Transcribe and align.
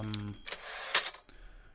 Ähm, 0.00 0.34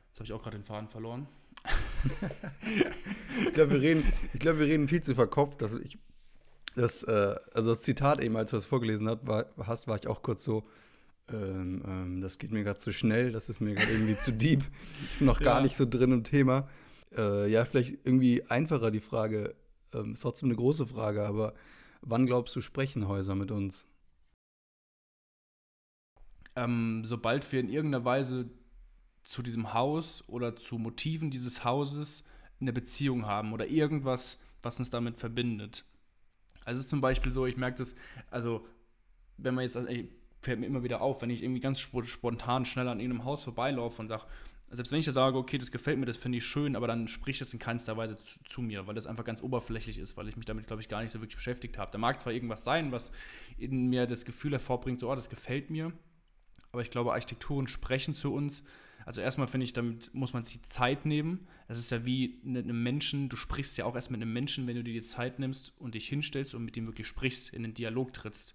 jetzt 0.08 0.16
habe 0.16 0.24
ich 0.24 0.32
auch 0.32 0.42
gerade 0.42 0.58
den 0.58 0.64
Faden 0.64 0.88
verloren. 0.88 1.26
ich 3.46 3.54
glaube, 3.54 3.72
wir, 3.72 3.80
reden, 3.80 4.12
glaub, 4.38 4.58
wir 4.58 4.66
reden 4.66 4.88
viel 4.88 5.02
zu 5.02 5.14
verkopft. 5.14 5.62
Also 5.62 5.78
ich, 5.78 5.98
das, 6.74 7.02
äh, 7.02 7.34
also 7.54 7.70
das 7.70 7.82
Zitat 7.82 8.22
eben, 8.22 8.36
als 8.36 8.50
du 8.50 8.56
es 8.56 8.64
vorgelesen 8.64 9.08
hast, 9.08 9.26
war, 9.26 9.46
hast, 9.58 9.86
war 9.86 9.96
ich 9.96 10.06
auch 10.06 10.22
kurz 10.22 10.44
so, 10.44 10.64
ähm, 11.32 11.82
ähm, 11.86 12.20
das 12.20 12.38
geht 12.38 12.50
mir 12.50 12.64
gerade 12.64 12.78
zu 12.78 12.92
schnell, 12.92 13.32
das 13.32 13.48
ist 13.48 13.60
mir 13.60 13.74
gerade 13.74 13.92
irgendwie 13.92 14.18
zu 14.18 14.32
deep. 14.32 14.62
Ich 15.12 15.18
bin 15.18 15.26
noch 15.26 15.40
gar 15.40 15.56
ja. 15.56 15.62
nicht 15.62 15.76
so 15.76 15.86
drin 15.86 16.12
im 16.12 16.24
Thema. 16.24 16.68
Äh, 17.16 17.50
ja, 17.50 17.64
vielleicht 17.64 17.98
irgendwie 18.04 18.44
einfacher 18.48 18.90
die 18.90 19.00
Frage, 19.00 19.54
ähm, 19.94 20.14
ist 20.14 20.20
trotzdem 20.20 20.48
eine 20.48 20.56
große 20.56 20.86
Frage, 20.86 21.26
aber 21.26 21.54
wann 22.02 22.26
glaubst 22.26 22.54
du, 22.56 22.60
sprechen 22.60 23.08
Häuser 23.08 23.34
mit 23.34 23.50
uns? 23.50 23.86
Ähm, 26.56 27.02
sobald 27.04 27.50
wir 27.52 27.60
in 27.60 27.68
irgendeiner 27.68 28.04
Weise 28.04 28.50
zu 29.22 29.42
diesem 29.42 29.74
Haus 29.74 30.24
oder 30.28 30.56
zu 30.56 30.78
Motiven 30.78 31.30
dieses 31.30 31.64
Hauses 31.64 32.24
eine 32.60 32.72
Beziehung 32.72 33.26
haben 33.26 33.52
oder 33.52 33.66
irgendwas, 33.68 34.40
was 34.62 34.78
uns 34.78 34.90
damit 34.90 35.18
verbindet. 35.18 35.84
Also 36.64 36.78
es 36.78 36.86
ist 36.86 36.90
zum 36.90 37.00
Beispiel 37.00 37.32
so, 37.32 37.46
ich 37.46 37.56
merke 37.56 37.78
das, 37.78 37.94
also 38.30 38.66
wenn 39.38 39.54
man 39.54 39.64
jetzt, 39.64 39.76
ey, 39.76 40.10
fällt 40.42 40.60
mir 40.60 40.66
immer 40.66 40.82
wieder 40.82 41.00
auf, 41.00 41.22
wenn 41.22 41.30
ich 41.30 41.42
irgendwie 41.42 41.60
ganz 41.60 41.80
spontan 41.80 42.64
schnell 42.64 42.88
an 42.88 43.00
irgendeinem 43.00 43.24
Haus 43.24 43.44
vorbeilaufe 43.44 44.02
und 44.02 44.08
sage, 44.08 44.24
selbst 44.70 44.92
wenn 44.92 45.00
ich 45.00 45.06
da 45.06 45.12
sage, 45.12 45.36
okay, 45.36 45.58
das 45.58 45.72
gefällt 45.72 45.98
mir, 45.98 46.06
das 46.06 46.16
finde 46.16 46.38
ich 46.38 46.44
schön, 46.44 46.76
aber 46.76 46.86
dann 46.86 47.08
spricht 47.08 47.40
das 47.40 47.52
in 47.52 47.58
keinster 47.58 47.96
Weise 47.96 48.16
zu, 48.16 48.38
zu, 48.44 48.62
mir, 48.62 48.86
weil 48.86 48.94
das 48.94 49.06
einfach 49.06 49.24
ganz 49.24 49.42
oberflächlich 49.42 49.98
ist, 49.98 50.16
weil 50.16 50.28
ich 50.28 50.36
mich 50.36 50.46
damit, 50.46 50.68
glaube 50.68 50.80
ich, 50.80 50.88
gar 50.88 51.02
nicht 51.02 51.10
so 51.10 51.20
wirklich 51.20 51.36
beschäftigt 51.36 51.76
habe. 51.76 51.90
Da 51.90 51.98
mag 51.98 52.20
zwar 52.22 52.32
irgendwas 52.32 52.62
sein, 52.62 52.92
was 52.92 53.10
in 53.58 53.88
mir 53.88 54.06
das 54.06 54.24
Gefühl 54.24 54.52
hervorbringt, 54.52 55.00
so, 55.00 55.10
oh, 55.10 55.14
das 55.14 55.28
gefällt 55.28 55.70
mir, 55.70 55.92
aber 56.72 56.82
ich 56.82 56.90
glaube, 56.90 57.12
Architekturen 57.12 57.66
sprechen 57.66 58.14
zu 58.14 58.32
uns. 58.32 58.62
Also 59.06 59.20
erstmal 59.20 59.48
finde 59.48 59.64
ich, 59.64 59.72
damit 59.72 60.14
muss 60.14 60.32
man 60.32 60.44
sich 60.44 60.62
Zeit 60.62 61.06
nehmen. 61.06 61.46
Es 61.68 61.78
ist 61.78 61.90
ja 61.90 62.04
wie 62.04 62.38
mit 62.42 62.64
einem 62.64 62.82
Menschen, 62.82 63.28
du 63.28 63.36
sprichst 63.36 63.76
ja 63.78 63.84
auch 63.84 63.94
erst 63.94 64.10
mit 64.10 64.20
einem 64.20 64.32
Menschen, 64.32 64.66
wenn 64.66 64.76
du 64.76 64.84
dir 64.84 64.92
die 64.92 65.00
Zeit 65.00 65.38
nimmst 65.38 65.72
und 65.78 65.94
dich 65.94 66.08
hinstellst 66.08 66.54
und 66.54 66.64
mit 66.64 66.76
ihm 66.76 66.86
wirklich 66.86 67.06
sprichst, 67.06 67.52
in 67.52 67.62
den 67.62 67.74
Dialog 67.74 68.12
trittst. 68.12 68.54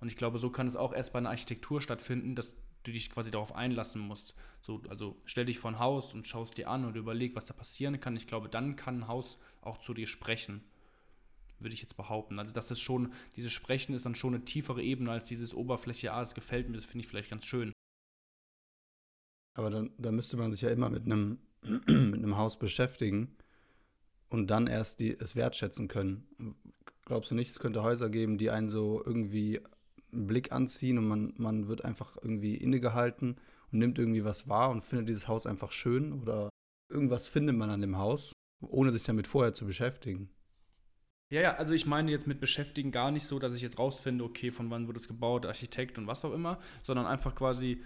Und 0.00 0.08
ich 0.08 0.16
glaube, 0.16 0.38
so 0.38 0.50
kann 0.50 0.66
es 0.66 0.76
auch 0.76 0.92
erst 0.92 1.12
bei 1.12 1.18
einer 1.18 1.30
Architektur 1.30 1.80
stattfinden, 1.80 2.34
dass 2.34 2.56
du 2.82 2.92
dich 2.92 3.10
quasi 3.10 3.30
darauf 3.30 3.54
einlassen 3.54 4.02
musst. 4.02 4.34
So, 4.60 4.82
also 4.88 5.16
stell 5.24 5.46
dich 5.46 5.58
vor 5.58 5.70
ein 5.70 5.78
Haus 5.78 6.12
und 6.12 6.26
schaust 6.26 6.58
dir 6.58 6.68
an 6.68 6.84
und 6.84 6.96
überleg, 6.96 7.34
was 7.34 7.46
da 7.46 7.54
passieren 7.54 8.00
kann. 8.00 8.16
Ich 8.16 8.26
glaube, 8.26 8.48
dann 8.48 8.76
kann 8.76 9.00
ein 9.00 9.08
Haus 9.08 9.38
auch 9.62 9.78
zu 9.78 9.94
dir 9.94 10.06
sprechen. 10.06 10.62
Würde 11.58 11.74
ich 11.74 11.82
jetzt 11.82 11.96
behaupten. 11.96 12.38
Also, 12.38 12.52
das 12.52 12.70
ist 12.70 12.80
schon, 12.80 13.12
dieses 13.36 13.52
Sprechen 13.52 13.94
ist 13.94 14.04
dann 14.06 14.14
schon 14.14 14.34
eine 14.34 14.44
tiefere 14.44 14.82
Ebene 14.82 15.10
als 15.10 15.26
dieses 15.26 15.54
Oberfläche, 15.54 16.12
ah, 16.12 16.22
es 16.22 16.34
gefällt 16.34 16.68
mir, 16.68 16.76
das 16.76 16.84
finde 16.84 17.04
ich 17.04 17.08
vielleicht 17.08 17.30
ganz 17.30 17.46
schön. 17.46 17.72
Aber 19.56 19.70
dann, 19.70 19.92
dann 19.98 20.16
müsste 20.16 20.36
man 20.36 20.52
sich 20.52 20.62
ja 20.62 20.70
immer 20.70 20.90
mit 20.90 21.04
einem, 21.04 21.38
mit 21.62 21.88
einem 21.88 22.36
Haus 22.36 22.58
beschäftigen 22.58 23.36
und 24.28 24.48
dann 24.48 24.66
erst 24.66 25.00
die, 25.00 25.16
es 25.18 25.36
wertschätzen 25.36 25.88
können. 25.88 26.56
Glaubst 27.04 27.30
du 27.30 27.34
nicht, 27.34 27.50
es 27.50 27.60
könnte 27.60 27.82
Häuser 27.82 28.10
geben, 28.10 28.38
die 28.38 28.50
einen 28.50 28.68
so 28.68 29.02
irgendwie 29.04 29.60
einen 30.12 30.26
Blick 30.26 30.52
anziehen 30.52 30.98
und 30.98 31.06
man, 31.06 31.34
man 31.36 31.68
wird 31.68 31.84
einfach 31.84 32.16
irgendwie 32.20 32.56
innegehalten 32.56 33.36
und 33.70 33.78
nimmt 33.78 33.98
irgendwie 33.98 34.24
was 34.24 34.48
wahr 34.48 34.70
und 34.70 34.82
findet 34.82 35.08
dieses 35.08 35.28
Haus 35.28 35.46
einfach 35.46 35.70
schön 35.70 36.12
oder 36.12 36.48
irgendwas 36.90 37.28
findet 37.28 37.56
man 37.56 37.70
an 37.70 37.80
dem 37.80 37.98
Haus, 37.98 38.32
ohne 38.60 38.92
sich 38.92 39.04
damit 39.04 39.26
vorher 39.26 39.54
zu 39.54 39.66
beschäftigen. 39.66 40.30
Ja, 41.30 41.40
ja, 41.40 41.54
also 41.54 41.72
ich 41.72 41.86
meine 41.86 42.10
jetzt 42.10 42.26
mit 42.26 42.40
beschäftigen 42.40 42.90
gar 42.92 43.10
nicht 43.10 43.26
so, 43.26 43.38
dass 43.38 43.54
ich 43.54 43.62
jetzt 43.62 43.78
rausfinde, 43.78 44.24
okay, 44.24 44.50
von 44.50 44.70
wann 44.70 44.86
wurde 44.86 44.98
es 44.98 45.08
gebaut, 45.08 45.46
Architekt 45.46 45.98
und 45.98 46.06
was 46.06 46.24
auch 46.24 46.32
immer, 46.32 46.60
sondern 46.82 47.06
einfach 47.06 47.34
quasi, 47.34 47.82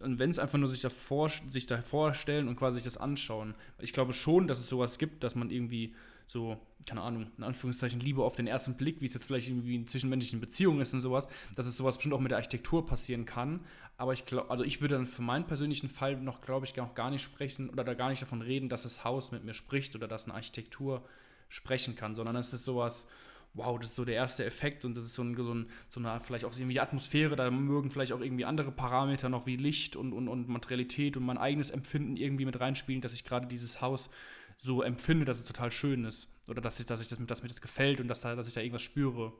und 0.00 0.18
wenn 0.18 0.30
es 0.30 0.38
einfach 0.38 0.58
nur 0.58 0.68
sich 0.68 0.80
davor, 0.80 1.30
sich 1.50 1.66
da 1.66 1.82
vorstellen 1.82 2.48
und 2.48 2.56
quasi 2.56 2.76
sich 2.76 2.84
das 2.84 2.96
anschauen. 2.96 3.54
Ich 3.78 3.92
glaube 3.92 4.12
schon, 4.14 4.48
dass 4.48 4.58
es 4.58 4.68
sowas 4.68 4.98
gibt, 4.98 5.22
dass 5.22 5.34
man 5.34 5.50
irgendwie 5.50 5.94
so, 6.26 6.58
keine 6.86 7.02
Ahnung, 7.02 7.26
in 7.36 7.44
Anführungszeichen 7.44 8.00
Liebe 8.00 8.24
auf 8.24 8.36
den 8.36 8.46
ersten 8.46 8.76
Blick, 8.76 9.00
wie 9.00 9.06
es 9.06 9.14
jetzt 9.14 9.26
vielleicht 9.26 9.48
irgendwie 9.48 9.74
in 9.74 9.86
zwischenmenschlichen 9.86 10.40
Beziehungen 10.40 10.80
ist 10.80 10.94
und 10.94 11.00
sowas, 11.00 11.28
dass 11.56 11.66
es 11.66 11.76
sowas 11.76 11.96
bestimmt 11.96 12.14
auch 12.14 12.20
mit 12.20 12.30
der 12.30 12.38
Architektur 12.38 12.86
passieren 12.86 13.26
kann. 13.26 13.60
Aber 13.98 14.12
ich 14.14 14.24
glaube, 14.24 14.50
also 14.50 14.64
ich 14.64 14.80
würde 14.80 14.94
dann 14.94 15.06
für 15.06 15.22
meinen 15.22 15.46
persönlichen 15.46 15.88
Fall 15.88 16.16
noch, 16.16 16.40
glaube 16.40 16.64
ich, 16.66 16.74
noch 16.76 16.94
gar 16.94 17.10
nicht 17.10 17.22
sprechen 17.22 17.68
oder 17.68 17.84
da 17.84 17.94
gar 17.94 18.08
nicht 18.10 18.22
davon 18.22 18.42
reden, 18.42 18.68
dass 18.68 18.84
das 18.84 19.04
Haus 19.04 19.32
mit 19.32 19.44
mir 19.44 19.54
spricht 19.54 19.94
oder 19.94 20.08
dass 20.08 20.24
eine 20.24 20.34
Architektur 20.34 21.04
sprechen 21.50 21.96
kann, 21.96 22.14
sondern 22.14 22.36
es 22.36 22.54
ist 22.54 22.64
sowas, 22.64 23.06
wow, 23.52 23.78
das 23.78 23.90
ist 23.90 23.96
so 23.96 24.04
der 24.04 24.14
erste 24.14 24.44
Effekt 24.44 24.84
und 24.84 24.96
das 24.96 25.04
ist 25.04 25.14
so, 25.14 25.22
ein, 25.22 25.36
so, 25.36 25.52
ein, 25.52 25.66
so 25.88 26.00
eine 26.00 26.20
vielleicht 26.20 26.44
auch 26.44 26.56
irgendwie 26.56 26.80
Atmosphäre, 26.80 27.36
da 27.36 27.50
mögen 27.50 27.90
vielleicht 27.90 28.12
auch 28.12 28.20
irgendwie 28.20 28.44
andere 28.44 28.72
Parameter 28.72 29.28
noch 29.28 29.46
wie 29.46 29.56
Licht 29.56 29.96
und, 29.96 30.12
und, 30.12 30.28
und 30.28 30.48
Materialität 30.48 31.16
und 31.16 31.24
mein 31.24 31.36
eigenes 31.36 31.70
Empfinden 31.70 32.16
irgendwie 32.16 32.46
mit 32.46 32.58
reinspielen, 32.58 33.02
dass 33.02 33.12
ich 33.12 33.24
gerade 33.24 33.46
dieses 33.46 33.80
Haus 33.80 34.08
so 34.56 34.82
empfinde, 34.82 35.24
dass 35.24 35.40
es 35.40 35.46
total 35.46 35.72
schön 35.72 36.04
ist. 36.04 36.28
Oder 36.46 36.60
dass, 36.60 36.78
ich, 36.80 36.86
dass, 36.86 37.00
ich 37.00 37.08
das, 37.08 37.18
dass 37.26 37.42
mir 37.42 37.48
das 37.48 37.60
gefällt 37.60 38.00
und 38.00 38.08
dass, 38.08 38.20
da, 38.20 38.34
dass 38.36 38.48
ich 38.48 38.54
da 38.54 38.60
irgendwas 38.60 38.82
spüre. 38.82 39.32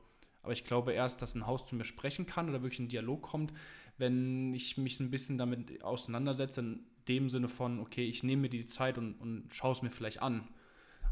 Aber 0.43 0.53
ich 0.53 0.63
glaube 0.63 0.93
erst, 0.93 1.21
dass 1.21 1.35
ein 1.35 1.45
Haus 1.45 1.67
zu 1.67 1.75
mir 1.75 1.83
sprechen 1.83 2.25
kann 2.25 2.49
oder 2.49 2.63
wirklich 2.63 2.79
ein 2.79 2.87
Dialog 2.87 3.21
kommt, 3.21 3.53
wenn 3.97 4.53
ich 4.53 4.77
mich 4.77 4.99
ein 4.99 5.11
bisschen 5.11 5.37
damit 5.37 5.83
auseinandersetze, 5.83 6.61
in 6.61 6.85
dem 7.07 7.29
Sinne 7.29 7.47
von, 7.47 7.79
okay, 7.79 8.05
ich 8.05 8.23
nehme 8.23 8.43
mir 8.43 8.49
die 8.49 8.65
Zeit 8.65 8.97
und, 8.97 9.13
und 9.15 9.47
schaue 9.51 9.73
es 9.73 9.81
mir 9.81 9.91
vielleicht 9.91 10.21
an. 10.21 10.47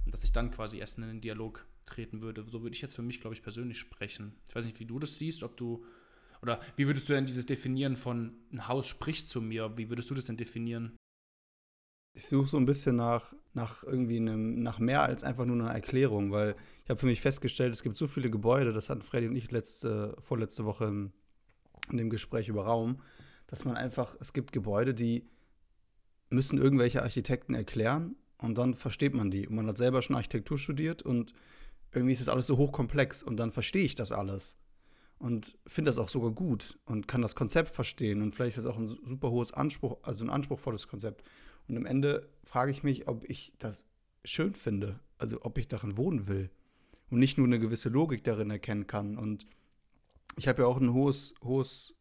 Und 0.05 0.13
dass 0.13 0.23
ich 0.23 0.31
dann 0.31 0.51
quasi 0.51 0.79
erst 0.79 0.97
in 0.97 1.03
den 1.03 1.21
Dialog 1.21 1.65
treten 1.89 2.21
würde. 2.21 2.45
So 2.49 2.61
würde 2.61 2.75
ich 2.75 2.81
jetzt 2.81 2.95
für 2.95 3.01
mich, 3.01 3.19
glaube 3.19 3.35
ich, 3.35 3.43
persönlich 3.43 3.79
sprechen. 3.79 4.35
Ich 4.47 4.55
weiß 4.55 4.65
nicht, 4.65 4.79
wie 4.79 4.85
du 4.85 4.99
das 4.99 5.17
siehst, 5.17 5.43
ob 5.43 5.57
du, 5.57 5.83
oder 6.41 6.59
wie 6.75 6.87
würdest 6.87 7.09
du 7.09 7.13
denn 7.13 7.25
dieses 7.25 7.45
Definieren 7.45 7.95
von 7.95 8.33
ein 8.51 8.67
Haus 8.67 8.87
spricht 8.87 9.27
zu 9.27 9.41
mir, 9.41 9.77
wie 9.77 9.89
würdest 9.89 10.09
du 10.09 10.13
das 10.13 10.25
denn 10.25 10.37
definieren? 10.37 10.95
Ich 12.15 12.25
suche 12.25 12.47
so 12.47 12.57
ein 12.57 12.65
bisschen 12.65 12.95
nach, 12.95 13.33
nach 13.53 13.83
irgendwie 13.83 14.17
einem, 14.17 14.61
nach 14.63 14.79
mehr 14.79 15.03
als 15.03 15.23
einfach 15.23 15.45
nur 15.45 15.55
einer 15.55 15.73
Erklärung, 15.73 16.31
weil 16.31 16.55
ich 16.83 16.89
habe 16.89 16.99
für 16.99 17.05
mich 17.05 17.21
festgestellt, 17.21 17.71
es 17.71 17.83
gibt 17.83 17.95
so 17.95 18.07
viele 18.07 18.29
Gebäude, 18.29 18.73
das 18.73 18.89
hatten 18.89 19.01
Freddy 19.01 19.27
und 19.27 19.35
ich 19.35 19.51
letzte, 19.51 20.15
vorletzte 20.19 20.65
Woche 20.65 20.85
in, 20.85 21.13
in 21.91 21.97
dem 21.97 22.09
Gespräch 22.09 22.47
über 22.47 22.65
Raum, 22.65 23.01
dass 23.47 23.63
man 23.63 23.77
einfach, 23.77 24.15
es 24.19 24.33
gibt 24.33 24.51
Gebäude, 24.51 24.93
die 24.93 25.27
müssen 26.29 26.57
irgendwelche 26.57 27.03
Architekten 27.03 27.53
erklären 27.53 28.15
und 28.39 28.57
dann 28.57 28.73
versteht 28.73 29.13
man 29.13 29.31
die. 29.31 29.47
Und 29.47 29.55
man 29.55 29.67
hat 29.67 29.77
selber 29.77 30.01
schon 30.01 30.15
Architektur 30.15 30.57
studiert 30.57 31.01
und 31.01 31.33
irgendwie 31.91 32.13
ist 32.13 32.21
das 32.21 32.29
alles 32.29 32.47
so 32.47 32.57
hochkomplex 32.57 33.23
und 33.23 33.37
dann 33.37 33.51
verstehe 33.51 33.83
ich 33.83 33.95
das 33.95 34.11
alles 34.11 34.57
und 35.17 35.57
finde 35.67 35.89
das 35.89 35.97
auch 35.97 36.09
sogar 36.09 36.31
gut 36.31 36.79
und 36.85 37.07
kann 37.07 37.21
das 37.21 37.35
Konzept 37.35 37.69
verstehen 37.69 38.21
und 38.21 38.35
vielleicht 38.35 38.57
ist 38.57 38.65
das 38.65 38.73
auch 38.73 38.77
ein 38.77 38.87
super 38.87 39.29
hohes 39.31 39.53
Anspruch, 39.53 39.97
also 40.03 40.23
ein 40.23 40.29
anspruchsvolles 40.29 40.87
Konzept. 40.87 41.23
Und 41.67 41.77
am 41.77 41.85
Ende 41.85 42.29
frage 42.43 42.71
ich 42.71 42.83
mich, 42.83 43.07
ob 43.07 43.29
ich 43.29 43.53
das 43.59 43.85
schön 44.23 44.55
finde, 44.55 44.99
also 45.17 45.39
ob 45.41 45.57
ich 45.57 45.67
darin 45.67 45.97
wohnen 45.97 46.27
will 46.27 46.49
und 47.09 47.19
nicht 47.19 47.37
nur 47.37 47.47
eine 47.47 47.59
gewisse 47.59 47.89
Logik 47.89 48.23
darin 48.23 48.49
erkennen 48.49 48.87
kann. 48.87 49.17
Und 49.17 49.45
ich 50.37 50.47
habe 50.47 50.61
ja 50.61 50.67
auch 50.67 50.79
ein 50.79 50.93
hohes, 50.93 51.33
hohes 51.43 51.95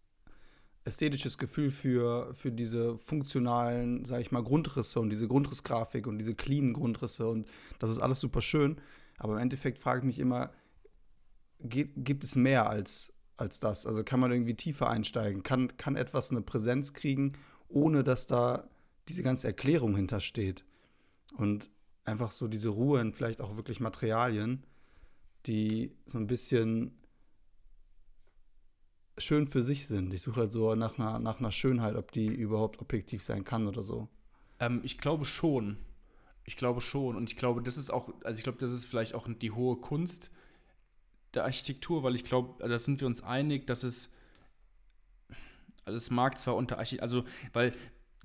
ästhetisches 0.89 1.39
Gefühl 1.39 1.71
für, 1.71 2.35
für 2.35 2.51
diese 2.51 2.99
funktionalen, 2.99 4.05
sage 4.05 4.23
ich 4.23 4.33
mal, 4.33 4.43
Grundrisse 4.43 5.01
und 5.01 5.11
diese 5.11 5.29
Grundrissgrafik 5.29 6.07
und 6.07 6.19
diese 6.19 6.35
cleanen 6.35 6.73
Grundrisse 6.73 7.29
und 7.29 7.47
das 7.79 7.91
ist 7.91 8.01
alles 8.01 8.21
super 8.21 8.41
schön. 8.41 8.81
Aber 9.19 9.35
im 9.35 9.41
Endeffekt 9.41 9.79
frage 9.79 10.01
ich 10.01 10.05
mich 10.05 10.19
immer, 10.19 10.51
gibt, 11.61 11.93
gibt 11.97 12.25
es 12.25 12.37
mehr 12.37 12.69
als, 12.69 13.13
als 13.37 13.61
das? 13.61 13.87
Also 13.87 14.05
kann 14.05 14.21
man 14.21 14.33
irgendwie 14.33 14.55
tiefer 14.55 14.89
einsteigen? 14.89 15.43
Kann, 15.43 15.77
kann 15.77 15.97
etwas 15.97 16.31
eine 16.31 16.43
Präsenz 16.43 16.93
kriegen, 16.93 17.33
ohne 17.69 18.03
dass 18.05 18.27
da 18.27 18.69
diese 19.09 19.23
ganze 19.23 19.47
Erklärung 19.49 19.97
hintersteht. 19.97 20.65
Und 21.37 21.71
einfach 22.05 22.33
so 22.33 22.49
diese 22.49 22.69
Ruhe 22.69 23.01
in 23.01 23.13
vielleicht 23.13 23.41
auch 23.41 23.57
wirklich 23.57 23.81
Materialien, 23.81 24.65
die 25.47 25.93
so 26.07 26.19
ein 26.19 26.27
bisschen 26.27 26.99
schön 29.19 29.47
für 29.47 29.63
sich 29.63 29.87
sind. 29.87 30.13
Ich 30.15 30.23
suche 30.23 30.41
halt 30.41 30.53
so 30.53 30.75
nach 30.75 30.99
einer, 30.99 31.19
nach 31.19 31.41
einer 31.41 31.53
Schönheit, 31.53 31.97
ob 31.97 32.13
die 32.13 32.27
überhaupt 32.27 32.81
objektiv 32.81 33.23
sein 33.23 33.45
kann 33.45 33.67
oder 33.67 33.83
so. 33.83 34.09
Ähm, 34.61 34.81
ich 34.83 34.99
glaube 34.99 35.25
schon. 35.25 35.79
Ich 36.45 36.57
glaube 36.57 36.81
schon. 36.81 37.17
Und 37.17 37.31
ich 37.31 37.37
glaube, 37.37 37.63
das 37.63 37.77
ist 37.77 37.91
auch, 37.91 38.13
also 38.25 38.37
ich 38.37 38.45
glaube, 38.45 38.59
das 38.59 38.73
ist 38.73 38.87
vielleicht 38.87 39.15
auch 39.15 39.29
die 39.29 39.51
hohe 39.51 39.77
Kunst 39.77 40.31
der 41.35 41.45
Architektur, 41.45 42.03
weil 42.03 42.15
ich 42.15 42.25
glaube, 42.25 42.67
da 42.67 42.79
sind 42.79 43.01
wir 43.01 43.07
uns 43.07 43.23
einig, 43.23 43.67
dass 43.67 43.83
es, 43.83 44.09
also 45.85 45.97
es 45.97 46.11
mag 46.11 46.39
zwar 46.39 46.57
unter 46.57 46.79
Architektur, 46.79 47.03
also, 47.03 47.25
weil 47.53 47.73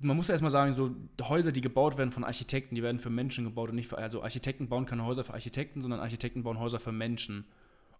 man 0.00 0.16
muss 0.16 0.28
ja 0.28 0.32
erstmal 0.32 0.50
sagen, 0.50 0.72
so 0.72 0.94
Häuser, 1.22 1.52
die 1.52 1.60
gebaut 1.60 1.98
werden 1.98 2.12
von 2.12 2.24
Architekten, 2.24 2.74
die 2.74 2.82
werden 2.82 2.98
für 2.98 3.10
Menschen 3.10 3.44
gebaut 3.44 3.70
und 3.70 3.76
nicht 3.76 3.88
für, 3.88 3.98
also 3.98 4.22
Architekten 4.22 4.68
bauen 4.68 4.86
keine 4.86 5.04
Häuser 5.04 5.22
für 5.24 5.34
Architekten, 5.34 5.82
sondern 5.82 6.00
Architekten 6.00 6.42
bauen 6.42 6.58
Häuser 6.58 6.80
für 6.80 6.92
Menschen. 6.92 7.46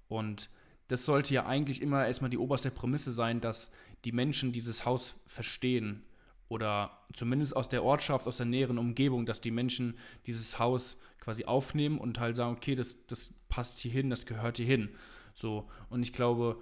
Und 0.08 0.50
das 0.88 1.04
sollte 1.04 1.34
ja 1.34 1.46
eigentlich 1.46 1.80
immer 1.80 2.06
erstmal 2.06 2.30
die 2.30 2.38
oberste 2.38 2.70
Prämisse 2.70 3.12
sein, 3.12 3.40
dass 3.40 3.70
die 4.04 4.12
Menschen 4.12 4.52
dieses 4.52 4.84
Haus 4.84 5.16
verstehen. 5.26 6.04
Oder 6.48 6.98
zumindest 7.14 7.56
aus 7.56 7.68
der 7.68 7.82
Ortschaft, 7.82 8.26
aus 8.26 8.36
der 8.36 8.46
näheren 8.46 8.78
Umgebung, 8.78 9.24
dass 9.24 9.40
die 9.40 9.50
Menschen 9.50 9.96
dieses 10.26 10.58
Haus 10.58 10.96
quasi 11.18 11.46
aufnehmen 11.46 11.98
und 11.98 12.20
halt 12.20 12.36
sagen, 12.36 12.54
okay, 12.54 12.74
das, 12.74 13.06
das 13.06 13.32
passt 13.48 13.78
hier 13.78 13.92
hin, 13.92 14.10
das 14.10 14.26
gehört 14.26 14.58
hier 14.58 14.66
hin. 14.66 14.90
So. 15.32 15.68
Und 15.88 16.02
ich 16.02 16.12
glaube, 16.12 16.60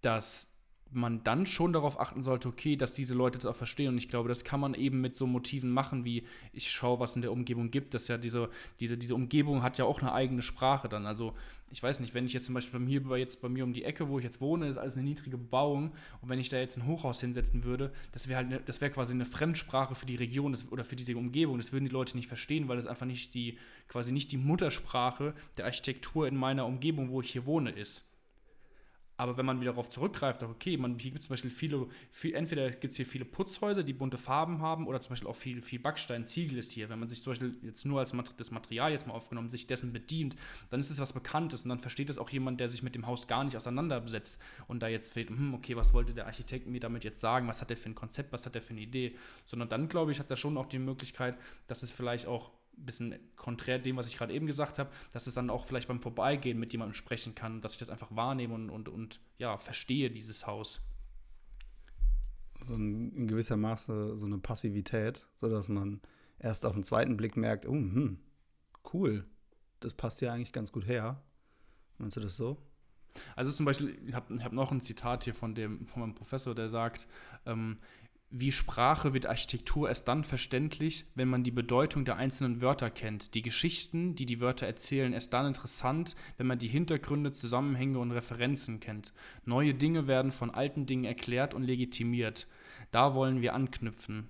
dass 0.00 0.51
man 0.94 1.24
dann 1.24 1.46
schon 1.46 1.72
darauf 1.72 2.00
achten 2.00 2.22
sollte, 2.22 2.48
okay, 2.48 2.76
dass 2.76 2.92
diese 2.92 3.14
Leute 3.14 3.38
das 3.38 3.46
auch 3.46 3.56
verstehen. 3.56 3.88
Und 3.88 3.98
ich 3.98 4.08
glaube, 4.08 4.28
das 4.28 4.44
kann 4.44 4.60
man 4.60 4.74
eben 4.74 5.00
mit 5.00 5.16
so 5.16 5.26
Motiven 5.26 5.70
machen, 5.70 6.04
wie 6.04 6.24
ich 6.52 6.70
schaue, 6.70 7.00
was 7.00 7.16
in 7.16 7.22
der 7.22 7.32
Umgebung 7.32 7.70
gibt. 7.70 7.94
Das 7.94 8.08
ja 8.08 8.18
diese, 8.18 8.50
diese, 8.80 8.98
diese 8.98 9.14
Umgebung 9.14 9.62
hat 9.62 9.78
ja 9.78 9.84
auch 9.84 10.00
eine 10.00 10.12
eigene 10.12 10.42
Sprache 10.42 10.88
dann. 10.88 11.06
Also 11.06 11.34
ich 11.72 11.82
weiß 11.82 12.00
nicht, 12.00 12.12
wenn 12.12 12.26
ich 12.26 12.34
jetzt 12.34 12.44
zum 12.44 12.54
Beispiel 12.54 12.78
bei 12.78 12.84
mir, 12.84 13.18
jetzt 13.18 13.40
bei 13.40 13.48
mir 13.48 13.64
um 13.64 13.72
die 13.72 13.84
Ecke, 13.84 14.08
wo 14.08 14.18
ich 14.18 14.24
jetzt 14.24 14.42
wohne, 14.42 14.68
ist 14.68 14.76
alles 14.76 14.96
eine 14.96 15.04
niedrige 15.04 15.38
Bebauung 15.38 15.92
und 16.20 16.28
wenn 16.28 16.38
ich 16.38 16.50
da 16.50 16.58
jetzt 16.58 16.76
ein 16.76 16.86
Hochhaus 16.86 17.20
hinsetzen 17.20 17.64
würde, 17.64 17.90
das 18.12 18.28
wäre 18.28 18.36
halt 18.36 18.48
eine, 18.48 18.60
das 18.60 18.82
wäre 18.82 18.90
quasi 18.90 19.14
eine 19.14 19.24
Fremdsprache 19.24 19.94
für 19.94 20.04
die 20.04 20.16
Region 20.16 20.52
das, 20.52 20.70
oder 20.70 20.84
für 20.84 20.96
diese 20.96 21.16
Umgebung. 21.16 21.56
Das 21.56 21.72
würden 21.72 21.86
die 21.86 21.90
Leute 21.90 22.14
nicht 22.16 22.28
verstehen, 22.28 22.68
weil 22.68 22.76
es 22.76 22.86
einfach 22.86 23.06
nicht 23.06 23.32
die, 23.32 23.58
quasi 23.88 24.12
nicht 24.12 24.32
die 24.32 24.36
Muttersprache 24.36 25.32
der 25.56 25.64
Architektur 25.64 26.28
in 26.28 26.36
meiner 26.36 26.66
Umgebung, 26.66 27.08
wo 27.10 27.22
ich 27.22 27.30
hier 27.30 27.46
wohne, 27.46 27.70
ist. 27.70 28.11
Aber 29.22 29.36
wenn 29.36 29.46
man 29.46 29.60
wieder 29.60 29.70
darauf 29.70 29.88
zurückgreift, 29.88 30.40
sagt, 30.40 30.50
okay, 30.50 30.76
man, 30.76 30.98
hier 30.98 31.12
gibt 31.12 31.22
es 31.22 31.28
zum 31.28 31.34
Beispiel 31.34 31.52
viele, 31.52 31.86
viel, 32.10 32.34
entweder 32.34 32.68
gibt 32.70 32.90
es 32.90 32.96
hier 32.96 33.06
viele 33.06 33.24
Putzhäuser, 33.24 33.84
die 33.84 33.92
bunte 33.92 34.18
Farben 34.18 34.60
haben, 34.60 34.88
oder 34.88 35.00
zum 35.00 35.10
Beispiel 35.10 35.28
auch 35.28 35.36
viel, 35.36 35.62
viel 35.62 35.78
Backstein, 35.78 36.26
Ziegel 36.26 36.58
ist 36.58 36.72
hier. 36.72 36.88
Wenn 36.88 36.98
man 36.98 37.08
sich 37.08 37.22
zum 37.22 37.30
Beispiel 37.30 37.54
jetzt 37.62 37.86
nur 37.86 38.00
als 38.00 38.12
das 38.36 38.50
Material 38.50 38.90
jetzt 38.90 39.06
mal 39.06 39.14
aufgenommen, 39.14 39.48
sich 39.48 39.68
dessen 39.68 39.92
bedient, 39.92 40.34
dann 40.70 40.80
ist 40.80 40.90
es 40.90 40.98
was 40.98 41.12
Bekanntes 41.12 41.62
und 41.62 41.68
dann 41.68 41.78
versteht 41.78 42.10
es 42.10 42.18
auch 42.18 42.30
jemand, 42.30 42.58
der 42.58 42.66
sich 42.66 42.82
mit 42.82 42.96
dem 42.96 43.06
Haus 43.06 43.28
gar 43.28 43.44
nicht 43.44 43.56
auseinandersetzt 43.56 44.40
und 44.66 44.82
da 44.82 44.88
jetzt 44.88 45.12
fehlt, 45.12 45.30
hm, 45.30 45.54
okay, 45.54 45.76
was 45.76 45.94
wollte 45.94 46.14
der 46.14 46.26
Architekt 46.26 46.66
mir 46.66 46.80
damit 46.80 47.04
jetzt 47.04 47.20
sagen, 47.20 47.46
was 47.46 47.60
hat 47.60 47.70
er 47.70 47.76
für 47.76 47.90
ein 47.90 47.94
Konzept, 47.94 48.32
was 48.32 48.44
hat 48.44 48.56
er 48.56 48.60
für 48.60 48.72
eine 48.72 48.80
Idee, 48.80 49.14
sondern 49.44 49.68
dann, 49.68 49.88
glaube 49.88 50.10
ich, 50.10 50.18
hat 50.18 50.30
er 50.30 50.36
schon 50.36 50.56
auch 50.56 50.66
die 50.66 50.80
Möglichkeit, 50.80 51.38
dass 51.68 51.84
es 51.84 51.92
vielleicht 51.92 52.26
auch 52.26 52.50
bisschen 52.76 53.14
konträr 53.36 53.78
dem, 53.78 53.96
was 53.96 54.06
ich 54.06 54.16
gerade 54.16 54.32
eben 54.32 54.46
gesagt 54.46 54.78
habe, 54.78 54.90
dass 55.12 55.26
es 55.26 55.34
dann 55.34 55.50
auch 55.50 55.64
vielleicht 55.64 55.88
beim 55.88 56.00
Vorbeigehen 56.00 56.58
mit 56.58 56.72
jemandem 56.72 56.94
sprechen 56.94 57.34
kann, 57.34 57.60
dass 57.60 57.72
ich 57.74 57.78
das 57.78 57.90
einfach 57.90 58.14
wahrnehme 58.14 58.54
und, 58.54 58.70
und, 58.70 58.88
und 58.88 59.20
ja, 59.38 59.56
verstehe 59.56 60.10
dieses 60.10 60.46
Haus. 60.46 60.80
So 62.60 62.74
ein, 62.74 63.12
in 63.12 63.28
gewisser 63.28 63.56
Maße 63.56 64.18
so 64.18 64.26
eine 64.26 64.38
Passivität, 64.38 65.26
sodass 65.36 65.68
man 65.68 66.00
erst 66.38 66.66
auf 66.66 66.74
den 66.74 66.84
zweiten 66.84 67.16
Blick 67.16 67.36
merkt, 67.36 67.66
oh, 67.66 67.72
hm, 67.72 68.18
cool, 68.92 69.26
das 69.80 69.94
passt 69.94 70.20
ja 70.20 70.32
eigentlich 70.32 70.52
ganz 70.52 70.72
gut 70.72 70.86
her. 70.86 71.22
Meinst 71.98 72.16
du 72.16 72.20
das 72.20 72.36
so? 72.36 72.58
Also 73.36 73.52
zum 73.52 73.66
Beispiel, 73.66 73.98
ich 74.06 74.14
habe 74.14 74.42
hab 74.42 74.52
noch 74.52 74.72
ein 74.72 74.80
Zitat 74.80 75.24
hier 75.24 75.34
von, 75.34 75.54
dem, 75.54 75.86
von 75.86 76.00
meinem 76.00 76.14
Professor, 76.14 76.54
der 76.54 76.68
sagt, 76.68 77.06
ähm, 77.46 77.78
wie 78.34 78.50
Sprache 78.50 79.12
wird 79.12 79.26
Architektur 79.26 79.88
erst 79.88 80.08
dann 80.08 80.24
verständlich, 80.24 81.04
wenn 81.14 81.28
man 81.28 81.42
die 81.42 81.50
Bedeutung 81.50 82.06
der 82.06 82.16
einzelnen 82.16 82.62
Wörter 82.62 82.90
kennt. 82.90 83.34
Die 83.34 83.42
Geschichten, 83.42 84.14
die 84.14 84.24
die 84.24 84.40
Wörter 84.40 84.66
erzählen, 84.66 85.12
erst 85.12 85.34
dann 85.34 85.46
interessant, 85.46 86.16
wenn 86.38 86.46
man 86.46 86.58
die 86.58 86.68
Hintergründe, 86.68 87.32
Zusammenhänge 87.32 87.98
und 87.98 88.10
Referenzen 88.10 88.80
kennt. 88.80 89.12
Neue 89.44 89.74
Dinge 89.74 90.06
werden 90.06 90.32
von 90.32 90.50
alten 90.50 90.86
Dingen 90.86 91.04
erklärt 91.04 91.52
und 91.52 91.62
legitimiert. 91.62 92.46
Da 92.90 93.14
wollen 93.14 93.42
wir 93.42 93.54
anknüpfen. 93.54 94.28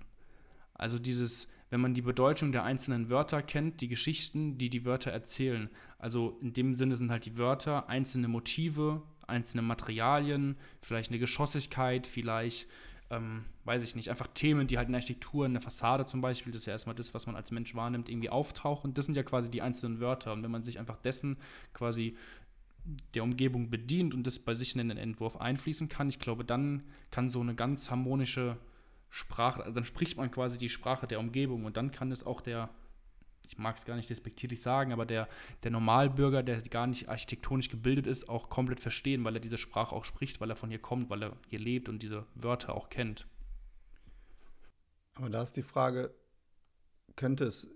Also 0.73 0.99
dieses, 0.99 1.47
wenn 1.69 1.79
man 1.79 1.93
die 1.93 2.01
Bedeutung 2.01 2.51
der 2.51 2.63
einzelnen 2.63 3.09
Wörter 3.09 3.41
kennt, 3.41 3.79
die 3.79 3.87
Geschichten, 3.87 4.57
die 4.57 4.69
die 4.69 4.83
Wörter 4.83 5.11
erzählen. 5.11 5.69
Also 5.97 6.37
in 6.41 6.51
dem 6.51 6.73
Sinne 6.73 6.97
sind 6.97 7.09
halt 7.09 7.25
die 7.25 7.37
Wörter 7.37 7.87
einzelne 7.87 8.27
Motive, 8.27 9.01
einzelne 9.27 9.61
Materialien, 9.61 10.57
vielleicht 10.81 11.09
eine 11.09 11.19
Geschossigkeit, 11.19 12.05
vielleicht 12.05 12.67
ähm, 13.13 13.45
weiß 13.65 13.83
ich 13.83 13.95
nicht, 13.95 14.09
einfach 14.09 14.27
Themen, 14.27 14.67
die 14.67 14.77
halt 14.77 14.89
in 14.89 14.95
Architektur, 14.95 15.45
in 15.45 15.53
der 15.53 15.61
Fassade 15.61 16.05
zum 16.05 16.21
Beispiel, 16.21 16.51
das 16.51 16.61
ist 16.61 16.65
ja 16.65 16.73
erstmal 16.73 16.95
das, 16.95 17.13
was 17.13 17.27
man 17.27 17.35
als 17.35 17.51
Mensch 17.51 17.75
wahrnimmt, 17.75 18.09
irgendwie 18.09 18.29
auftauchen. 18.29 18.93
Das 18.93 19.05
sind 19.05 19.15
ja 19.15 19.23
quasi 19.23 19.49
die 19.49 19.61
einzelnen 19.61 19.99
Wörter. 19.99 20.33
Und 20.33 20.43
wenn 20.43 20.51
man 20.51 20.63
sich 20.63 20.79
einfach 20.79 20.97
dessen 20.97 21.37
quasi 21.73 22.17
der 23.13 23.23
Umgebung 23.23 23.69
bedient 23.69 24.13
und 24.13 24.27
das 24.27 24.39
bei 24.39 24.53
sich 24.53 24.75
in 24.75 24.89
den 24.89 24.97
Entwurf 24.97 25.37
einfließen 25.37 25.87
kann, 25.89 26.09
ich 26.09 26.19
glaube, 26.19 26.43
dann 26.43 26.83
kann 27.11 27.29
so 27.29 27.39
eine 27.39 27.55
ganz 27.55 27.89
harmonische 27.89 28.57
Sprache, 29.09 29.71
dann 29.71 29.85
spricht 29.85 30.17
man 30.17 30.31
quasi 30.31 30.57
die 30.57 30.69
Sprache 30.69 31.07
der 31.07 31.19
Umgebung 31.19 31.65
und 31.65 31.77
dann 31.77 31.91
kann 31.91 32.11
es 32.11 32.25
auch 32.25 32.41
der 32.41 32.69
ich 33.53 33.59
mag 33.59 33.77
es 33.77 33.85
gar 33.85 33.95
nicht 33.95 34.09
despektierlich 34.09 34.61
sagen, 34.61 34.91
aber 34.91 35.05
der, 35.05 35.29
der 35.61 35.69
Normalbürger, 35.69 36.41
der 36.41 36.59
gar 36.63 36.87
nicht 36.87 37.07
architektonisch 37.07 37.69
gebildet 37.69 38.07
ist, 38.07 38.27
auch 38.27 38.49
komplett 38.49 38.79
verstehen, 38.79 39.23
weil 39.23 39.35
er 39.35 39.39
diese 39.39 39.59
Sprache 39.59 39.95
auch 39.95 40.05
spricht, 40.05 40.41
weil 40.41 40.49
er 40.49 40.55
von 40.55 40.69
hier 40.69 40.79
kommt, 40.79 41.11
weil 41.11 41.21
er 41.21 41.37
hier 41.47 41.59
lebt 41.59 41.87
und 41.87 42.01
diese 42.01 42.25
Wörter 42.33 42.75
auch 42.75 42.89
kennt. 42.89 43.27
Aber 45.13 45.29
da 45.29 45.43
ist 45.43 45.55
die 45.55 45.61
Frage, 45.61 46.15
könnte 47.15 47.45
es, 47.45 47.69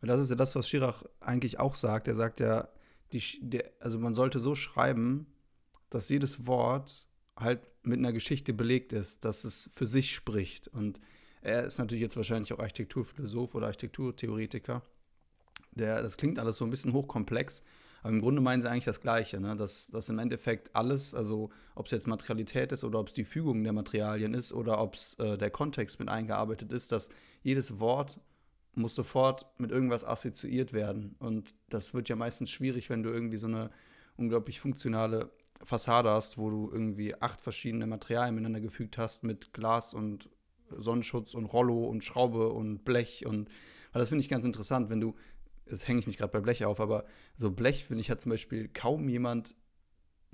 weil 0.00 0.06
das 0.06 0.20
ist 0.20 0.30
ja 0.30 0.36
das, 0.36 0.54
was 0.54 0.68
Schirach 0.68 1.02
eigentlich 1.18 1.58
auch 1.58 1.74
sagt. 1.74 2.06
Er 2.06 2.14
sagt 2.14 2.38
ja, 2.38 2.68
die, 3.10 3.20
der, 3.40 3.72
also 3.80 3.98
man 3.98 4.14
sollte 4.14 4.38
so 4.38 4.54
schreiben, 4.54 5.26
dass 5.90 6.08
jedes 6.10 6.46
Wort 6.46 7.08
halt 7.36 7.66
mit 7.82 7.98
einer 7.98 8.12
Geschichte 8.12 8.52
belegt 8.52 8.92
ist, 8.92 9.24
dass 9.24 9.42
es 9.42 9.68
für 9.72 9.86
sich 9.86 10.14
spricht. 10.14 10.68
Und 10.68 11.00
er 11.42 11.64
ist 11.64 11.78
natürlich 11.78 12.02
jetzt 12.02 12.16
wahrscheinlich 12.16 12.52
auch 12.52 12.60
Architekturphilosoph 12.60 13.56
oder 13.56 13.66
Architekturtheoretiker 13.66 14.82
der, 15.74 16.02
das 16.02 16.16
klingt 16.16 16.38
alles 16.38 16.56
so 16.56 16.64
ein 16.64 16.70
bisschen 16.70 16.92
hochkomplex, 16.92 17.62
aber 18.02 18.12
im 18.12 18.20
Grunde 18.20 18.42
meinen 18.42 18.60
sie 18.60 18.70
eigentlich 18.70 18.84
das 18.84 19.00
Gleiche, 19.00 19.40
ne? 19.40 19.56
dass, 19.56 19.88
dass 19.88 20.08
im 20.10 20.18
Endeffekt 20.18 20.76
alles, 20.76 21.14
also 21.14 21.50
ob 21.74 21.86
es 21.86 21.92
jetzt 21.92 22.06
Materialität 22.06 22.70
ist 22.72 22.84
oder 22.84 23.00
ob 23.00 23.08
es 23.08 23.14
die 23.14 23.24
Fügung 23.24 23.64
der 23.64 23.72
Materialien 23.72 24.34
ist 24.34 24.52
oder 24.52 24.78
ob 24.80 24.94
es 24.94 25.14
äh, 25.14 25.38
der 25.38 25.50
Kontext 25.50 25.98
mit 26.00 26.10
eingearbeitet 26.10 26.70
ist, 26.70 26.92
dass 26.92 27.08
jedes 27.42 27.80
Wort 27.80 28.20
muss 28.74 28.94
sofort 28.94 29.46
mit 29.58 29.70
irgendwas 29.70 30.04
assoziiert 30.04 30.72
werden. 30.72 31.16
Und 31.18 31.54
das 31.70 31.94
wird 31.94 32.08
ja 32.08 32.16
meistens 32.16 32.50
schwierig, 32.50 32.90
wenn 32.90 33.02
du 33.02 33.10
irgendwie 33.10 33.36
so 33.36 33.46
eine 33.46 33.70
unglaublich 34.16 34.60
funktionale 34.60 35.30
Fassade 35.62 36.10
hast, 36.10 36.36
wo 36.36 36.50
du 36.50 36.70
irgendwie 36.70 37.14
acht 37.14 37.40
verschiedene 37.40 37.86
Materialien 37.86 38.34
miteinander 38.34 38.60
gefügt 38.60 38.98
hast 38.98 39.22
mit 39.22 39.52
Glas 39.52 39.94
und 39.94 40.28
Sonnenschutz 40.76 41.34
und 41.34 41.46
Rollo 41.46 41.84
und 41.86 42.04
Schraube 42.04 42.48
und 42.50 42.84
Blech 42.84 43.24
und 43.26 43.48
weil 43.92 44.00
das 44.00 44.08
finde 44.08 44.22
ich 44.22 44.28
ganz 44.28 44.44
interessant, 44.44 44.90
wenn 44.90 45.00
du 45.00 45.14
jetzt 45.70 45.88
hänge 45.88 46.00
ich 46.00 46.06
mich 46.06 46.16
gerade 46.16 46.32
bei 46.32 46.40
Blech 46.40 46.64
auf, 46.64 46.80
aber 46.80 47.04
so 47.36 47.50
Blech, 47.50 47.84
finde 47.84 48.00
ich, 48.00 48.10
hat 48.10 48.20
zum 48.20 48.30
Beispiel 48.30 48.68
kaum 48.68 49.08
jemand 49.08 49.54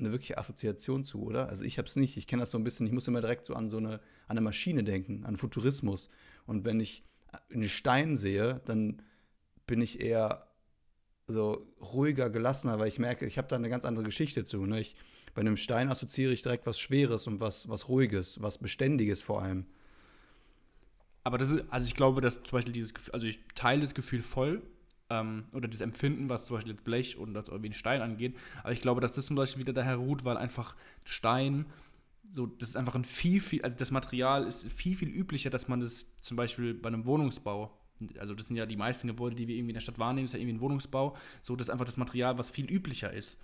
eine 0.00 0.12
wirkliche 0.12 0.38
Assoziation 0.38 1.04
zu, 1.04 1.22
oder? 1.22 1.48
Also 1.48 1.64
ich 1.64 1.78
habe 1.78 1.86
es 1.86 1.96
nicht. 1.96 2.16
Ich 2.16 2.26
kenne 2.26 2.40
das 2.40 2.50
so 2.50 2.58
ein 2.58 2.64
bisschen, 2.64 2.86
ich 2.86 2.92
muss 2.92 3.06
immer 3.06 3.20
direkt 3.20 3.46
so 3.46 3.54
an 3.54 3.68
so 3.68 3.76
eine, 3.76 3.94
an 3.94 4.00
eine 4.28 4.40
Maschine 4.40 4.82
denken, 4.82 5.24
an 5.24 5.36
Futurismus. 5.36 6.08
Und 6.46 6.64
wenn 6.64 6.80
ich 6.80 7.04
einen 7.50 7.68
Stein 7.68 8.16
sehe, 8.16 8.60
dann 8.64 9.02
bin 9.66 9.80
ich 9.80 10.00
eher 10.00 10.48
so 11.26 11.64
ruhiger, 11.80 12.28
gelassener, 12.30 12.78
weil 12.78 12.88
ich 12.88 12.98
merke, 12.98 13.26
ich 13.26 13.38
habe 13.38 13.46
da 13.46 13.56
eine 13.56 13.68
ganz 13.68 13.84
andere 13.84 14.04
Geschichte 14.04 14.44
zu. 14.44 14.66
Ne? 14.66 14.80
Ich, 14.80 14.96
bei 15.34 15.40
einem 15.40 15.56
Stein 15.56 15.88
assoziiere 15.88 16.32
ich 16.32 16.42
direkt 16.42 16.66
was 16.66 16.80
Schweres 16.80 17.26
und 17.26 17.40
was, 17.40 17.68
was 17.68 17.88
Ruhiges, 17.88 18.42
was 18.42 18.58
Beständiges 18.58 19.22
vor 19.22 19.42
allem. 19.42 19.66
Aber 21.22 21.38
das 21.38 21.50
ist, 21.50 21.64
also 21.70 21.86
ich 21.86 21.94
glaube, 21.94 22.20
dass 22.20 22.42
zum 22.42 22.52
Beispiel 22.52 22.72
dieses 22.72 22.94
Gefühl, 22.94 23.14
also 23.14 23.26
ich 23.26 23.38
teile 23.54 23.82
das 23.82 23.94
Gefühl 23.94 24.22
voll, 24.22 24.62
ähm, 25.10 25.44
oder 25.52 25.68
das 25.68 25.80
Empfinden, 25.80 26.28
was 26.30 26.46
zum 26.46 26.56
Beispiel 26.56 26.74
Blech 26.74 27.18
und 27.18 27.34
irgendwie 27.34 27.70
ein 27.70 27.74
Stein 27.74 28.00
angeht. 28.00 28.36
Aber 28.62 28.72
ich 28.72 28.80
glaube, 28.80 29.00
dass 29.00 29.12
das 29.12 29.26
zum 29.26 29.36
Beispiel 29.36 29.62
wieder 29.62 29.72
daher 29.72 29.96
ruht, 29.96 30.24
weil 30.24 30.36
einfach 30.36 30.76
Stein, 31.04 31.66
so, 32.28 32.46
das 32.46 32.70
ist 32.70 32.76
einfach 32.76 32.94
ein 32.94 33.04
viel, 33.04 33.40
viel, 33.40 33.62
also 33.62 33.76
das 33.76 33.90
Material 33.90 34.46
ist 34.46 34.66
viel, 34.70 34.94
viel 34.94 35.08
üblicher, 35.08 35.50
dass 35.50 35.68
man 35.68 35.80
das 35.80 36.06
zum 36.22 36.36
Beispiel 36.36 36.74
bei 36.74 36.88
einem 36.88 37.04
Wohnungsbau 37.04 37.76
also 38.18 38.34
das 38.34 38.48
sind 38.48 38.56
ja 38.56 38.66
die 38.66 38.76
meisten 38.76 39.08
Gebäude, 39.08 39.36
die 39.36 39.46
wir 39.46 39.56
irgendwie 39.56 39.72
in 39.72 39.74
der 39.74 39.80
Stadt 39.80 39.98
wahrnehmen, 39.98 40.24
ist 40.24 40.32
ja 40.32 40.38
irgendwie 40.38 40.56
ein 40.56 40.60
Wohnungsbau. 40.60 41.16
So, 41.42 41.56
das 41.56 41.68
ist 41.68 41.70
einfach 41.70 41.84
das 41.84 41.96
Material, 41.96 42.38
was 42.38 42.50
viel 42.50 42.70
üblicher 42.70 43.12
ist. 43.12 43.38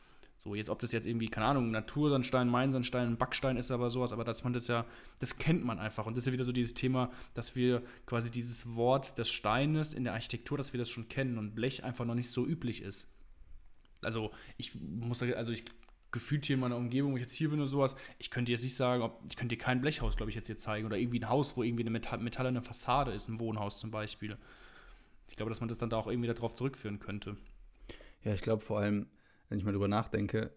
So, 0.46 0.54
jetzt, 0.54 0.68
ob 0.68 0.78
das 0.78 0.92
jetzt 0.92 1.08
irgendwie, 1.08 1.26
keine 1.26 1.46
Ahnung, 1.46 1.72
Natursandstein, 1.72 2.48
Mainsandstein, 2.48 3.16
Backstein 3.16 3.56
ist 3.56 3.72
aber 3.72 3.90
sowas, 3.90 4.12
aber 4.12 4.22
dass 4.22 4.44
man 4.44 4.52
das 4.52 4.68
ja, 4.68 4.86
das 5.18 5.38
kennt 5.38 5.64
man 5.64 5.80
einfach. 5.80 6.06
Und 6.06 6.16
das 6.16 6.22
ist 6.22 6.26
ja 6.26 6.32
wieder 6.32 6.44
so 6.44 6.52
dieses 6.52 6.72
Thema, 6.72 7.10
dass 7.34 7.56
wir 7.56 7.82
quasi 8.06 8.30
dieses 8.30 8.76
Wort 8.76 9.18
des 9.18 9.28
Steines 9.28 9.92
in 9.92 10.04
der 10.04 10.12
Architektur, 10.12 10.56
dass 10.56 10.72
wir 10.72 10.78
das 10.78 10.88
schon 10.88 11.08
kennen 11.08 11.38
und 11.38 11.56
Blech 11.56 11.82
einfach 11.82 12.04
noch 12.04 12.14
nicht 12.14 12.30
so 12.30 12.46
üblich 12.46 12.80
ist. 12.80 13.08
Also, 14.02 14.30
ich 14.56 14.72
muss, 14.76 15.20
also 15.20 15.50
ich 15.50 15.64
gefühlt 16.12 16.46
hier 16.46 16.54
in 16.54 16.60
meiner 16.60 16.76
Umgebung, 16.76 17.10
wo 17.10 17.16
ich 17.16 17.24
jetzt 17.24 17.34
hier 17.34 17.50
bin 17.50 17.58
oder 17.58 17.66
sowas, 17.66 17.96
ich 18.20 18.30
könnte 18.30 18.52
jetzt 18.52 18.62
nicht 18.62 18.76
sagen, 18.76 19.02
ob, 19.02 19.20
ich 19.28 19.34
könnte 19.34 19.56
dir 19.56 19.60
kein 19.60 19.80
Blechhaus, 19.80 20.16
glaube 20.16 20.30
ich, 20.30 20.36
jetzt 20.36 20.46
hier 20.46 20.56
zeigen 20.56 20.86
oder 20.86 20.96
irgendwie 20.96 21.18
ein 21.18 21.28
Haus, 21.28 21.56
wo 21.56 21.64
irgendwie 21.64 21.82
eine 21.82 21.90
Metall, 21.90 22.20
metallene 22.20 22.62
Fassade 22.62 23.10
ist, 23.10 23.28
ein 23.28 23.40
Wohnhaus 23.40 23.78
zum 23.78 23.90
Beispiel. 23.90 24.38
Ich 25.26 25.34
glaube, 25.34 25.50
dass 25.50 25.58
man 25.58 25.68
das 25.68 25.78
dann 25.78 25.90
da 25.90 25.96
auch 25.96 26.06
irgendwie 26.06 26.32
darauf 26.32 26.54
zurückführen 26.54 27.00
könnte. 27.00 27.36
Ja, 28.22 28.32
ich 28.32 28.42
glaube 28.42 28.64
vor 28.64 28.78
allem, 28.78 29.06
wenn 29.48 29.58
ich 29.58 29.64
mal 29.64 29.72
drüber 29.72 29.88
nachdenke, 29.88 30.52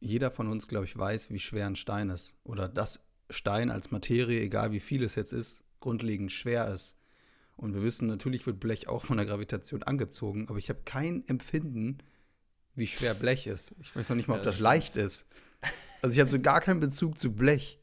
jeder 0.00 0.30
von 0.30 0.48
uns, 0.48 0.68
glaube 0.68 0.84
ich, 0.84 0.96
weiß, 0.96 1.30
wie 1.30 1.38
schwer 1.38 1.66
ein 1.66 1.76
Stein 1.76 2.10
ist. 2.10 2.34
Oder 2.44 2.68
dass 2.68 3.00
Stein 3.30 3.70
als 3.70 3.90
Materie, 3.90 4.40
egal 4.40 4.72
wie 4.72 4.80
viel 4.80 5.02
es 5.02 5.14
jetzt 5.14 5.32
ist, 5.32 5.64
grundlegend 5.80 6.32
schwer 6.32 6.68
ist. 6.72 6.96
Und 7.56 7.74
wir 7.74 7.82
wissen, 7.82 8.08
natürlich 8.08 8.46
wird 8.46 8.60
Blech 8.60 8.88
auch 8.88 9.04
von 9.04 9.16
der 9.16 9.26
Gravitation 9.26 9.82
angezogen, 9.82 10.48
aber 10.48 10.58
ich 10.58 10.68
habe 10.68 10.80
kein 10.84 11.26
Empfinden, 11.28 11.98
wie 12.74 12.86
schwer 12.86 13.14
Blech 13.14 13.46
ist. 13.46 13.74
Ich 13.80 13.94
weiß 13.94 14.08
noch 14.08 14.16
nicht 14.16 14.28
mal, 14.28 14.34
ob 14.34 14.40
ja, 14.40 14.46
das, 14.46 14.54
das 14.54 14.60
leicht 14.60 14.96
ist. 14.96 15.26
Also 16.02 16.14
ich 16.14 16.20
habe 16.20 16.30
so 16.30 16.40
gar 16.40 16.60
keinen 16.60 16.80
Bezug 16.80 17.18
zu 17.18 17.32
Blech. 17.32 17.78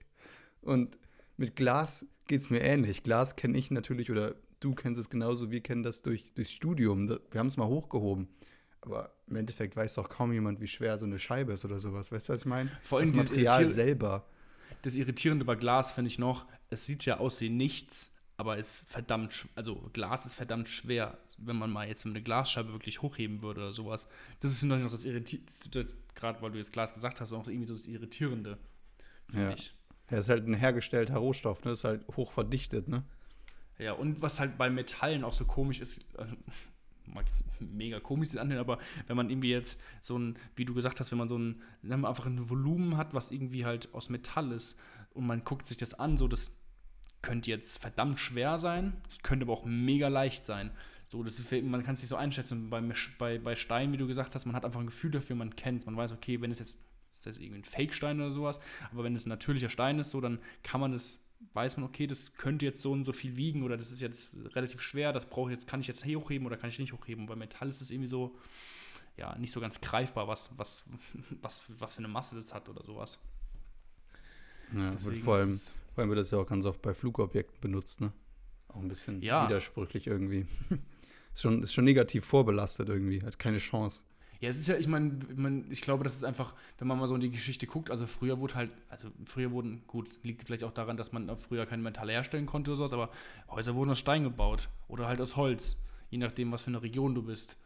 Und 0.61 0.99
mit 1.37 1.55
Glas 1.55 2.05
geht 2.27 2.41
es 2.41 2.49
mir 2.49 2.59
ähnlich. 2.59 3.03
Glas 3.03 3.35
kenne 3.35 3.57
ich 3.57 3.71
natürlich, 3.71 4.11
oder 4.11 4.35
du 4.59 4.75
kennst 4.75 4.99
es 4.99 5.09
genauso, 5.09 5.49
wir 5.49 5.61
kennen 5.61 5.83
das 5.83 6.01
durch, 6.01 6.33
durchs 6.33 6.51
Studium. 6.51 7.09
Wir 7.09 7.39
haben 7.39 7.47
es 7.47 7.57
mal 7.57 7.67
hochgehoben. 7.67 8.27
Aber 8.81 9.13
im 9.27 9.35
Endeffekt 9.35 9.75
weiß 9.75 9.95
doch 9.95 10.09
kaum 10.09 10.33
jemand, 10.33 10.59
wie 10.59 10.67
schwer 10.67 10.97
so 10.97 11.05
eine 11.05 11.19
Scheibe 11.19 11.53
ist 11.53 11.65
oder 11.65 11.79
sowas. 11.79 12.11
Weißt 12.11 12.29
du, 12.29 12.33
was 12.33 12.41
ich 12.41 12.45
meine? 12.47 12.71
Vor 12.81 12.99
allem 12.99 13.15
das 13.15 13.29
Material 13.29 13.69
selber. 13.69 14.25
das 14.81 14.95
Irritierende 14.95 15.45
bei 15.45 15.55
Glas 15.55 15.91
finde 15.91 16.09
ich 16.09 16.17
noch, 16.17 16.45
es 16.69 16.85
sieht 16.85 17.05
ja 17.05 17.19
aus 17.19 17.41
wie 17.41 17.49
nichts, 17.49 18.11
aber 18.37 18.57
ist 18.57 18.89
verdammt, 18.89 19.47
also 19.53 19.75
Glas 19.93 20.25
ist 20.25 20.33
verdammt 20.33 20.67
schwer, 20.67 21.19
wenn 21.37 21.57
man 21.57 21.69
mal 21.69 21.87
jetzt 21.87 22.07
eine 22.07 22.23
Glasscheibe 22.23 22.71
wirklich 22.71 23.03
hochheben 23.03 23.43
würde 23.43 23.61
oder 23.61 23.73
sowas. 23.73 24.07
Das 24.39 24.51
ist 24.51 24.63
noch 24.63 24.77
nicht 24.77 24.91
das 24.91 25.05
Irritierende, 25.05 25.93
gerade 26.15 26.41
weil 26.41 26.51
du 26.51 26.57
jetzt 26.57 26.73
Glas 26.73 26.93
gesagt 26.93 27.21
hast, 27.21 27.33
auch 27.33 27.47
irgendwie 27.47 27.67
so 27.67 27.75
das 27.75 27.87
Irritierende, 27.87 28.57
finde 29.29 29.43
ja. 29.43 29.53
ich. 29.53 29.75
Ja, 30.09 30.17
ist 30.17 30.29
halt 30.29 30.47
ein 30.47 30.55
hergestellter 30.55 31.17
Rohstoff, 31.17 31.63
ne? 31.63 31.71
Ist 31.71 31.83
halt 31.83 32.05
hoch 32.17 32.31
verdichtet, 32.31 32.87
ne? 32.87 33.03
Ja, 33.77 33.93
und 33.93 34.21
was 34.21 34.39
halt 34.39 34.57
bei 34.57 34.69
Metallen 34.69 35.23
auch 35.23 35.33
so 35.33 35.45
komisch 35.45 35.79
ist, 35.79 36.03
mag 37.07 37.25
mega 37.59 37.99
komisch 37.99 38.29
sein 38.29 38.39
anhören, 38.39 38.59
aber 38.61 38.79
wenn 39.07 39.17
man 39.17 39.29
irgendwie 39.29 39.51
jetzt 39.51 39.79
so 40.01 40.17
ein, 40.17 40.37
wie 40.55 40.65
du 40.65 40.73
gesagt 40.73 40.99
hast, 40.99 41.11
wenn 41.11 41.17
man 41.17 41.27
so 41.27 41.37
ein, 41.37 41.61
wenn 41.81 42.01
man 42.01 42.09
einfach 42.09 42.25
ein 42.25 42.49
Volumen 42.49 42.97
hat, 42.97 43.13
was 43.13 43.31
irgendwie 43.31 43.65
halt 43.65 43.93
aus 43.93 44.09
Metall 44.09 44.51
ist 44.51 44.77
und 45.13 45.27
man 45.27 45.43
guckt 45.43 45.67
sich 45.67 45.77
das 45.77 45.93
an, 45.93 46.17
so 46.17 46.27
das 46.27 46.51
könnte 47.21 47.51
jetzt 47.51 47.77
verdammt 47.79 48.19
schwer 48.19 48.57
sein, 48.57 48.93
es 49.09 49.21
könnte 49.21 49.45
aber 49.45 49.53
auch 49.53 49.65
mega 49.65 50.07
leicht 50.07 50.43
sein. 50.43 50.71
So, 51.07 51.23
das 51.23 51.39
ist, 51.39 51.51
man 51.51 51.83
kann 51.83 51.95
es 51.95 52.01
nicht 52.01 52.09
so 52.09 52.15
einschätzen. 52.15 52.69
Bei, 52.69 52.81
bei, 53.17 53.37
bei 53.37 53.55
Stein, 53.55 53.91
wie 53.91 53.97
du 53.97 54.07
gesagt 54.07 54.33
hast, 54.33 54.45
man 54.45 54.55
hat 54.55 54.63
einfach 54.63 54.79
ein 54.79 54.85
Gefühl 54.85 55.11
dafür, 55.11 55.35
man 55.35 55.55
kennt 55.57 55.81
es. 55.81 55.85
Man 55.85 55.97
weiß, 55.97 56.13
okay, 56.13 56.39
wenn 56.39 56.51
es 56.51 56.59
jetzt, 56.59 56.79
ist 57.13 57.25
das 57.25 57.37
irgendwie 57.37 57.59
ein 57.59 57.65
Fake-Stein 57.65 58.21
oder 58.21 58.31
sowas, 58.31 58.59
aber 58.91 59.03
wenn 59.03 59.13
es 59.13 59.25
ein 59.25 59.29
natürlicher 59.29 59.69
Stein 59.69 59.99
ist, 59.99 60.11
so, 60.11 60.21
dann 60.21 60.39
kann 60.63 60.79
man 60.79 60.93
es 60.93 61.19
weiß 61.53 61.77
man, 61.77 61.85
okay, 61.85 62.07
das 62.07 62.33
könnte 62.33 62.65
jetzt 62.65 62.81
so 62.81 62.91
und 62.91 63.03
so 63.03 63.13
viel 63.13 63.35
wiegen 63.35 63.63
oder 63.63 63.77
das 63.77 63.91
ist 63.91 64.01
jetzt 64.01 64.35
relativ 64.55 64.81
schwer, 64.81 65.13
das 65.13 65.25
brauche 65.25 65.49
ich 65.49 65.55
jetzt, 65.55 65.67
kann 65.67 65.79
ich 65.79 65.87
jetzt 65.87 66.05
hochheben 66.05 66.47
oder 66.47 66.57
kann 66.57 66.69
ich 66.69 66.79
nicht 66.79 66.93
hochheben. 66.93 67.25
Bei 67.25 67.35
Metall 67.35 67.69
ist 67.69 67.81
es 67.81 67.91
irgendwie 67.91 68.07
so, 68.07 68.35
ja, 69.17 69.37
nicht 69.37 69.51
so 69.51 69.59
ganz 69.59 69.81
greifbar, 69.81 70.27
was, 70.27 70.57
was, 70.57 70.85
was, 71.41 71.63
was 71.67 71.95
für 71.95 71.99
eine 71.99 72.07
Masse 72.07 72.35
das 72.35 72.53
hat 72.53 72.69
oder 72.69 72.83
sowas. 72.83 73.19
Ja, 74.73 74.91
vor, 74.97 75.35
allem, 75.35 75.53
vor 75.53 76.01
allem 76.01 76.09
wird 76.09 76.19
das 76.19 76.31
ja 76.31 76.37
auch 76.37 76.47
ganz 76.47 76.65
oft 76.65 76.81
bei 76.81 76.93
Flugobjekten 76.93 77.59
benutzt, 77.59 77.99
ne? 77.99 78.13
Auch 78.69 78.77
ein 78.77 78.87
bisschen 78.87 79.21
ja. 79.21 79.45
widersprüchlich 79.45 80.07
irgendwie. 80.07 80.45
ist, 81.33 81.41
schon, 81.41 81.63
ist 81.63 81.73
schon 81.73 81.83
negativ 81.83 82.23
vorbelastet 82.25 82.87
irgendwie, 82.87 83.21
hat 83.21 83.37
keine 83.37 83.57
Chance. 83.57 84.03
Ja, 84.41 84.49
es 84.49 84.59
ist 84.59 84.67
ja, 84.67 84.75
ich 84.75 84.87
meine, 84.87 85.65
ich 85.69 85.81
glaube, 85.81 86.03
das 86.03 86.15
ist 86.15 86.23
einfach, 86.23 86.55
wenn 86.79 86.87
man 86.87 86.97
mal 86.97 87.07
so 87.07 87.13
in 87.13 87.21
die 87.21 87.29
Geschichte 87.29 87.67
guckt, 87.67 87.91
also 87.91 88.07
früher 88.07 88.39
wurde 88.39 88.55
halt, 88.55 88.71
also 88.89 89.09
früher 89.25 89.51
wurden, 89.51 89.83
gut, 89.85 90.09
liegt 90.23 90.43
vielleicht 90.43 90.63
auch 90.63 90.71
daran, 90.71 90.97
dass 90.97 91.11
man 91.11 91.37
früher 91.37 91.67
kein 91.67 91.83
Metall 91.83 92.09
herstellen 92.09 92.47
konnte 92.47 92.71
oder 92.71 92.77
sowas, 92.79 92.93
aber 92.93 93.11
Häuser 93.51 93.75
wurden 93.75 93.91
aus 93.91 93.99
Stein 93.99 94.23
gebaut 94.23 94.69
oder 94.87 95.07
halt 95.07 95.21
aus 95.21 95.35
Holz, 95.35 95.77
je 96.09 96.17
nachdem, 96.17 96.51
was 96.51 96.63
für 96.63 96.71
eine 96.71 96.81
Region 96.81 97.13
du 97.13 97.21
bist. 97.21 97.57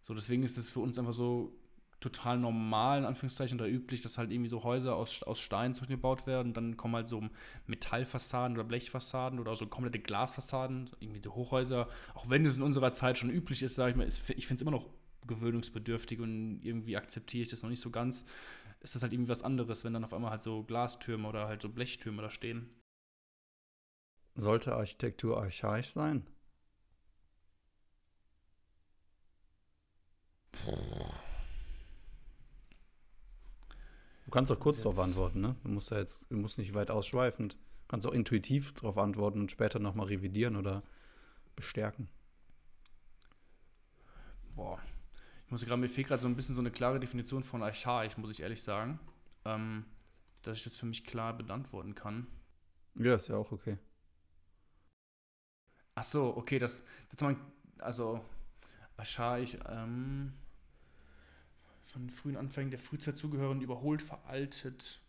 So, 0.00 0.14
deswegen 0.14 0.44
ist 0.44 0.56
es 0.56 0.70
für 0.70 0.80
uns 0.80 0.98
einfach 0.98 1.12
so 1.12 1.52
total 2.00 2.38
normal, 2.38 3.00
in 3.00 3.04
Anführungszeichen, 3.04 3.60
oder 3.60 3.68
üblich, 3.68 4.00
dass 4.00 4.16
halt 4.16 4.30
irgendwie 4.30 4.48
so 4.48 4.64
Häuser 4.64 4.96
aus, 4.96 5.22
aus 5.24 5.40
Stein 5.40 5.74
gebaut 5.74 6.26
werden. 6.26 6.52
Dann 6.54 6.76
kommen 6.78 6.94
halt 6.94 7.08
so 7.08 7.22
Metallfassaden 7.66 8.56
oder 8.56 8.64
Blechfassaden 8.64 9.38
oder 9.38 9.56
so 9.56 9.66
komplette 9.66 9.98
Glasfassaden, 9.98 10.90
irgendwie 11.00 11.20
so 11.22 11.34
Hochhäuser. 11.34 11.88
Auch 12.14 12.28
wenn 12.28 12.44
es 12.46 12.56
in 12.56 12.62
unserer 12.62 12.90
Zeit 12.92 13.18
schon 13.18 13.30
üblich 13.30 13.62
ist, 13.62 13.74
sage 13.74 13.90
ich 13.90 13.96
mal, 13.96 14.06
ich 14.06 14.46
finde 14.46 14.54
es 14.54 14.62
immer 14.62 14.70
noch 14.70 14.86
gewöhnungsbedürftig 15.26 16.20
und 16.20 16.60
irgendwie 16.62 16.96
akzeptiere 16.96 17.42
ich 17.42 17.48
das 17.48 17.62
noch 17.62 17.70
nicht 17.70 17.80
so 17.80 17.90
ganz, 17.90 18.24
ist 18.80 18.94
das 18.94 19.02
halt 19.02 19.12
irgendwie 19.12 19.30
was 19.30 19.42
anderes, 19.42 19.84
wenn 19.84 19.94
dann 19.94 20.04
auf 20.04 20.12
einmal 20.12 20.30
halt 20.30 20.42
so 20.42 20.62
Glastürme 20.62 21.28
oder 21.28 21.46
halt 21.46 21.62
so 21.62 21.68
Blechtürme 21.68 22.22
da 22.22 22.30
stehen. 22.30 22.68
Sollte 24.34 24.74
Architektur 24.74 25.40
archaisch 25.40 25.90
sein? 25.90 26.26
Du 34.24 34.30
kannst 34.30 34.50
auch 34.50 34.58
kurz 34.58 34.82
darauf 34.82 34.98
antworten, 34.98 35.40
ne? 35.40 35.56
Du 35.62 35.70
musst 35.70 35.90
ja 35.90 35.98
jetzt, 35.98 36.30
du 36.30 36.36
musst 36.36 36.58
nicht 36.58 36.74
weit 36.74 36.90
ausschweifend. 36.90 37.54
Du 37.54 37.58
kannst 37.88 38.06
auch 38.06 38.12
intuitiv 38.12 38.72
darauf 38.74 38.98
antworten 38.98 39.40
und 39.40 39.50
später 39.50 39.78
nochmal 39.78 40.06
revidieren 40.06 40.56
oder 40.56 40.82
bestärken. 41.54 42.08
Boah, 44.56 44.80
muss 45.54 45.64
gerade, 45.64 45.80
mir 45.80 45.88
fehlt 45.88 46.08
gerade 46.08 46.20
so 46.20 46.28
ein 46.28 46.36
bisschen 46.36 46.54
so 46.54 46.60
eine 46.60 46.70
klare 46.70 47.00
Definition 47.00 47.42
von 47.42 47.62
archaisch, 47.62 48.16
muss 48.16 48.30
ich 48.30 48.40
ehrlich 48.40 48.62
sagen. 48.62 48.98
Ähm, 49.44 49.84
dass 50.42 50.58
ich 50.58 50.64
das 50.64 50.76
für 50.76 50.86
mich 50.86 51.04
klar 51.04 51.36
beantworten 51.36 51.94
kann. 51.94 52.26
Ja, 52.96 53.14
ist 53.14 53.28
ja 53.28 53.36
auch 53.36 53.50
okay. 53.50 53.78
Ach 55.94 56.04
so, 56.04 56.36
okay, 56.36 56.58
das, 56.58 56.84
das 57.08 57.20
man, 57.20 57.36
also 57.78 58.24
archaisch, 58.96 59.56
ähm, 59.68 60.32
von 61.84 62.10
frühen 62.10 62.36
Anfängen 62.36 62.70
der 62.70 62.80
Frühzeit 62.80 63.16
zugehören, 63.16 63.60
überholt, 63.60 64.02
veraltet. 64.02 65.00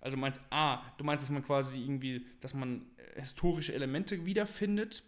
Also 0.00 0.16
meinst, 0.16 0.40
ah, 0.50 0.82
du 0.96 1.04
meinst, 1.04 1.24
dass 1.24 1.30
man 1.30 1.44
quasi 1.44 1.82
irgendwie, 1.82 2.26
dass 2.40 2.54
man 2.54 2.86
historische 3.16 3.74
Elemente 3.74 4.24
wiederfindet, 4.24 5.02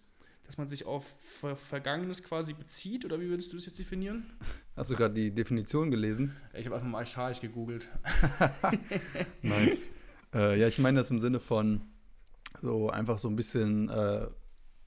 dass 0.45 0.59
man 0.59 0.69
sich 0.69 0.85
auf 0.87 1.15
Ver 1.19 1.57
Vergangenes 1.57 2.23
quasi 2.23 2.53
bezieht? 2.53 3.05
Oder 3.05 3.21
wie 3.21 3.29
würdest 3.29 3.53
du 3.53 3.57
das 3.57 3.67
jetzt 3.67 3.79
definieren? 3.79 4.33
Hast 4.77 4.91
du 4.91 4.97
gerade 4.97 5.15
die 5.15 5.35
Definition 5.35 5.91
gelesen? 5.91 6.37
Ich 6.55 6.67
habe 6.67 6.75
einfach 6.77 6.89
mal 6.89 6.99
archaisch 6.99 7.41
gegoogelt. 7.41 7.91
nice. 9.43 9.87
Äh, 10.35 10.59
ja, 10.59 10.69
ich 10.69 10.79
meine 10.79 10.99
das 10.99 11.11
im 11.11 11.21
Sinne 11.21 11.41
von 11.41 11.83
so 12.61 12.91
einfach 12.91 13.19
so 13.19 13.29
ein 13.29 13.37
bisschen 13.37 13.89
äh, 13.89 14.27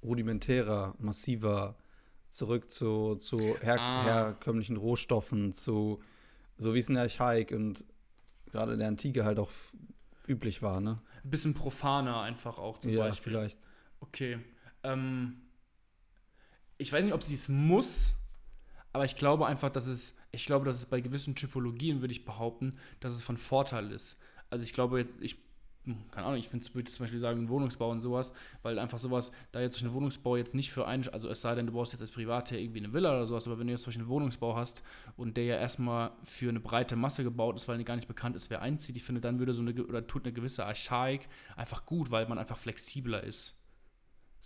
rudimentärer, 0.03 0.95
massiver, 0.99 1.77
zurück 2.29 2.69
zu, 2.69 3.15
zu 3.15 3.37
her 3.61 3.79
ah. 3.79 4.03
herkömmlichen 4.03 4.77
Rohstoffen, 4.77 5.53
zu 5.53 6.01
so 6.57 6.73
wie 6.73 6.79
es 6.79 6.89
in 6.89 6.95
der 6.95 7.03
Archaik 7.03 7.51
und 7.51 7.85
gerade 8.51 8.73
in 8.73 8.79
der 8.79 8.87
Antike 8.87 9.25
halt 9.25 9.39
auch 9.39 9.51
üblich 10.27 10.61
war, 10.61 10.79
ne? 10.81 11.01
Ein 11.23 11.29
bisschen 11.29 11.53
profaner 11.53 12.21
einfach 12.21 12.57
auch 12.57 12.77
zum 12.77 12.91
ja, 12.91 12.99
Beispiel. 13.07 13.33
Ja, 13.33 13.39
vielleicht. 13.39 13.59
Okay. 13.99 14.39
Ähm, 14.83 15.41
ich 16.77 16.91
weiß 16.91 17.03
nicht, 17.03 17.13
ob 17.13 17.23
sie 17.23 17.33
es 17.33 17.49
muss, 17.49 18.15
aber 18.93 19.05
ich 19.05 19.15
glaube 19.15 19.45
einfach, 19.45 19.69
dass 19.69 19.87
es, 19.87 20.13
ich 20.31 20.45
glaube, 20.45 20.65
dass 20.65 20.77
es 20.77 20.85
bei 20.85 21.01
gewissen 21.01 21.35
Typologien, 21.35 22.01
würde 22.01 22.13
ich 22.13 22.25
behaupten, 22.25 22.75
dass 22.99 23.13
es 23.13 23.21
von 23.21 23.37
Vorteil 23.37 23.91
ist. 23.91 24.17
Also 24.49 24.63
ich 24.63 24.73
glaube, 24.73 25.05
ich, 25.19 25.37
hm, 25.85 26.09
keine 26.11 26.27
Ahnung, 26.27 26.39
ich 26.39 26.49
finde, 26.49 26.73
würde 26.73 26.91
zum 26.91 27.03
Beispiel 27.03 27.19
sagen, 27.19 27.49
Wohnungsbau 27.49 27.91
und 27.91 28.01
sowas, 28.01 28.33
weil 28.63 28.79
einfach 28.79 28.97
sowas, 28.97 29.31
da 29.51 29.61
jetzt 29.61 29.75
durch 29.75 29.83
einen 29.83 29.93
Wohnungsbau 29.93 30.35
jetzt 30.35 30.55
nicht 30.55 30.71
für 30.71 30.87
einen, 30.87 31.07
also 31.09 31.29
es 31.29 31.41
sei 31.41 31.55
denn, 31.55 31.67
du 31.67 31.73
baust 31.73 31.93
jetzt 31.93 32.01
als 32.01 32.11
Privater 32.11 32.57
irgendwie 32.57 32.79
eine 32.79 32.93
Villa 32.93 33.11
oder 33.11 33.27
sowas, 33.27 33.47
aber 33.47 33.59
wenn 33.59 33.67
du 33.67 33.73
jetzt 33.73 33.83
zum 33.83 33.93
einen 33.93 34.07
Wohnungsbau 34.07 34.55
hast 34.55 34.83
und 35.15 35.37
der 35.37 35.43
ja 35.43 35.57
erstmal 35.57 36.11
für 36.23 36.49
eine 36.49 36.59
breite 36.59 36.95
Masse 36.95 37.23
gebaut 37.23 37.55
ist, 37.55 37.67
weil 37.67 37.83
gar 37.83 37.95
nicht 37.95 38.07
bekannt 38.07 38.35
ist, 38.35 38.49
wer 38.49 38.61
einzieht, 38.61 38.97
ich 38.97 39.03
finde, 39.03 39.21
dann 39.21 39.39
würde 39.39 39.53
so 39.53 39.61
eine, 39.61 39.73
oder 39.83 40.07
tut 40.07 40.25
eine 40.25 40.33
gewisse 40.33 40.65
Archaik 40.65 41.27
einfach 41.55 41.85
gut, 41.85 42.11
weil 42.11 42.27
man 42.27 42.37
einfach 42.37 42.57
flexibler 42.57 43.23
ist. 43.23 43.55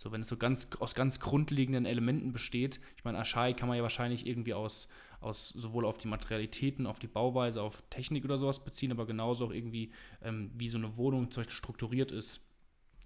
So, 0.00 0.10
wenn 0.12 0.22
es 0.22 0.28
so 0.28 0.38
ganz 0.38 0.66
aus 0.78 0.94
ganz 0.94 1.20
grundlegenden 1.20 1.84
Elementen 1.84 2.32
besteht. 2.32 2.80
Ich 2.96 3.04
meine, 3.04 3.18
Aschai 3.18 3.52
kann 3.52 3.68
man 3.68 3.76
ja 3.76 3.82
wahrscheinlich 3.82 4.26
irgendwie 4.26 4.54
aus, 4.54 4.88
aus 5.20 5.50
sowohl 5.50 5.84
auf 5.84 5.98
die 5.98 6.08
Materialitäten, 6.08 6.86
auf 6.86 6.98
die 6.98 7.06
Bauweise, 7.06 7.60
auf 7.60 7.82
Technik 7.90 8.24
oder 8.24 8.38
sowas 8.38 8.64
beziehen, 8.64 8.92
aber 8.92 9.04
genauso 9.04 9.44
auch 9.44 9.50
irgendwie, 9.50 9.92
ähm, 10.22 10.52
wie 10.54 10.70
so 10.70 10.78
eine 10.78 10.96
Wohnung 10.96 11.28
strukturiert 11.48 12.12
ist, 12.12 12.40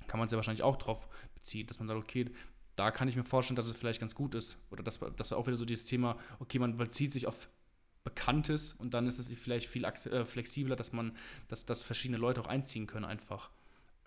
kann 0.06 0.20
man 0.20 0.26
es 0.26 0.32
ja 0.32 0.36
wahrscheinlich 0.36 0.62
auch 0.62 0.76
drauf 0.76 1.08
beziehen, 1.34 1.66
dass 1.66 1.80
man 1.80 1.88
sagt, 1.88 2.00
okay, 2.00 2.30
da 2.76 2.92
kann 2.92 3.08
ich 3.08 3.16
mir 3.16 3.24
vorstellen, 3.24 3.56
dass 3.56 3.66
es 3.66 3.76
vielleicht 3.76 3.98
ganz 3.98 4.14
gut 4.14 4.36
ist. 4.36 4.56
Oder 4.70 4.84
dass, 4.84 5.00
dass 5.16 5.32
auch 5.32 5.48
wieder 5.48 5.56
so 5.56 5.64
dieses 5.64 5.86
Thema, 5.86 6.16
okay, 6.38 6.60
man 6.60 6.76
bezieht 6.76 7.12
sich 7.12 7.26
auf 7.26 7.48
Bekanntes 8.04 8.72
und 8.72 8.94
dann 8.94 9.08
ist 9.08 9.18
es 9.18 9.32
vielleicht 9.36 9.66
viel 9.66 9.82
äh, 9.82 10.24
flexibler, 10.24 10.76
dass 10.76 10.92
man, 10.92 11.16
dass, 11.48 11.66
dass 11.66 11.82
verschiedene 11.82 12.18
Leute 12.18 12.40
auch 12.40 12.46
einziehen 12.46 12.86
können 12.86 13.04
einfach. 13.04 13.50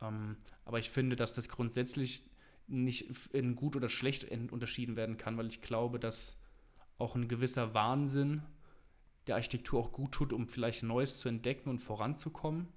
Ähm, 0.01 0.38
aber 0.63 0.79
ich 0.79 0.89
finde, 0.89 1.17
dass 1.17 1.34
das 1.34 1.50
grundsätzlich 1.50 2.24
nicht 2.68 3.34
in 3.34 3.56
gut 3.56 3.76
oder 3.76 3.90
schlecht 3.90 4.30
unterschieden 4.52 4.96
werden 4.96 5.18
kann, 5.18 5.38
weil 5.38 5.48
ich 5.48 5.62
glaube, 5.62 6.00
dass 6.00 6.40
auch 6.98 7.16
ein 7.16 7.28
gewisser 7.28 7.74
Wahnsinn 7.74 8.44
der 9.28 9.36
Architektur 9.36 9.80
auch 9.80 9.92
gut 9.92 10.12
tut, 10.12 10.34
um 10.34 10.48
vielleicht 10.48 10.84
Neues 10.84 11.20
zu 11.20 11.30
entdecken 11.30 11.70
und 11.70 11.80
voranzukommen. 11.80 12.68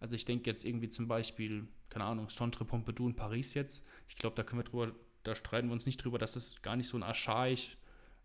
Also 0.00 0.14
ich 0.14 0.24
denke 0.24 0.50
jetzt 0.50 0.64
irgendwie 0.64 0.88
zum 0.88 1.08
Beispiel, 1.08 1.68
keine 1.88 2.04
Ahnung, 2.04 2.28
Centre 2.28 2.64
Pompidou 2.64 3.06
in 3.06 3.14
Paris 3.14 3.54
jetzt. 3.54 3.86
Ich 4.08 4.16
glaube, 4.16 4.36
da 4.36 4.42
können 4.42 4.60
wir 4.60 4.64
drüber, 4.64 4.92
da 5.22 5.34
streiten 5.34 5.68
wir 5.68 5.72
uns 5.72 5.86
nicht 5.86 6.02
drüber, 6.02 6.18
dass 6.18 6.36
es 6.36 6.60
gar 6.62 6.76
nicht 6.76 6.88
so 6.88 6.96
ein 6.96 7.02
archaisch, 7.02 7.76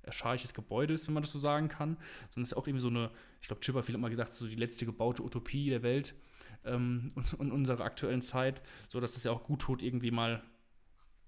archaisches 0.06 0.54
Gebäude 0.54 0.94
ist, 0.94 1.08
wenn 1.08 1.14
man 1.14 1.24
das 1.24 1.32
so 1.32 1.40
sagen 1.40 1.68
kann, 1.68 1.98
sondern 2.30 2.44
es 2.44 2.52
ist 2.52 2.58
auch 2.58 2.68
irgendwie 2.68 2.82
so 2.82 2.88
eine, 2.88 3.12
ich 3.42 3.48
glaube, 3.48 3.62
Chipperfield 3.62 3.96
hat 3.96 4.02
mal 4.02 4.10
gesagt, 4.10 4.32
so 4.32 4.48
die 4.48 4.56
letzte 4.56 4.86
gebaute 4.86 5.24
Utopie 5.24 5.70
der 5.70 5.84
Welt 5.84 6.16
ähm, 6.66 7.12
und, 7.38 7.52
unserer 7.52 7.84
aktuellen 7.84 8.22
Zeit, 8.22 8.62
so 8.88 9.00
dass 9.00 9.18
es 9.18 9.24
ja 9.24 9.32
auch 9.32 9.44
gut 9.44 9.62
tut, 9.62 9.82
irgendwie 9.82 10.12
mal 10.12 10.44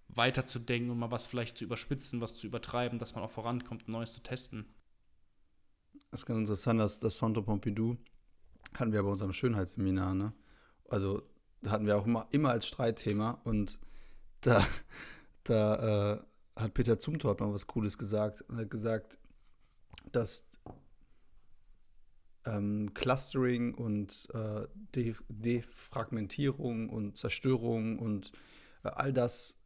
weiterzudenken 0.10 0.92
und 0.92 1.00
mal 1.00 1.12
was 1.12 1.28
vielleicht 1.28 1.58
zu 1.58 1.64
überspitzen, 1.64 2.22
was 2.22 2.36
zu 2.36 2.48
übertreiben, 2.48 3.00
dass 3.00 3.16
man 3.16 3.24
auch 3.24 3.30
vorankommt, 3.30 3.88
Neues 3.88 4.14
zu 4.14 4.22
testen. 4.22 4.66
Das 6.12 6.22
ist 6.22 6.26
ganz 6.26 6.40
interessant, 6.40 6.80
dass 6.80 7.00
das 7.00 7.18
Centre 7.18 7.44
Pompidou 7.44 7.98
hatten 8.74 8.92
wir 8.92 9.04
bei 9.04 9.10
unserem 9.10 9.34
Schönheitsseminar, 9.34 10.14
ne? 10.14 10.34
Also 10.90 11.22
da 11.62 11.72
hatten 11.72 11.86
wir 11.86 11.98
auch 11.98 12.06
immer, 12.06 12.28
immer 12.32 12.50
als 12.50 12.68
Streitthema 12.68 13.42
und 13.44 13.80
da, 14.42 14.66
da 15.44 16.14
äh, 16.14 16.22
hat 16.56 16.74
Peter 16.74 16.98
Zumthor 16.98 17.36
mal 17.40 17.54
was 17.54 17.68
Cooles 17.68 17.98
gesagt. 17.98 18.44
Er 18.50 18.58
hat 18.58 18.72
gesagt, 18.72 19.20
dass 20.12 20.50
ähm, 22.46 22.94
Clustering 22.94 23.76
und 23.76 24.28
äh, 24.34 24.68
De 24.96 25.16
Defragmentierung 25.28 26.90
und 26.90 27.18
Zerstörung 27.18 28.00
und 28.00 28.32
äh, 28.84 28.90
all 28.90 29.14
das 29.14 29.59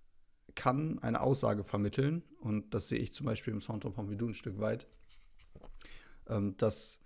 kann 0.56 1.00
eine 1.00 1.22
Aussage 1.22 1.64
vermitteln. 1.64 2.24
Und 2.40 2.74
das 2.74 2.88
sehe 2.88 3.00
ich 3.00 3.14
zum 3.14 3.26
Beispiel 3.26 3.54
im 3.54 3.62
Centre 3.62 3.92
Pompidou 3.92 4.28
ein 4.28 4.34
Stück 4.34 4.60
weit. 4.60 4.88
Ähm, 6.28 6.56
das 6.58 7.00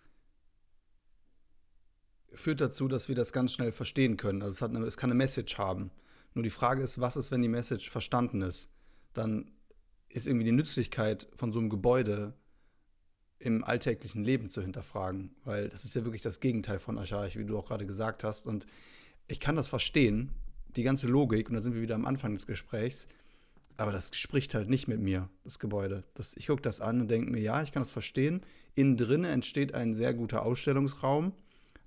führt 2.33 2.61
dazu, 2.61 2.87
dass 2.87 3.07
wir 3.07 3.15
das 3.15 3.33
ganz 3.33 3.53
schnell 3.53 3.71
verstehen 3.71 4.17
können. 4.17 4.41
Also 4.41 4.53
es, 4.53 4.61
hat 4.61 4.75
eine, 4.75 4.85
es 4.85 4.97
kann 4.97 5.09
eine 5.09 5.17
Message 5.17 5.57
haben. 5.57 5.91
Nur 6.33 6.43
die 6.43 6.49
Frage 6.49 6.83
ist, 6.83 6.99
was 6.99 7.17
ist, 7.17 7.31
wenn 7.31 7.41
die 7.41 7.47
Message 7.47 7.89
verstanden 7.89 8.41
ist? 8.41 8.69
Dann 9.13 9.51
ist 10.09 10.27
irgendwie 10.27 10.45
die 10.45 10.51
Nützlichkeit 10.51 11.27
von 11.35 11.51
so 11.51 11.59
einem 11.59 11.69
Gebäude 11.69 12.33
im 13.39 13.63
alltäglichen 13.63 14.23
Leben 14.23 14.49
zu 14.49 14.61
hinterfragen, 14.61 15.35
weil 15.43 15.69
das 15.69 15.83
ist 15.83 15.95
ja 15.95 16.03
wirklich 16.03 16.21
das 16.21 16.39
Gegenteil 16.39 16.79
von 16.79 16.97
archaisch, 16.97 17.37
wie 17.37 17.45
du 17.45 17.57
auch 17.57 17.65
gerade 17.65 17.85
gesagt 17.85 18.23
hast. 18.23 18.47
Und 18.47 18.65
ich 19.27 19.39
kann 19.39 19.55
das 19.55 19.67
verstehen, 19.67 20.31
die 20.75 20.83
ganze 20.83 21.07
Logik, 21.07 21.49
und 21.49 21.55
da 21.55 21.61
sind 21.61 21.75
wir 21.75 21.81
wieder 21.81 21.95
am 21.95 22.05
Anfang 22.05 22.33
des 22.33 22.47
Gesprächs, 22.47 23.07
aber 23.77 23.91
das 23.91 24.11
spricht 24.13 24.53
halt 24.53 24.69
nicht 24.69 24.87
mit 24.87 24.99
mir, 24.99 25.29
das 25.43 25.59
Gebäude. 25.59 26.03
Das, 26.15 26.35
ich 26.35 26.47
gucke 26.47 26.61
das 26.61 26.81
an 26.81 27.01
und 27.01 27.11
denke 27.11 27.31
mir, 27.31 27.41
ja, 27.41 27.61
ich 27.61 27.71
kann 27.71 27.81
das 27.81 27.91
verstehen. 27.91 28.41
Innen 28.73 28.97
drin 28.97 29.23
entsteht 29.23 29.73
ein 29.73 29.93
sehr 29.93 30.13
guter 30.13 30.43
Ausstellungsraum, 30.43 31.33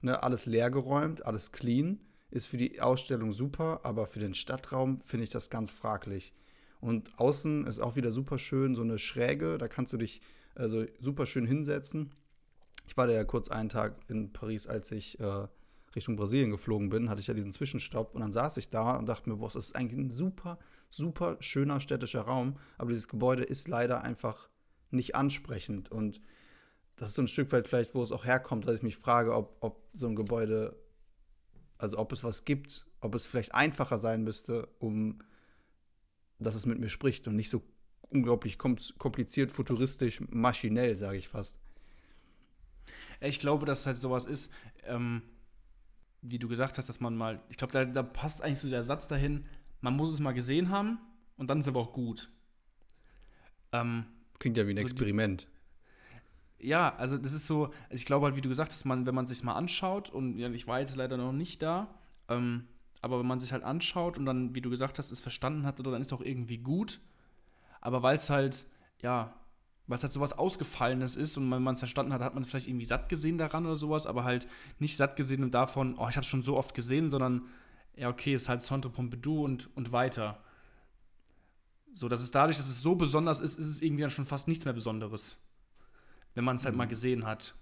ne, 0.01 0.23
alles 0.23 0.47
leergeräumt, 0.47 1.27
alles 1.27 1.53
clean, 1.53 2.01
ist 2.31 2.47
für 2.47 2.57
die 2.57 2.81
Ausstellung 2.81 3.33
super, 3.33 3.81
aber 3.83 4.07
für 4.07 4.21
den 4.21 4.35
Stadtraum 4.35 5.01
finde 5.03 5.25
ich 5.25 5.31
das 5.31 5.51
ganz 5.51 5.71
fraglich. 5.71 6.33
Und 6.81 7.19
außen 7.19 7.67
ist 7.67 7.81
auch 7.81 7.97
wieder 7.97 8.13
super 8.13 8.39
schön, 8.39 8.75
so 8.75 8.83
eine 8.83 8.99
Schräge, 8.99 9.59
da 9.59 9.69
kannst 9.69 9.93
du 9.93 9.97
dich 9.97 10.21
also 10.55 10.85
super 11.01 11.27
schön 11.27 11.47
hinsetzen. 11.47 12.15
Ich 12.87 12.97
war 12.97 13.07
da 13.07 13.13
ja 13.13 13.25
kurz 13.25 13.49
einen 13.49 13.69
Tag 13.69 13.97
in 14.09 14.33
Paris, 14.33 14.67
als 14.67 14.91
ich 14.93 15.19
äh, 15.21 15.47
Richtung 15.95 16.17
Brasilien 16.17 16.51
geflogen 16.51 16.89
bin, 16.89 17.11
hatte 17.11 17.21
ich 17.21 17.27
ja 17.27 17.35
diesen 17.35 17.51
Zwischenstopp 17.51 18.15
und 18.15 18.21
dann 18.21 18.33
saß 18.33 18.57
ich 18.59 18.71
da 18.71 18.97
und 18.97 19.07
dachte 19.07 19.29
mir, 19.29 19.37
boah, 19.37 19.49
das 19.49 19.57
ist 19.57 19.77
eigentlich 19.77 19.99
ein 19.99 20.11
super, 20.11 20.59
super 20.89 21.37
schöner 21.41 21.81
städtischer 21.81 22.23
Raum, 22.23 22.57
aber 22.79 22.91
dieses 22.91 23.09
Gebäude 23.09 23.43
ist 23.43 23.69
leider 23.69 24.03
einfach 24.03 24.51
nicht 24.91 25.15
ansprechend 25.15 25.91
und 25.91 26.21
das 26.97 27.09
ist 27.11 27.15
so 27.15 27.23
ein 27.23 27.29
Stück 27.29 27.51
weit 27.53 27.67
vielleicht, 27.67 27.95
wo 27.95 28.03
es 28.03 28.13
auch 28.13 28.25
herkommt, 28.25 28.67
dass 28.67 28.77
ich 28.77 28.83
mich 28.83 28.97
frage, 28.97 29.35
ob, 29.35 29.57
ob 29.61 29.89
so 29.93 30.07
ein 30.07 30.15
Gebäude, 30.15 30.77
also 31.79 31.99
ob 31.99 32.13
es 32.13 32.23
was 32.23 32.45
gibt, 32.45 32.87
ob 33.01 33.15
es 33.15 33.27
vielleicht 33.27 33.55
einfacher 33.55 33.99
sein 33.99 34.23
müsste, 34.23 34.69
um 34.79 35.21
dass 36.41 36.55
es 36.55 36.67
mit 36.67 36.79
mir 36.79 36.89
spricht 36.89 37.29
und 37.29 37.37
nicht 37.37 37.51
so 37.51 37.63
unglaublich 38.09 38.59
kompliziert, 38.59 39.53
futuristisch, 39.53 40.21
maschinell, 40.31 40.97
sage 40.97 41.19
ich 41.19 41.29
fast. 41.29 41.59
Ich 43.21 43.39
glaube, 43.39 43.67
dass 43.67 43.81
es 43.81 43.87
halt 43.87 43.97
sowas 43.99 44.25
ist, 44.25 44.51
ähm, 44.85 45.23
wie 46.23 46.39
du 46.39 46.49
gesagt 46.49 46.79
hast, 46.79 46.89
dass 46.89 47.01
man 47.01 47.17
mal, 47.17 47.43
ich 47.49 47.57
glaube, 47.57 47.73
da, 47.73 47.85
da 47.85 48.03
passt 48.03 48.43
eigentlich 48.43 48.59
so 48.59 48.69
der 48.69 48.85
Satz 48.85 49.09
dahin, 49.09 49.47
man 49.81 49.97
muss 49.97 50.13
es 50.13 50.21
mal 50.21 50.33
gesehen 50.33 50.71
haben 50.71 50.99
und 51.37 51.49
dann 51.49 51.59
ist 51.59 51.67
es 51.67 51.69
aber 51.69 51.81
auch 51.81 51.93
gut. 51.93 52.29
Ähm, 53.73 54.05
Klingt 54.39 54.57
ja 54.57 54.67
wie 54.67 54.73
ein 54.73 54.79
so 54.79 54.83
Experiment. 54.83 55.47
Die, 56.59 56.69
ja, 56.69 56.95
also 56.97 57.17
das 57.17 57.33
ist 57.33 57.47
so, 57.47 57.73
ich 57.89 58.05
glaube 58.05 58.27
halt, 58.27 58.37
wie 58.37 58.41
du 58.43 58.49
gesagt 58.49 58.73
hast, 58.73 58.85
man, 58.85 59.07
wenn 59.07 59.15
man 59.15 59.27
sich 59.27 59.43
mal 59.43 59.55
anschaut, 59.55 60.11
und 60.11 60.39
ja, 60.39 60.51
ich 60.51 60.67
war 60.67 60.81
jetzt 60.81 60.97
leider 60.97 61.17
noch 61.17 61.33
nicht 61.33 61.63
da, 61.63 61.95
ähm, 62.29 62.67
aber 63.03 63.19
wenn 63.19 63.27
man 63.27 63.41
sich 63.41 63.53
halt 63.53 63.63
anschaut 63.63 64.19
und 64.19 64.27
dann, 64.27 64.55
wie 64.55 64.61
du 64.61 64.69
gesagt 64.69 64.99
hast, 64.99 65.11
es 65.11 65.21
verstanden 65.21 65.65
hat, 65.65 65.79
dann 65.79 66.01
ist 66.01 66.09
es 66.09 66.13
auch 66.13 66.21
irgendwie 66.21 66.59
gut. 66.59 67.01
Aber 67.81 68.03
weil 68.03 68.17
es 68.17 68.29
halt, 68.29 68.67
ja, 69.01 69.35
weil 69.91 69.97
es 69.97 70.05
halt 70.05 70.13
sowas 70.13 70.39
Ausgefallenes 70.39 71.17
ist 71.17 71.37
und 71.37 71.51
wenn 71.51 71.63
man 71.63 71.75
es 71.75 71.81
verstanden 71.81 72.13
hat, 72.13 72.23
hat 72.23 72.35
man 72.35 72.45
vielleicht 72.45 72.69
irgendwie 72.69 72.85
satt 72.85 73.09
gesehen 73.09 73.39
daran 73.39 73.67
oder 73.67 73.77
sowas, 73.77 74.07
aber 74.07 74.23
halt 74.23 74.47
nicht 74.79 74.97
satt 74.97 75.17
gesehen 75.17 75.43
und 75.43 75.53
davon, 75.53 75.97
oh, 75.99 76.07
ich 76.09 76.17
habe 76.17 76.21
es 76.21 76.29
schon 76.29 76.43
so 76.43 76.57
oft 76.57 76.75
gesehen, 76.75 77.11
sondern 77.11 77.43
ja, 77.97 78.09
okay, 78.09 78.33
es 78.33 78.43
ist 78.43 78.49
halt 78.49 78.63
Centre 78.63 78.89
Pompidou 78.89 79.45
und, 79.45 79.69
und 79.77 79.91
weiter. 79.91 80.39
So, 81.93 82.09
dass 82.09 82.23
es 82.23 82.31
dadurch, 82.31 82.57
dass 82.57 82.69
es 82.69 82.81
so 82.81 82.95
besonders 82.95 83.41
ist, 83.41 83.59
ist 83.59 83.67
es 83.67 83.83
irgendwie 83.83 84.03
dann 84.03 84.11
schon 84.11 84.25
fast 84.25 84.47
nichts 84.47 84.65
mehr 84.65 84.75
Besonderes. 84.75 85.37
Wenn 86.35 86.45
man 86.45 86.55
es 86.55 86.65
halt 86.65 86.75
mhm. 86.75 86.79
mal 86.79 86.87
gesehen 86.87 87.27
hat. 87.27 87.57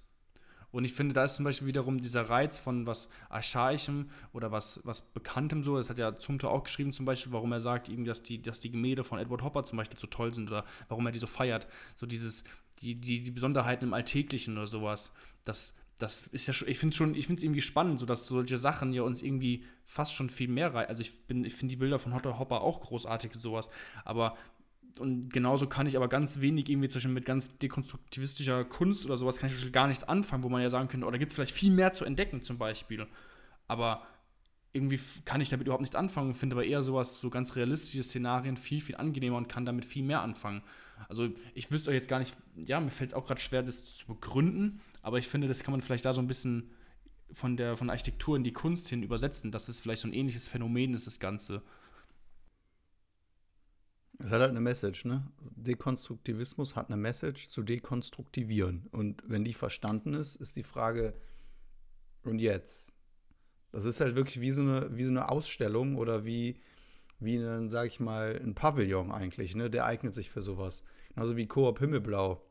Und 0.70 0.84
ich 0.84 0.92
finde, 0.92 1.14
da 1.14 1.24
ist 1.24 1.36
zum 1.36 1.44
Beispiel 1.44 1.66
wiederum 1.68 2.00
dieser 2.00 2.28
Reiz 2.28 2.58
von 2.58 2.86
was 2.86 3.08
Archaischem 3.30 4.10
oder 4.32 4.52
was, 4.52 4.80
was 4.84 5.00
Bekanntem 5.00 5.62
so. 5.62 5.76
Das 5.76 5.88
hat 5.88 5.98
ja 5.98 6.14
Zumte 6.16 6.50
auch 6.50 6.64
geschrieben, 6.64 6.92
zum 6.92 7.06
Beispiel, 7.06 7.32
warum 7.32 7.52
er 7.52 7.60
sagt, 7.60 7.88
eben, 7.88 8.04
dass 8.04 8.22
die, 8.22 8.42
dass 8.42 8.60
die 8.60 8.70
Gemälde 8.70 9.04
von 9.04 9.18
Edward 9.18 9.42
Hopper 9.42 9.64
zum 9.64 9.78
Beispiel 9.78 9.98
so 9.98 10.06
toll 10.06 10.34
sind 10.34 10.48
oder 10.48 10.64
warum 10.88 11.06
er 11.06 11.12
die 11.12 11.18
so 11.18 11.26
feiert. 11.26 11.66
So 11.96 12.06
dieses, 12.06 12.44
die, 12.82 12.94
die, 12.94 13.22
die 13.22 13.30
Besonderheiten 13.30 13.84
im 13.84 13.94
Alltäglichen 13.94 14.56
oder 14.56 14.66
sowas. 14.66 15.10
Das, 15.44 15.74
das 15.98 16.26
ist 16.28 16.46
ja 16.46 16.52
schon, 16.52 16.68
ich 16.68 16.78
finde 16.78 16.94
schon, 16.94 17.14
ich 17.14 17.26
finde 17.26 17.40
es 17.40 17.44
irgendwie 17.44 17.62
spannend, 17.62 17.98
so 17.98 18.06
dass 18.06 18.26
solche 18.26 18.58
Sachen 18.58 18.92
ja 18.92 19.02
uns 19.02 19.22
irgendwie 19.22 19.64
fast 19.84 20.14
schon 20.14 20.28
viel 20.28 20.48
mehr 20.48 20.74
reizen. 20.74 20.90
Also 20.90 21.00
ich 21.00 21.14
ich 21.28 21.54
finde 21.54 21.72
die 21.72 21.76
Bilder 21.76 21.98
von 21.98 22.14
Hopper 22.14 22.60
auch 22.60 22.80
großartig, 22.80 23.32
sowas. 23.34 23.70
Aber 24.04 24.36
und 25.00 25.32
genauso 25.32 25.66
kann 25.66 25.86
ich 25.86 25.96
aber 25.96 26.08
ganz 26.08 26.40
wenig 26.40 26.68
irgendwie 26.68 26.88
zum 26.88 26.98
Beispiel 26.98 27.12
mit 27.12 27.24
ganz 27.24 27.56
dekonstruktivistischer 27.58 28.64
Kunst 28.64 29.04
oder 29.04 29.16
sowas 29.16 29.38
kann 29.38 29.50
ich 29.50 29.72
gar 29.72 29.86
nichts 29.86 30.04
anfangen, 30.04 30.44
wo 30.44 30.48
man 30.48 30.62
ja 30.62 30.70
sagen 30.70 30.88
könnte, 30.88 31.06
oder 31.06 31.16
oh, 31.16 31.18
gibt 31.18 31.32
es 31.32 31.34
vielleicht 31.34 31.54
viel 31.54 31.70
mehr 31.70 31.92
zu 31.92 32.04
entdecken 32.04 32.42
zum 32.42 32.58
Beispiel. 32.58 33.06
Aber 33.66 34.06
irgendwie 34.72 35.00
kann 35.24 35.40
ich 35.40 35.48
damit 35.48 35.66
überhaupt 35.66 35.80
nichts 35.80 35.96
anfangen 35.96 36.28
und 36.28 36.34
finde 36.34 36.54
aber 36.54 36.64
eher 36.64 36.82
sowas, 36.82 37.20
so 37.20 37.30
ganz 37.30 37.56
realistische 37.56 38.02
Szenarien 38.02 38.56
viel, 38.56 38.80
viel 38.80 38.96
angenehmer 38.96 39.36
und 39.36 39.48
kann 39.48 39.64
damit 39.64 39.84
viel 39.84 40.04
mehr 40.04 40.22
anfangen. 40.22 40.62
Also 41.08 41.28
ich 41.54 41.70
wüsste 41.70 41.90
euch 41.90 41.96
jetzt 41.96 42.08
gar 42.08 42.18
nicht, 42.18 42.36
ja, 42.56 42.80
mir 42.80 42.90
fällt 42.90 43.10
es 43.10 43.14
auch 43.14 43.26
gerade 43.26 43.40
schwer, 43.40 43.62
das 43.62 43.96
zu 43.96 44.06
begründen, 44.06 44.80
aber 45.02 45.18
ich 45.18 45.28
finde, 45.28 45.48
das 45.48 45.62
kann 45.62 45.72
man 45.72 45.82
vielleicht 45.82 46.04
da 46.04 46.12
so 46.12 46.20
ein 46.20 46.26
bisschen 46.26 46.70
von 47.32 47.56
der, 47.56 47.76
von 47.76 47.86
der 47.86 47.92
Architektur 47.92 48.36
in 48.36 48.44
die 48.44 48.52
Kunst 48.52 48.88
hin 48.88 49.02
übersetzen, 49.02 49.50
dass 49.50 49.68
es 49.68 49.80
vielleicht 49.80 50.02
so 50.02 50.08
ein 50.08 50.14
ähnliches 50.14 50.48
Phänomen 50.48 50.94
ist, 50.94 51.06
das 51.06 51.20
Ganze. 51.20 51.62
Es 54.18 54.30
hat 54.30 54.40
halt 54.40 54.50
eine 54.50 54.60
Message, 54.60 55.04
ne? 55.04 55.26
Dekonstruktivismus 55.40 56.74
hat 56.74 56.88
eine 56.88 56.96
Message 56.96 57.48
zu 57.48 57.62
dekonstruktivieren. 57.62 58.88
Und 58.90 59.22
wenn 59.26 59.44
die 59.44 59.54
verstanden 59.54 60.12
ist, 60.12 60.36
ist 60.36 60.56
die 60.56 60.64
Frage, 60.64 61.14
und 62.24 62.38
jetzt? 62.38 62.92
Das 63.72 63.84
ist 63.84 64.00
halt 64.00 64.16
wirklich 64.16 64.40
wie 64.40 64.50
so 64.50 64.62
eine, 64.62 64.96
wie 64.96 65.04
so 65.04 65.10
eine 65.10 65.28
Ausstellung 65.28 65.96
oder 65.96 66.24
wie, 66.24 66.58
wie 67.18 67.36
ein, 67.36 67.68
sag 67.68 67.86
ich 67.86 68.00
mal, 68.00 68.40
ein 68.42 68.54
Pavillon 68.54 69.12
eigentlich, 69.12 69.54
ne? 69.54 69.70
Der 69.70 69.84
eignet 69.84 70.14
sich 70.14 70.30
für 70.30 70.42
sowas. 70.42 70.84
Genauso 71.14 71.36
wie 71.36 71.46
Coop 71.46 71.78
Himmelblau. 71.78 72.42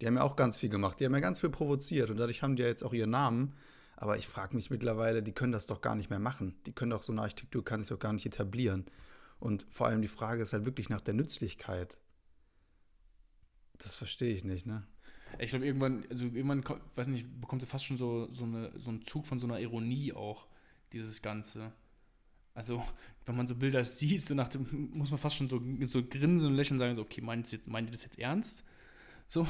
Die 0.00 0.06
haben 0.06 0.16
ja 0.16 0.22
auch 0.22 0.36
ganz 0.36 0.56
viel 0.58 0.68
gemacht. 0.68 1.00
Die 1.00 1.06
haben 1.06 1.14
ja 1.14 1.20
ganz 1.20 1.40
viel 1.40 1.50
provoziert 1.50 2.10
und 2.10 2.18
dadurch 2.18 2.42
haben 2.42 2.56
die 2.56 2.62
ja 2.62 2.68
jetzt 2.68 2.82
auch 2.82 2.92
ihren 2.92 3.10
Namen. 3.10 3.54
Aber 3.96 4.18
ich 4.18 4.28
frage 4.28 4.54
mich 4.54 4.70
mittlerweile, 4.70 5.22
die 5.22 5.32
können 5.32 5.52
das 5.52 5.66
doch 5.66 5.80
gar 5.80 5.94
nicht 5.94 6.10
mehr 6.10 6.18
machen. 6.18 6.54
Die 6.66 6.72
können 6.72 6.90
doch 6.90 7.02
so 7.02 7.12
eine 7.12 7.22
Architektur 7.22 7.64
kann 7.64 7.80
sich 7.80 7.88
doch 7.88 7.98
gar 7.98 8.12
nicht 8.12 8.26
etablieren. 8.26 8.84
Und 9.38 9.64
vor 9.68 9.86
allem 9.86 10.02
die 10.02 10.08
Frage 10.08 10.42
ist 10.42 10.52
halt 10.52 10.64
wirklich 10.64 10.88
nach 10.88 11.00
der 11.00 11.14
Nützlichkeit. 11.14 11.98
Das 13.78 13.96
verstehe 13.96 14.34
ich 14.34 14.44
nicht, 14.44 14.66
ne? 14.66 14.86
Ich 15.38 15.50
glaube, 15.50 15.66
irgendwann, 15.66 16.04
also 16.08 16.24
irgendwann, 16.24 16.64
weiß 16.94 17.08
nicht, 17.08 17.40
bekommt 17.40 17.62
es 17.62 17.68
fast 17.68 17.84
schon 17.84 17.98
so, 17.98 18.30
so, 18.30 18.44
eine, 18.44 18.72
so 18.78 18.90
einen 18.90 19.02
Zug 19.02 19.26
von 19.26 19.38
so 19.38 19.46
einer 19.46 19.60
Ironie 19.60 20.12
auch, 20.12 20.46
dieses 20.92 21.20
Ganze. 21.20 21.72
Also, 22.54 22.82
wenn 23.26 23.36
man 23.36 23.46
so 23.46 23.54
Bilder 23.54 23.84
sieht, 23.84 24.22
so 24.22 24.34
nach 24.34 24.48
dem, 24.48 24.90
muss 24.94 25.10
man 25.10 25.18
fast 25.18 25.36
schon 25.36 25.48
so, 25.48 25.60
so 25.82 26.02
grinsen 26.06 26.48
und 26.48 26.54
lächeln 26.54 26.76
und 26.76 26.80
sagen, 26.80 26.94
so, 26.94 27.02
okay, 27.02 27.20
meint 27.20 27.52
ihr, 27.52 27.60
das 27.90 28.04
jetzt 28.04 28.18
ernst? 28.18 28.64
So, 29.28 29.46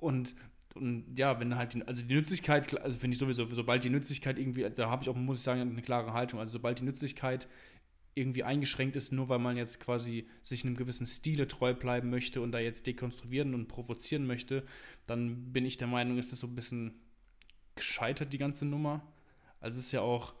und, 0.00 0.34
und 0.74 1.18
ja, 1.18 1.38
wenn 1.38 1.56
halt, 1.56 1.74
die, 1.74 1.82
also 1.82 2.02
die 2.02 2.14
Nützlichkeit, 2.14 2.80
also 2.80 2.98
finde 2.98 3.14
ich 3.14 3.18
sowieso, 3.18 3.46
sobald 3.50 3.84
die 3.84 3.90
Nützlichkeit 3.90 4.38
irgendwie, 4.38 4.68
da 4.70 4.88
habe 4.88 5.02
ich 5.02 5.10
auch, 5.10 5.16
muss 5.16 5.38
ich 5.38 5.44
sagen, 5.44 5.60
eine 5.60 5.82
klare 5.82 6.14
Haltung, 6.14 6.40
also 6.40 6.52
sobald 6.52 6.80
die 6.80 6.84
Nützlichkeit 6.84 7.46
irgendwie 8.14 8.44
eingeschränkt 8.44 8.96
ist, 8.96 9.12
nur 9.12 9.28
weil 9.28 9.38
man 9.38 9.56
jetzt 9.56 9.80
quasi 9.80 10.28
sich 10.42 10.64
einem 10.64 10.76
gewissen 10.76 11.06
Stile 11.06 11.48
treu 11.48 11.74
bleiben 11.74 12.10
möchte 12.10 12.40
und 12.40 12.52
da 12.52 12.58
jetzt 12.58 12.86
dekonstruieren 12.86 13.54
und 13.54 13.66
provozieren 13.66 14.26
möchte, 14.26 14.64
dann 15.06 15.52
bin 15.52 15.64
ich 15.66 15.76
der 15.76 15.88
Meinung, 15.88 16.18
ist 16.18 16.32
das 16.32 16.38
so 16.38 16.46
ein 16.46 16.54
bisschen 16.54 16.94
gescheitert, 17.74 18.32
die 18.32 18.38
ganze 18.38 18.64
Nummer. 18.64 19.02
Also 19.60 19.78
es 19.78 19.86
ist 19.86 19.92
ja 19.92 20.00
auch, 20.00 20.34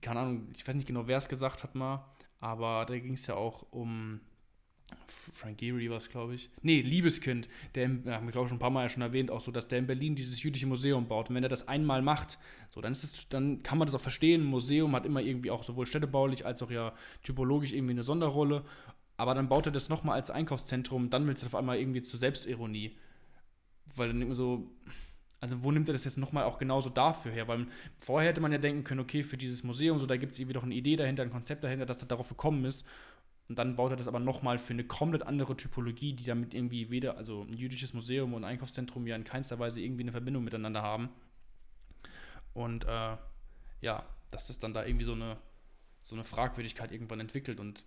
keine 0.00 0.20
Ahnung, 0.20 0.48
ich 0.54 0.66
weiß 0.66 0.74
nicht 0.74 0.88
genau, 0.88 1.06
wer 1.06 1.18
es 1.18 1.28
gesagt 1.28 1.62
hat 1.62 1.74
mal, 1.74 2.04
aber 2.40 2.84
da 2.86 2.98
ging 2.98 3.14
es 3.14 3.26
ja 3.26 3.34
auch 3.34 3.70
um 3.70 4.20
Frank 5.32 5.58
Gehry 5.58 5.90
war 5.90 5.98
es, 5.98 6.08
glaube 6.08 6.34
ich. 6.34 6.50
Nee, 6.62 6.80
Liebeskind, 6.80 7.48
der, 7.74 7.88
haben 7.88 8.04
wir, 8.04 8.32
glaube 8.32 8.44
ich, 8.44 8.48
schon 8.48 8.56
ein 8.56 8.60
paar 8.60 8.70
Mal 8.70 8.84
ja 8.84 8.88
schon 8.88 9.02
erwähnt, 9.02 9.30
auch 9.30 9.40
so, 9.40 9.50
dass 9.50 9.68
der 9.68 9.78
in 9.78 9.86
Berlin 9.86 10.14
dieses 10.14 10.42
jüdische 10.42 10.66
Museum 10.66 11.08
baut. 11.08 11.28
Und 11.28 11.36
wenn 11.36 11.42
er 11.42 11.48
das 11.48 11.68
einmal 11.68 12.02
macht, 12.02 12.38
so, 12.70 12.80
dann, 12.80 12.92
ist 12.92 13.04
es, 13.04 13.28
dann 13.28 13.62
kann 13.62 13.78
man 13.78 13.86
das 13.86 13.94
auch 13.94 14.00
verstehen. 14.00 14.42
Ein 14.42 14.46
Museum 14.46 14.94
hat 14.94 15.06
immer 15.06 15.20
irgendwie 15.20 15.50
auch 15.50 15.64
sowohl 15.64 15.86
städtebaulich 15.86 16.46
als 16.46 16.62
auch 16.62 16.70
ja 16.70 16.94
typologisch 17.22 17.72
irgendwie 17.72 17.94
eine 17.94 18.02
Sonderrolle. 18.02 18.64
Aber 19.16 19.34
dann 19.34 19.48
baut 19.48 19.66
er 19.66 19.72
das 19.72 19.88
nochmal 19.88 20.16
als 20.16 20.30
Einkaufszentrum, 20.30 21.10
dann 21.10 21.26
will 21.26 21.34
es 21.34 21.44
auf 21.44 21.54
einmal 21.54 21.78
irgendwie 21.78 22.02
zur 22.02 22.18
Selbstironie. 22.18 22.96
Weil 23.94 24.08
dann 24.08 24.20
immer 24.20 24.34
so, 24.34 24.70
also 25.40 25.62
wo 25.62 25.70
nimmt 25.70 25.88
er 25.88 25.92
das 25.92 26.04
jetzt 26.04 26.18
nochmal 26.18 26.44
auch 26.44 26.58
genauso 26.58 26.90
dafür 26.90 27.32
her? 27.32 27.48
Weil 27.48 27.66
vorher 27.96 28.30
hätte 28.30 28.40
man 28.40 28.52
ja 28.52 28.58
denken 28.58 28.84
können, 28.84 29.00
okay, 29.00 29.22
für 29.22 29.36
dieses 29.36 29.64
Museum, 29.64 29.98
so 29.98 30.06
da 30.06 30.16
gibt 30.16 30.32
es 30.32 30.38
irgendwie 30.38 30.54
doch 30.54 30.64
eine 30.64 30.74
Idee 30.74 30.96
dahinter, 30.96 31.22
ein 31.22 31.30
Konzept 31.30 31.64
dahinter, 31.64 31.86
dass 31.86 31.98
das 31.98 32.08
darauf 32.08 32.28
gekommen 32.28 32.64
ist. 32.64 32.86
Und 33.48 33.58
dann 33.58 33.76
baut 33.76 33.92
er 33.92 33.96
das 33.96 34.08
aber 34.08 34.18
nochmal 34.18 34.58
für 34.58 34.72
eine 34.72 34.84
komplett 34.84 35.22
andere 35.22 35.56
Typologie, 35.56 36.14
die 36.14 36.24
damit 36.24 36.52
irgendwie 36.52 36.90
weder, 36.90 37.16
also 37.16 37.42
ein 37.42 37.52
jüdisches 37.56 37.94
Museum 37.94 38.34
und 38.34 38.44
ein 38.44 38.50
Einkaufszentrum 38.50 39.06
ja 39.06 39.14
in 39.14 39.24
keinster 39.24 39.58
Weise 39.58 39.80
irgendwie 39.80 40.02
eine 40.02 40.12
Verbindung 40.12 40.42
miteinander 40.42 40.82
haben. 40.82 41.10
Und 42.54 42.84
äh, 42.84 43.16
ja, 43.82 44.04
dass 44.30 44.48
das 44.48 44.58
dann 44.58 44.74
da 44.74 44.84
irgendwie 44.84 45.04
so 45.04 45.12
eine, 45.12 45.36
so 46.02 46.16
eine 46.16 46.24
Fragwürdigkeit 46.24 46.90
irgendwann 46.90 47.20
entwickelt 47.20 47.60
und 47.60 47.84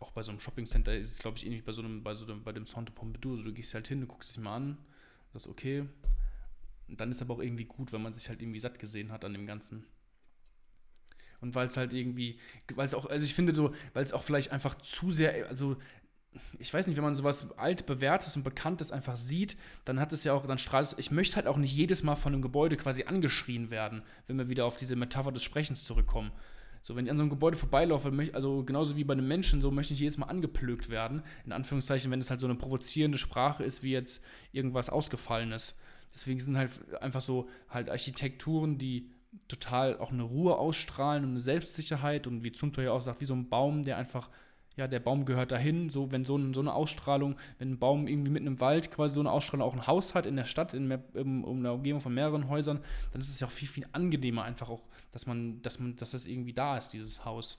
auch 0.00 0.10
bei 0.10 0.22
so 0.22 0.30
einem 0.30 0.40
Shoppingcenter 0.40 0.96
ist 0.96 1.12
es, 1.12 1.18
glaube 1.20 1.38
ich, 1.38 1.46
ähnlich 1.46 1.64
bei 1.64 1.72
so 1.72 1.82
einem, 1.82 2.02
bei 2.02 2.14
so 2.14 2.26
einem, 2.26 2.42
bei 2.42 2.52
dem 2.52 2.66
Centre 2.66 2.94
Pompidou. 2.94 3.32
Also 3.32 3.44
du 3.44 3.52
gehst 3.52 3.72
halt 3.74 3.86
hin, 3.86 4.00
du 4.00 4.06
guckst 4.06 4.30
es 4.30 4.38
mal 4.38 4.56
an, 4.56 4.78
sagst, 5.32 5.46
okay. 5.46 5.88
Und 6.88 7.00
dann 7.00 7.10
ist 7.10 7.22
aber 7.22 7.34
auch 7.34 7.40
irgendwie 7.40 7.64
gut, 7.64 7.92
wenn 7.92 8.02
man 8.02 8.12
sich 8.12 8.28
halt 8.28 8.42
irgendwie 8.42 8.60
satt 8.60 8.78
gesehen 8.78 9.12
hat 9.12 9.24
an 9.24 9.32
dem 9.32 9.46
Ganzen. 9.46 9.86
Und 11.40 11.54
weil 11.54 11.66
es 11.66 11.76
halt 11.76 11.92
irgendwie, 11.92 12.38
weil 12.74 12.86
es 12.86 12.94
auch, 12.94 13.06
also 13.06 13.24
ich 13.24 13.34
finde 13.34 13.54
so, 13.54 13.74
weil 13.94 14.04
es 14.04 14.12
auch 14.12 14.22
vielleicht 14.22 14.52
einfach 14.52 14.74
zu 14.76 15.10
sehr, 15.10 15.48
also 15.48 15.76
ich 16.58 16.72
weiß 16.72 16.86
nicht, 16.86 16.96
wenn 16.96 17.04
man 17.04 17.14
sowas 17.14 17.46
altbewährtes 17.56 18.36
und 18.36 18.42
bekanntes 18.42 18.92
einfach 18.92 19.16
sieht, 19.16 19.56
dann 19.84 20.00
hat 20.00 20.12
es 20.12 20.24
ja 20.24 20.32
auch, 20.32 20.46
dann 20.46 20.58
strahlt 20.58 20.86
es, 20.86 20.98
ich 20.98 21.10
möchte 21.10 21.36
halt 21.36 21.46
auch 21.46 21.56
nicht 21.56 21.74
jedes 21.74 22.02
Mal 22.02 22.14
von 22.14 22.32
einem 22.32 22.42
Gebäude 22.42 22.76
quasi 22.76 23.04
angeschrien 23.04 23.70
werden, 23.70 24.02
wenn 24.26 24.38
wir 24.38 24.48
wieder 24.48 24.66
auf 24.66 24.76
diese 24.76 24.96
Metapher 24.96 25.32
des 25.32 25.42
Sprechens 25.42 25.84
zurückkommen. 25.84 26.32
So, 26.82 26.94
wenn 26.94 27.06
ich 27.06 27.10
an 27.10 27.16
so 27.16 27.24
einem 27.24 27.30
Gebäude 27.30 27.56
vorbeilaufe, 27.56 28.12
also 28.32 28.62
genauso 28.62 28.96
wie 28.96 29.02
bei 29.02 29.14
einem 29.14 29.26
Menschen, 29.26 29.60
so 29.60 29.72
möchte 29.72 29.92
ich 29.92 29.98
jedes 29.98 30.18
Mal 30.18 30.26
angeplögt 30.26 30.88
werden. 30.88 31.22
In 31.44 31.50
Anführungszeichen, 31.50 32.12
wenn 32.12 32.20
es 32.20 32.30
halt 32.30 32.38
so 32.38 32.46
eine 32.46 32.54
provozierende 32.54 33.18
Sprache 33.18 33.64
ist, 33.64 33.82
wie 33.82 33.90
jetzt 33.90 34.22
irgendwas 34.52 34.88
Ausgefallenes. 34.88 35.80
Deswegen 36.14 36.38
sind 36.38 36.56
halt 36.56 36.70
einfach 37.00 37.22
so 37.22 37.48
halt 37.68 37.90
Architekturen, 37.90 38.78
die 38.78 39.10
total 39.48 39.98
auch 39.98 40.12
eine 40.12 40.22
Ruhe 40.22 40.56
ausstrahlen 40.56 41.24
und 41.24 41.30
eine 41.30 41.40
Selbstsicherheit 41.40 42.26
und 42.26 42.44
wie 42.44 42.52
Zumthor 42.52 42.84
ja 42.84 42.92
auch 42.92 43.00
sagt, 43.00 43.20
wie 43.20 43.24
so 43.24 43.34
ein 43.34 43.48
Baum, 43.48 43.82
der 43.82 43.96
einfach, 43.96 44.30
ja, 44.76 44.88
der 44.88 45.00
Baum 45.00 45.24
gehört 45.24 45.52
dahin, 45.52 45.90
so 45.90 46.12
wenn 46.12 46.24
so, 46.24 46.36
ein, 46.36 46.54
so 46.54 46.60
eine 46.60 46.74
Ausstrahlung, 46.74 47.36
wenn 47.58 47.72
ein 47.72 47.78
Baum 47.78 48.08
irgendwie 48.08 48.30
mitten 48.30 48.46
im 48.46 48.60
Wald 48.60 48.90
quasi 48.90 49.14
so 49.14 49.20
eine 49.20 49.30
Ausstrahlung 49.30 49.66
auch 49.66 49.74
ein 49.74 49.86
Haus 49.86 50.14
hat 50.14 50.26
in 50.26 50.36
der 50.36 50.44
Stadt, 50.44 50.74
in, 50.74 50.90
in, 50.90 51.44
in 51.44 51.58
einer 51.58 51.74
Umgebung 51.74 52.00
von 52.00 52.14
mehreren 52.14 52.48
Häusern, 52.48 52.80
dann 53.12 53.20
ist 53.20 53.28
es 53.28 53.40
ja 53.40 53.46
auch 53.46 53.52
viel, 53.52 53.68
viel 53.68 53.86
angenehmer 53.92 54.42
einfach 54.44 54.68
auch, 54.68 54.82
dass 55.12 55.26
man, 55.26 55.62
dass 55.62 55.78
man, 55.78 55.96
dass 55.96 56.10
das 56.10 56.26
irgendwie 56.26 56.52
da 56.52 56.76
ist, 56.76 56.88
dieses 56.90 57.24
Haus. 57.24 57.58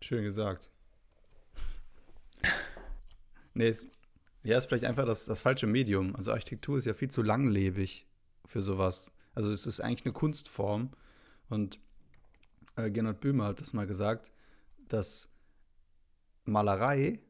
Schön 0.00 0.22
gesagt. 0.22 0.70
nee, 3.54 3.68
ist, 3.68 3.88
ja, 4.48 4.58
ist 4.58 4.66
vielleicht 4.66 4.84
einfach 4.84 5.04
das, 5.04 5.26
das 5.26 5.42
falsche 5.42 5.66
Medium. 5.66 6.16
Also 6.16 6.32
Architektur 6.32 6.78
ist 6.78 6.86
ja 6.86 6.94
viel 6.94 7.10
zu 7.10 7.22
langlebig 7.22 8.06
für 8.46 8.62
sowas. 8.62 9.12
Also 9.34 9.52
es 9.52 9.66
ist 9.66 9.80
eigentlich 9.80 10.06
eine 10.06 10.14
Kunstform. 10.14 10.90
Und 11.50 11.78
äh, 12.76 12.90
Gernot 12.90 13.20
Böhmer 13.20 13.44
hat 13.44 13.60
das 13.60 13.74
mal 13.74 13.86
gesagt, 13.86 14.32
dass 14.88 15.28
Malerei 16.46 17.20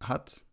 hat 0.00 0.44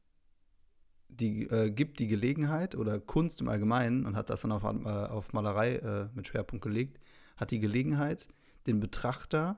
die 1.07 1.43
äh, 1.49 1.71
gibt 1.71 1.99
die 1.99 2.07
Gelegenheit 2.07 2.75
oder 2.75 2.99
Kunst 2.99 3.41
im 3.41 3.47
Allgemeinen 3.47 4.05
und 4.05 4.15
hat 4.15 4.29
das 4.29 4.41
dann 4.41 4.51
auf, 4.51 4.63
äh, 4.63 4.89
auf 4.89 5.33
Malerei 5.33 5.77
äh, 5.77 6.07
mit 6.13 6.27
Schwerpunkt 6.27 6.63
gelegt, 6.63 6.99
hat 7.37 7.51
die 7.51 7.59
Gelegenheit, 7.59 8.27
den 8.67 8.79
Betrachter 8.79 9.57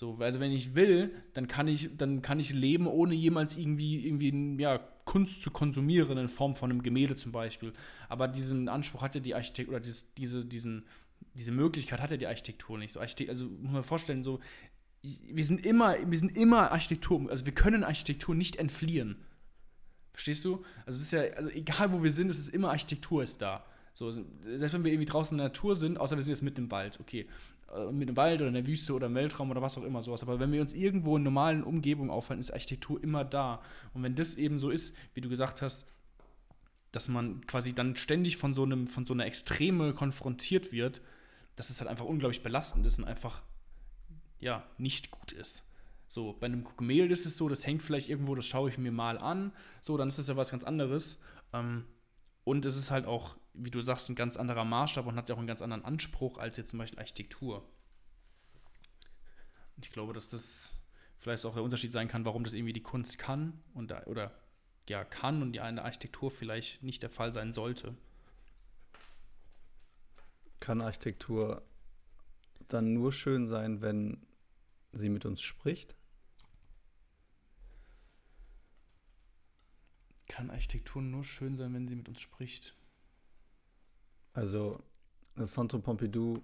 So, 0.00 0.16
also 0.18 0.40
wenn 0.40 0.50
ich 0.50 0.74
will, 0.74 1.14
dann 1.34 1.46
kann 1.46 1.68
ich, 1.68 1.90
dann 1.98 2.22
kann 2.22 2.40
ich 2.40 2.54
leben, 2.54 2.86
ohne 2.86 3.14
jemals 3.14 3.58
irgendwie, 3.58 4.06
irgendwie 4.06 4.56
ja, 4.58 4.78
Kunst 5.04 5.42
zu 5.42 5.50
konsumieren, 5.50 6.16
in 6.16 6.28
Form 6.28 6.54
von 6.56 6.70
einem 6.70 6.82
Gemälde 6.82 7.16
zum 7.16 7.32
Beispiel. 7.32 7.74
Aber 8.08 8.26
diesen 8.26 8.70
Anspruch 8.70 9.02
hat 9.02 9.14
ja 9.14 9.20
die 9.20 9.34
Architektur, 9.34 9.74
oder 9.74 9.80
dieses, 9.80 10.14
diese, 10.14 10.46
diesen, 10.46 10.86
diese 11.34 11.52
Möglichkeit 11.52 12.00
hat 12.00 12.10
ja 12.10 12.16
die 12.16 12.26
Architektur 12.26 12.78
nicht. 12.78 12.92
So, 12.92 13.00
Architekt, 13.00 13.28
also 13.28 13.44
muss 13.44 13.72
man 13.72 13.82
vorstellen, 13.82 14.24
so, 14.24 14.40
wir 15.02 15.44
sind 15.44 15.66
immer, 15.66 15.96
wir 16.10 16.18
sind 16.18 16.34
immer 16.34 16.72
Architektur, 16.72 17.30
also 17.30 17.44
wir 17.44 17.52
können 17.52 17.84
Architektur 17.84 18.34
nicht 18.34 18.56
entfliehen. 18.56 19.16
Verstehst 20.14 20.46
du? 20.46 20.64
Also 20.86 20.96
es 20.98 21.04
ist 21.04 21.12
ja, 21.12 21.24
also 21.36 21.50
egal 21.50 21.92
wo 21.92 22.02
wir 22.02 22.10
sind, 22.10 22.30
es 22.30 22.38
ist 22.38 22.48
immer 22.48 22.70
Architektur 22.70 23.22
ist 23.22 23.42
da. 23.42 23.66
So, 23.92 24.10
selbst 24.12 24.72
wenn 24.72 24.84
wir 24.84 24.92
irgendwie 24.92 25.10
draußen 25.10 25.34
in 25.34 25.38
der 25.38 25.48
Natur 25.48 25.76
sind, 25.76 25.98
außer 25.98 26.16
wir 26.16 26.22
sind 26.22 26.32
jetzt 26.32 26.42
mitten 26.42 26.62
im 26.62 26.70
Wald, 26.70 26.98
okay. 27.00 27.26
Äh, 27.74 27.92
mit 27.92 28.08
dem 28.08 28.16
Wald 28.16 28.40
oder 28.40 28.48
in 28.48 28.54
der 28.54 28.66
Wüste 28.66 28.92
oder 28.94 29.06
im 29.06 29.14
Weltraum 29.14 29.50
oder 29.50 29.62
was 29.62 29.78
auch 29.78 29.84
immer 29.84 30.02
sowas. 30.02 30.22
Aber 30.22 30.40
wenn 30.40 30.52
wir 30.52 30.60
uns 30.60 30.72
irgendwo 30.72 31.16
in 31.16 31.22
normalen 31.22 31.62
Umgebungen 31.62 32.10
aufhalten, 32.10 32.40
ist 32.40 32.52
Architektur 32.52 33.02
immer 33.02 33.24
da. 33.24 33.62
Und 33.94 34.02
wenn 34.02 34.14
das 34.14 34.34
eben 34.34 34.58
so 34.58 34.70
ist, 34.70 34.94
wie 35.14 35.20
du 35.20 35.28
gesagt 35.28 35.62
hast, 35.62 35.86
dass 36.92 37.08
man 37.08 37.46
quasi 37.46 37.72
dann 37.72 37.94
ständig 37.94 38.36
von 38.36 38.54
so 38.54 38.64
einem, 38.64 38.88
von 38.88 39.06
so 39.06 39.14
einer 39.14 39.26
Extreme 39.26 39.94
konfrontiert 39.94 40.72
wird, 40.72 41.00
dass 41.54 41.70
es 41.70 41.80
halt 41.80 41.88
einfach 41.88 42.04
unglaublich 42.04 42.42
belastend 42.42 42.84
ist 42.86 42.98
und 42.98 43.04
einfach, 43.04 43.42
ja, 44.40 44.64
nicht 44.78 45.12
gut 45.12 45.30
ist. 45.30 45.62
So, 46.08 46.32
bei 46.40 46.46
einem 46.46 46.66
Gemälde 46.76 47.12
ist 47.12 47.26
es 47.26 47.36
so, 47.36 47.48
das 47.48 47.64
hängt 47.64 47.82
vielleicht 47.82 48.08
irgendwo, 48.08 48.34
das 48.34 48.46
schaue 48.46 48.68
ich 48.68 48.78
mir 48.78 48.90
mal 48.90 49.16
an. 49.18 49.52
So, 49.80 49.96
dann 49.96 50.08
ist 50.08 50.18
das 50.18 50.26
ja 50.26 50.36
was 50.36 50.50
ganz 50.50 50.64
anderes. 50.64 51.20
Ähm, 51.52 51.84
und 52.42 52.66
es 52.66 52.76
ist 52.76 52.90
halt 52.90 53.06
auch 53.06 53.36
wie 53.54 53.70
du 53.70 53.80
sagst, 53.80 54.08
ein 54.08 54.14
ganz 54.14 54.36
anderer 54.36 54.64
Maßstab 54.64 55.06
und 55.06 55.16
hat 55.16 55.28
ja 55.28 55.34
auch 55.34 55.38
einen 55.38 55.46
ganz 55.46 55.62
anderen 55.62 55.84
Anspruch 55.84 56.38
als 56.38 56.56
jetzt 56.56 56.70
zum 56.70 56.78
Beispiel 56.78 56.98
Architektur. 56.98 57.68
Und 59.76 59.86
ich 59.86 59.92
glaube, 59.92 60.12
dass 60.12 60.28
das 60.28 60.78
vielleicht 61.18 61.44
auch 61.44 61.54
der 61.54 61.62
Unterschied 61.62 61.92
sein 61.92 62.08
kann, 62.08 62.24
warum 62.24 62.44
das 62.44 62.52
irgendwie 62.52 62.72
die 62.72 62.82
Kunst 62.82 63.18
kann 63.18 63.62
und 63.74 63.92
oder 64.06 64.32
ja 64.88 65.04
kann 65.04 65.42
und 65.42 65.52
die 65.52 65.60
eine 65.60 65.84
Architektur 65.84 66.30
vielleicht 66.30 66.82
nicht 66.82 67.02
der 67.02 67.10
Fall 67.10 67.32
sein 67.32 67.52
sollte. 67.52 67.96
Kann 70.58 70.80
Architektur 70.80 71.62
dann 72.68 72.92
nur 72.92 73.12
schön 73.12 73.46
sein, 73.46 73.82
wenn 73.82 74.26
sie 74.92 75.08
mit 75.08 75.24
uns 75.24 75.42
spricht? 75.42 75.96
Kann 80.28 80.50
Architektur 80.50 81.02
nur 81.02 81.24
schön 81.24 81.56
sein, 81.56 81.74
wenn 81.74 81.88
sie 81.88 81.96
mit 81.96 82.08
uns 82.08 82.20
spricht? 82.20 82.76
Also, 84.32 84.82
das 85.36 85.52
Centre 85.52 85.78
Pompidou 85.78 86.42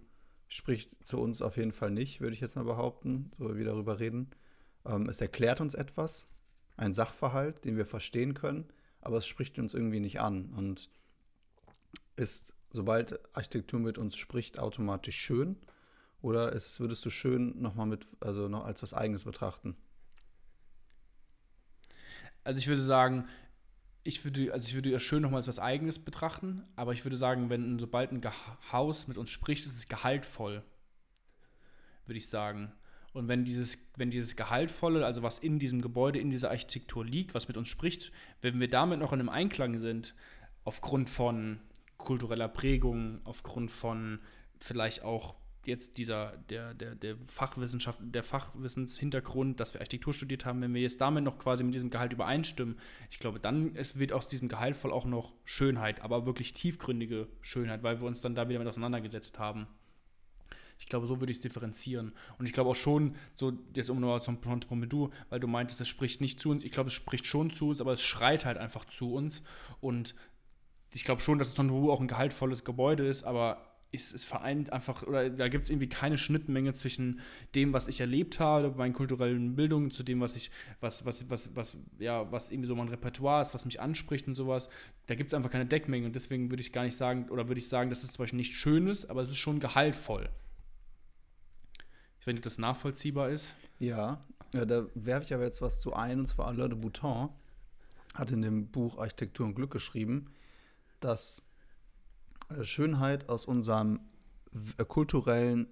spricht 0.49 1.05
zu 1.05 1.19
uns 1.19 1.43
auf 1.43 1.57
jeden 1.57 1.73
Fall 1.73 1.91
nicht, 1.91 2.21
würde 2.21 2.35
ich 2.35 2.41
jetzt 2.41 2.57
mal 2.57 2.65
behaupten, 2.65 3.31
so 3.37 3.51
wie 3.51 3.59
wir 3.59 3.65
darüber 3.65 3.99
reden. 3.99 4.31
Ähm, 4.85 5.09
es 5.09 5.21
erklärt 5.21 5.61
uns 5.61 5.75
etwas, 5.75 6.29
ein 6.77 6.93
Sachverhalt, 6.93 7.65
den 7.65 7.77
wir 7.77 7.87
verstehen 7.87 8.35
können, 8.35 8.69
aber 9.01 9.19
es 9.19 9.27
spricht 9.27 9.59
uns 9.59 9.75
irgendwie 9.75 10.01
nicht 10.01 10.21
an 10.21 10.51
und 10.51 10.91
ist, 12.17 12.55
sobald 12.71 13.19
Architektur 13.37 13.81
mit 13.81 13.99
uns 13.99 14.17
spricht, 14.17 14.59
automatisch 14.59 15.17
schön 15.17 15.57
oder 16.21 16.53
ist, 16.53 16.81
würdest 16.81 17.05
du 17.05 17.11
schön 17.11 17.61
nochmal 17.61 17.87
mit, 17.87 18.07
also 18.21 18.49
noch 18.49 18.65
als 18.65 18.83
was 18.83 18.95
Eigenes 18.95 19.25
betrachten? 19.25 19.77
Also 22.45 22.59
ich 22.59 22.69
würde 22.69 22.83
sagen, 22.83 23.27
ich 24.07 24.25
würde, 24.25 24.53
also 24.53 24.69
ich 24.69 24.75
würde 24.75 24.91
ja 24.91 24.99
schön 24.99 25.23
nochmal 25.23 25.39
als 25.39 25.49
was 25.49 25.59
Eigenes 25.59 25.99
betrachten, 25.99 26.63
aber 26.77 26.93
ich 26.93 27.05
würde 27.05 27.17
sagen, 27.17 27.51
wenn 27.51 27.79
sobald 27.79 28.13
ein 28.13 28.21
Haus 28.73 29.09
mit 29.09 29.19
uns 29.19 29.31
spricht, 29.31 29.67
ist 29.67 29.77
es 29.77 29.89
gehaltvoll, 29.89 30.63
würde 32.07 32.19
ich 32.19 32.29
sagen. 32.29 32.73
Und 33.13 33.29
wenn 33.29 33.45
dieses, 33.45 33.79
wenn 33.97 34.11
dieses 34.11 34.37
Gehaltvolle, 34.37 35.07
also 35.07 35.23
was 35.23 35.39
in 35.39 35.59
diesem 35.59 35.81
Gebäude, 35.81 36.19
in 36.19 36.31
dieser 36.31 36.51
Architektur 36.51 37.05
liegt, 37.05 37.35
was 37.35 37.49
mit 37.49 37.57
uns 37.57 37.69
spricht, 37.69 38.13
wenn 38.43 38.61
wir 38.61 38.69
damit 38.69 38.99
noch 38.99 39.13
in 39.13 39.21
einem 39.21 39.31
Einklang 39.31 39.79
sind, 39.79 40.15
aufgrund 40.65 41.09
von 41.09 41.61
kultureller 41.97 42.49
Prägung, 42.49 43.21
aufgrund 43.25 43.71
von 43.71 44.21
vielleicht 44.61 45.03
auch 45.03 45.35
jetzt 45.67 45.99
dieser, 45.99 46.37
der, 46.49 46.75
der, 46.75 46.95
der 46.95 47.17
Fachwissenschaft, 47.27 48.01
der 48.03 48.23
Fachwissenshintergrund, 48.23 49.61
dass 49.61 49.75
wir 49.75 49.81
Architektur 49.81 50.15
studiert 50.15 50.45
haben, 50.45 50.61
wenn 50.63 50.75
wir 50.75 50.81
jetzt 50.81 51.01
damit 51.01 51.25
noch 51.25 51.39
quasi 51.39 51.65
mit 51.65 51.75
diesem 51.75 51.91
Gehalt 51.91 52.13
übereinstimmen, 52.13 52.79
ich 53.11 53.19
glaube, 53.19 53.41
dann 53.41 53.75
es 53.75 53.99
wird 53.99 54.13
aus 54.13 54.29
diesem 54.29 54.49
Gehalt 54.49 54.77
voll 54.77 54.93
auch 54.93 55.05
noch 55.05 55.33
Schönheit, 55.45 56.03
aber 56.03 56.27
wirklich 56.27 56.53
tiefgründige 56.55 57.29
Schönheit, 57.41 57.83
weil 57.83 58.01
wir 58.01 58.07
uns 58.07 58.21
dann 58.21 58.35
da 58.35 58.49
wieder 58.49 58.59
mit 58.59 58.69
auseinandergesetzt 58.69 59.39
haben. 59.39 59.67
Ich 60.79 60.87
glaube, 60.87 61.07
so 61.07 61.21
würde 61.21 61.31
ich 61.31 61.39
es 61.39 61.41
differenzieren. 61.41 62.13
Und 62.39 62.47
ich 62.47 62.53
glaube 62.53 62.71
auch 62.71 62.77
schon, 62.77 63.17
so 63.35 63.53
jetzt 63.75 63.91
um 63.91 63.99
nochmal 63.99 64.23
zum 64.23 64.41
Ponte 64.41 64.69
Pompidou, 64.69 65.11
weil 65.31 65.41
du 65.41 65.49
meintest, 65.49 65.81
es 65.81 65.89
spricht 65.89 66.21
nicht 66.21 66.39
zu 66.39 66.51
uns. 66.51 66.63
Ich 66.63 66.71
glaube, 66.71 66.89
es 66.89 66.95
spricht 66.95 67.27
schon 67.27 67.51
zu 67.51 67.69
uns, 67.69 67.81
aber 67.81 67.93
es 67.93 68.03
schreit 68.03 68.45
halt 68.45 68.59
einfach 68.59 68.85
zu 68.85 69.15
uns. 69.15 69.43
Und 69.81 70.15
ich 70.93 71.05
glaube 71.05 71.23
schon, 71.23 71.39
dass 71.39 71.55
Tonto 71.55 71.93
auch 71.93 72.01
ein 72.01 72.09
gehaltvolles 72.09 72.65
Gebäude 72.65 73.07
ist, 73.07 73.25
aber 73.25 73.66
es, 73.93 74.13
es 74.13 74.25
vereint 74.25 74.73
einfach, 74.73 75.03
oder 75.03 75.31
da 75.31 75.49
gibt 75.49 75.65
es 75.65 75.71
irgendwie 75.71 75.89
keine 75.89 76.19
Schnittmenge 76.19 76.73
zwischen 76.73 77.21
dem, 77.55 77.73
was 77.73 77.89
ich 77.89 78.01
erlebt 78.01 78.41
habe, 78.41 78.77
meinen 78.77 78.93
kulturellen 78.93 79.57
Bildungen, 79.57 79.91
zu 79.91 80.03
dem, 80.03 80.21
was 80.21 80.37
ich, 80.37 80.51
was, 80.81 81.05
was, 81.07 81.31
was, 81.31 81.55
was, 81.55 81.77
ja, 81.99 82.31
was 82.31 82.51
irgendwie 82.51 82.69
so 82.69 82.75
mein 82.75 82.89
Repertoire 82.89 83.43
ist, 83.43 83.55
was 83.55 83.65
mich 83.65 83.81
anspricht 83.81 84.27
und 84.29 84.35
sowas. 84.35 84.69
Da 85.07 85.15
gibt 85.15 85.29
es 85.29 85.35
einfach 85.35 85.51
keine 85.51 85.67
Deckmenge 85.67 86.07
und 86.07 86.15
deswegen 86.15 86.51
würde 86.51 86.61
ich 86.61 86.73
gar 86.73 86.85
nicht 86.85 86.97
sagen, 86.97 87.29
oder 87.31 87.49
würde 87.49 87.59
ich 87.59 87.69
sagen, 87.69 87.91
dass 87.91 88.05
es 88.05 88.13
zum 88.13 88.23
Beispiel 88.23 88.39
nicht 88.39 88.55
schön 88.55 88.87
ist, 88.87 89.07
aber 89.07 89.23
es 89.23 89.31
ist 89.31 89.39
schon 89.39 89.61
gehaltvoll. 89.61 90.29
Ob 92.29 92.43
das 92.43 92.59
nachvollziehbar 92.59 93.31
ist. 93.31 93.55
Ja, 93.79 94.25
ja 94.53 94.65
da 94.65 94.87
werfe 94.95 95.27
ich 95.27 95.35
aber 95.35 95.45
jetzt 95.45 95.63
was 95.63 95.81
zu 95.81 95.95
ein, 95.95 96.19
und 96.21 96.27
zwar 96.27 96.49
Alain 96.49 96.71
de 96.71 96.79
Bouton 96.79 97.29
hat 98.15 98.33
in 98.33 98.43
dem 98.43 98.67
Buch 98.67 98.99
Architektur 98.99 99.47
und 99.47 99.55
Glück 99.55 99.71
geschrieben, 99.71 100.33
dass 100.99 101.43
Schönheit 102.63 103.29
aus 103.29 103.45
unserem 103.45 104.01
äh, 104.79 104.85
kulturellen 104.85 105.69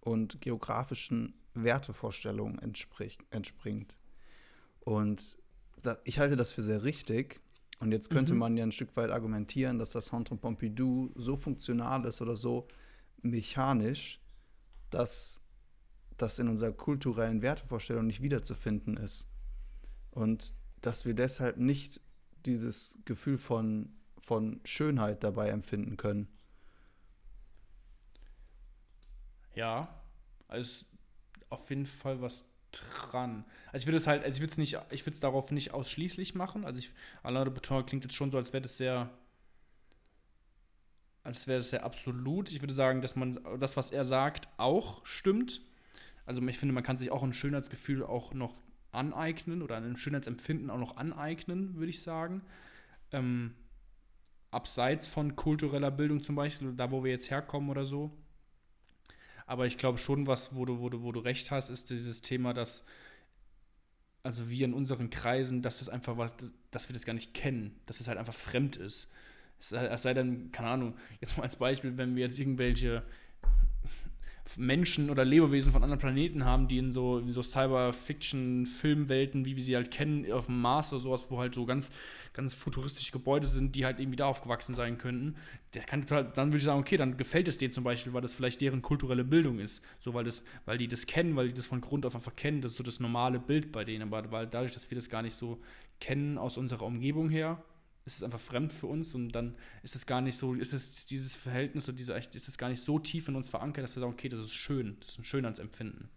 und 0.00 0.40
geografischen 0.40 1.34
Wertevorstellungen 1.54 2.58
entspringt. 3.30 3.96
Und 4.80 5.36
ich 6.04 6.18
halte 6.18 6.36
das 6.36 6.50
für 6.50 6.62
sehr 6.62 6.84
richtig. 6.84 7.40
Und 7.80 7.92
jetzt 7.92 8.10
könnte 8.10 8.34
mhm. 8.34 8.40
man 8.40 8.56
ja 8.56 8.64
ein 8.64 8.72
Stück 8.72 8.96
weit 8.96 9.10
argumentieren, 9.10 9.78
dass 9.78 9.90
das 9.90 10.06
Centre 10.06 10.36
Pompidou 10.36 11.10
so 11.16 11.36
funktional 11.36 12.04
ist 12.04 12.20
oder 12.22 12.36
so 12.36 12.66
mechanisch, 13.22 14.20
dass 14.90 15.42
das 16.16 16.38
in 16.38 16.48
unserer 16.48 16.72
kulturellen 16.72 17.42
Wertevorstellung 17.42 18.06
nicht 18.06 18.22
wiederzufinden 18.22 18.96
ist. 18.96 19.26
Und 20.10 20.54
dass 20.80 21.04
wir 21.04 21.14
deshalb 21.14 21.56
nicht 21.56 22.00
dieses 22.46 22.98
Gefühl 23.04 23.38
von 23.38 23.96
von 24.24 24.60
Schönheit 24.64 25.22
dabei 25.22 25.50
empfinden 25.50 25.96
können. 25.96 26.28
Ja, 29.54 30.02
also 30.48 30.86
auf 31.50 31.68
jeden 31.68 31.86
Fall 31.86 32.20
was 32.22 32.46
dran. 32.72 33.44
Also 33.66 33.82
ich 33.82 33.86
würde 33.86 33.98
es 33.98 34.06
halt, 34.06 34.24
also 34.24 34.34
ich 34.34 34.40
würde 34.40 34.52
es 34.52 34.58
nicht, 34.58 34.78
ich 34.90 35.04
würde 35.06 35.14
es 35.14 35.20
darauf 35.20 35.50
nicht 35.52 35.72
ausschließlich 35.72 36.34
machen. 36.34 36.64
Also 36.64 36.78
ich, 36.78 36.90
Alain 37.22 37.44
de 37.44 37.52
Beton 37.52 37.84
klingt 37.86 38.04
jetzt 38.04 38.16
schon 38.16 38.30
so, 38.30 38.38
als 38.38 38.52
wäre 38.52 38.62
das 38.62 38.78
sehr, 38.78 39.10
als 41.22 41.46
wäre 41.46 41.58
das 41.58 41.70
sehr 41.70 41.84
absolut. 41.84 42.50
Ich 42.50 42.62
würde 42.62 42.74
sagen, 42.74 43.02
dass 43.02 43.16
man 43.16 43.38
das, 43.60 43.76
was 43.76 43.90
er 43.90 44.04
sagt, 44.04 44.48
auch 44.56 45.04
stimmt. 45.04 45.60
Also 46.24 46.42
ich 46.42 46.58
finde, 46.58 46.74
man 46.74 46.82
kann 46.82 46.96
sich 46.96 47.10
auch 47.10 47.22
ein 47.22 47.34
Schönheitsgefühl 47.34 48.02
auch 48.02 48.32
noch 48.32 48.54
aneignen 48.90 49.60
oder 49.60 49.76
ein 49.76 49.96
Schönheitsempfinden 49.98 50.70
auch 50.70 50.78
noch 50.78 50.96
aneignen, 50.96 51.74
würde 51.76 51.90
ich 51.90 52.02
sagen. 52.02 52.42
Ähm, 53.12 53.54
abseits 54.54 55.06
von 55.06 55.36
kultureller 55.36 55.90
Bildung 55.90 56.22
zum 56.22 56.36
Beispiel, 56.36 56.72
da 56.72 56.90
wo 56.90 57.04
wir 57.04 57.10
jetzt 57.10 57.30
herkommen 57.30 57.70
oder 57.70 57.86
so. 57.86 58.10
Aber 59.46 59.66
ich 59.66 59.76
glaube 59.76 59.98
schon, 59.98 60.26
was, 60.26 60.54
wo 60.54 60.64
du, 60.64 60.80
wo, 60.80 60.88
du, 60.88 61.02
wo 61.02 61.12
du 61.12 61.20
recht 61.20 61.50
hast, 61.50 61.68
ist 61.68 61.90
dieses 61.90 62.22
Thema, 62.22 62.54
dass 62.54 62.84
also 64.22 64.48
wir 64.48 64.64
in 64.64 64.72
unseren 64.72 65.10
Kreisen, 65.10 65.60
dass 65.60 65.80
das 65.80 65.90
einfach 65.90 66.16
was, 66.16 66.34
dass 66.70 66.88
wir 66.88 66.94
das 66.94 67.04
gar 67.04 67.12
nicht 67.12 67.34
kennen, 67.34 67.78
dass 67.84 68.00
es 68.00 68.08
halt 68.08 68.16
einfach 68.18 68.34
fremd 68.34 68.76
ist. 68.76 69.12
Es 69.58 70.02
sei 70.02 70.14
denn, 70.14 70.50
keine 70.50 70.68
Ahnung, 70.68 70.96
jetzt 71.20 71.36
mal 71.36 71.44
als 71.44 71.56
Beispiel, 71.56 71.96
wenn 71.98 72.16
wir 72.16 72.24
jetzt 72.24 72.38
irgendwelche 72.38 73.02
Menschen 74.56 75.10
oder 75.10 75.24
Lebewesen 75.24 75.72
von 75.72 75.82
anderen 75.82 76.00
Planeten 76.00 76.44
haben, 76.44 76.68
die 76.68 76.78
in 76.78 76.92
so, 76.92 77.26
so 77.28 77.42
Cyber-Fiction-Filmwelten, 77.42 79.44
wie 79.44 79.56
wir 79.56 79.62
sie 79.62 79.74
halt 79.74 79.90
kennen, 79.90 80.30
auf 80.30 80.46
dem 80.46 80.60
Mars 80.60 80.92
oder 80.92 81.00
sowas, 81.00 81.30
wo 81.30 81.38
halt 81.38 81.54
so 81.54 81.64
ganz, 81.64 81.88
ganz 82.34 82.54
futuristische 82.54 83.12
Gebäude 83.12 83.46
sind, 83.46 83.74
die 83.74 83.84
halt 83.84 84.00
irgendwie 84.00 84.16
da 84.16 84.26
aufgewachsen 84.26 84.74
sein 84.74 84.98
könnten, 84.98 85.36
der 85.72 85.82
kann 85.82 86.04
dann 86.06 86.36
würde 86.36 86.58
ich 86.58 86.64
sagen, 86.64 86.80
okay, 86.80 86.96
dann 86.96 87.16
gefällt 87.16 87.48
es 87.48 87.58
denen 87.58 87.72
zum 87.72 87.84
Beispiel, 87.84 88.12
weil 88.12 88.22
das 88.22 88.34
vielleicht 88.34 88.60
deren 88.60 88.82
kulturelle 88.82 89.24
Bildung 89.24 89.58
ist. 89.58 89.84
So, 89.98 90.14
weil 90.14 90.24
das, 90.24 90.44
weil 90.66 90.78
die 90.78 90.88
das 90.88 91.06
kennen, 91.06 91.36
weil 91.36 91.48
die 91.48 91.54
das 91.54 91.66
von 91.66 91.80
Grund 91.80 92.06
auf 92.06 92.14
einfach 92.14 92.36
kennen, 92.36 92.60
das 92.60 92.72
ist 92.72 92.78
so 92.78 92.84
das 92.84 93.00
normale 93.00 93.40
Bild 93.40 93.72
bei 93.72 93.84
denen. 93.84 94.02
Aber 94.02 94.30
weil 94.30 94.46
dadurch, 94.46 94.72
dass 94.72 94.90
wir 94.90 94.96
das 94.96 95.08
gar 95.08 95.22
nicht 95.22 95.34
so 95.34 95.60
kennen 96.00 96.38
aus 96.38 96.58
unserer 96.58 96.84
Umgebung 96.84 97.28
her, 97.28 97.62
ist 98.04 98.16
es 98.16 98.22
einfach 98.22 98.40
fremd 98.40 98.72
für 98.72 98.86
uns 98.86 99.14
und 99.14 99.30
dann 99.32 99.56
ist 99.82 99.96
es 99.96 100.06
gar 100.06 100.20
nicht 100.20 100.36
so, 100.36 100.54
ist 100.54 100.72
es 100.72 101.06
dieses 101.06 101.34
Verhältnis 101.34 101.88
und 101.88 101.98
diese, 101.98 102.12
ist 102.14 102.48
es 102.48 102.58
gar 102.58 102.68
nicht 102.68 102.80
so 102.80 102.98
tief 102.98 103.28
in 103.28 103.36
uns 103.36 103.48
verankert, 103.48 103.84
dass 103.84 103.96
wir 103.96 104.00
sagen, 104.00 104.12
okay, 104.12 104.28
das 104.28 104.40
ist 104.40 104.52
schön, 104.52 104.98
das 105.00 105.10
ist 105.10 105.18
ein 105.18 105.24
Schönheitsempfinden. 105.24 106.10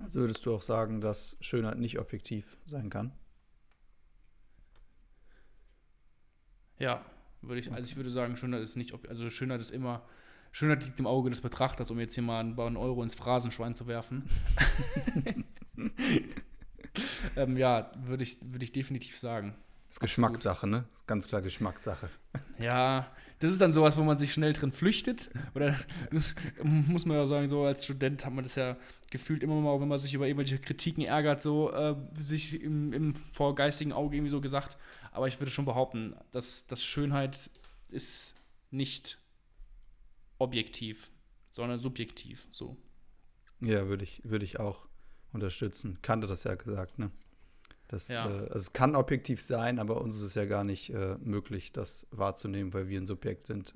Also 0.00 0.20
würdest 0.20 0.46
du 0.46 0.54
auch 0.54 0.62
sagen, 0.62 1.00
dass 1.00 1.36
Schönheit 1.40 1.78
nicht 1.78 1.98
objektiv 1.98 2.56
sein 2.64 2.88
kann? 2.88 3.12
Ja, 6.78 7.04
würde 7.42 7.60
ich, 7.60 7.72
also 7.72 7.90
ich 7.90 7.96
würde 7.96 8.10
sagen, 8.10 8.36
Schönheit 8.36 8.62
ist 8.62 8.76
nicht, 8.76 8.94
also 9.08 9.28
Schönheit 9.28 9.60
ist 9.60 9.70
immer, 9.70 10.06
Schönheit 10.52 10.84
liegt 10.84 10.98
im 11.00 11.06
Auge 11.06 11.28
des 11.28 11.40
Betrachters, 11.40 11.90
um 11.90 11.98
jetzt 12.00 12.14
hier 12.14 12.22
mal 12.22 12.40
einen 12.40 12.76
Euro 12.76 13.02
ins 13.02 13.14
Phrasenschwein 13.14 13.74
zu 13.74 13.86
werfen. 13.86 14.24
ähm, 17.36 17.56
ja, 17.56 17.90
würde 17.98 18.22
ich, 18.22 18.38
würde 18.40 18.64
ich 18.64 18.72
definitiv 18.72 19.18
sagen. 19.18 19.54
Das 19.88 19.96
ist 19.96 20.00
Geschmackssache, 20.00 20.66
ne? 20.66 20.84
Ganz 21.06 21.28
klar 21.28 21.42
Geschmackssache. 21.42 22.10
Ja, 22.58 23.10
das 23.40 23.52
ist 23.52 23.60
dann 23.60 23.72
sowas, 23.72 23.96
wo 23.96 24.02
man 24.02 24.18
sich 24.18 24.32
schnell 24.32 24.52
drin 24.52 24.72
flüchtet. 24.72 25.30
Oder 25.54 25.78
das 26.10 26.34
muss 26.62 27.06
man 27.06 27.16
ja 27.16 27.26
sagen, 27.26 27.46
so 27.46 27.64
als 27.64 27.84
Student 27.84 28.24
hat 28.24 28.32
man 28.32 28.44
das 28.44 28.56
ja 28.56 28.76
gefühlt 29.10 29.42
immer 29.42 29.54
mal, 29.60 29.80
wenn 29.80 29.88
man 29.88 29.98
sich 29.98 30.12
über 30.12 30.26
irgendwelche 30.26 30.58
Kritiken 30.58 31.04
ärgert, 31.04 31.40
so 31.40 31.72
äh, 31.72 31.96
sich 32.14 32.60
im, 32.60 32.92
im 32.92 33.14
vorgeistigen 33.14 33.92
Auge 33.92 34.16
irgendwie 34.16 34.30
so 34.30 34.40
gesagt. 34.40 34.76
Aber 35.12 35.28
ich 35.28 35.40
würde 35.40 35.50
schon 35.50 35.64
behaupten, 35.64 36.14
dass, 36.32 36.66
dass 36.66 36.84
Schönheit 36.84 37.50
ist 37.90 38.34
nicht 38.70 39.18
objektiv, 40.38 41.10
sondern 41.52 41.78
subjektiv. 41.78 42.46
So. 42.50 42.76
Ja, 43.60 43.88
würde 43.88 44.04
ich, 44.04 44.20
würde 44.24 44.44
ich 44.44 44.60
auch 44.60 44.88
unterstützen. 45.32 45.98
Kannte 46.02 46.26
das 46.26 46.44
ja 46.44 46.54
gesagt, 46.54 46.98
ne? 46.98 47.10
Das, 47.88 48.08
ja. 48.08 48.26
äh, 48.26 48.42
also 48.42 48.56
es 48.56 48.72
kann 48.72 48.94
objektiv 48.94 49.42
sein, 49.42 49.78
aber 49.78 50.00
uns 50.00 50.16
ist 50.16 50.22
es 50.22 50.34
ja 50.34 50.44
gar 50.44 50.62
nicht 50.62 50.90
äh, 50.90 51.16
möglich, 51.20 51.72
das 51.72 52.06
wahrzunehmen, 52.10 52.72
weil 52.74 52.88
wir 52.88 53.00
ein 53.00 53.06
Subjekt 53.06 53.46
sind. 53.46 53.74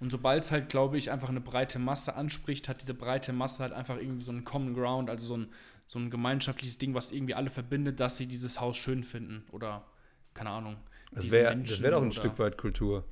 Und 0.00 0.10
sobald 0.10 0.44
es 0.44 0.50
halt, 0.50 0.68
glaube 0.68 0.98
ich, 0.98 1.10
einfach 1.10 1.28
eine 1.28 1.40
breite 1.40 1.78
Masse 1.78 2.14
anspricht, 2.14 2.68
hat 2.68 2.80
diese 2.80 2.94
breite 2.94 3.32
Masse 3.32 3.62
halt 3.62 3.72
einfach 3.72 3.98
irgendwie 3.98 4.24
so 4.24 4.32
einen 4.32 4.44
Common 4.44 4.74
Ground, 4.74 5.08
also 5.08 5.26
so 5.26 5.36
ein, 5.36 5.48
so 5.86 5.98
ein 5.98 6.10
gemeinschaftliches 6.10 6.78
Ding, 6.78 6.94
was 6.94 7.12
irgendwie 7.12 7.34
alle 7.34 7.50
verbindet, 7.50 8.00
dass 8.00 8.16
sie 8.16 8.26
dieses 8.26 8.60
Haus 8.60 8.76
schön 8.76 9.04
finden 9.04 9.44
oder 9.52 9.84
keine 10.32 10.50
Ahnung. 10.50 10.76
Das 11.12 11.30
wäre 11.30 11.56
wär 11.56 11.90
doch 11.90 12.02
ein 12.02 12.12
Stück 12.12 12.38
weit 12.38 12.58
Kultur. 12.58 13.04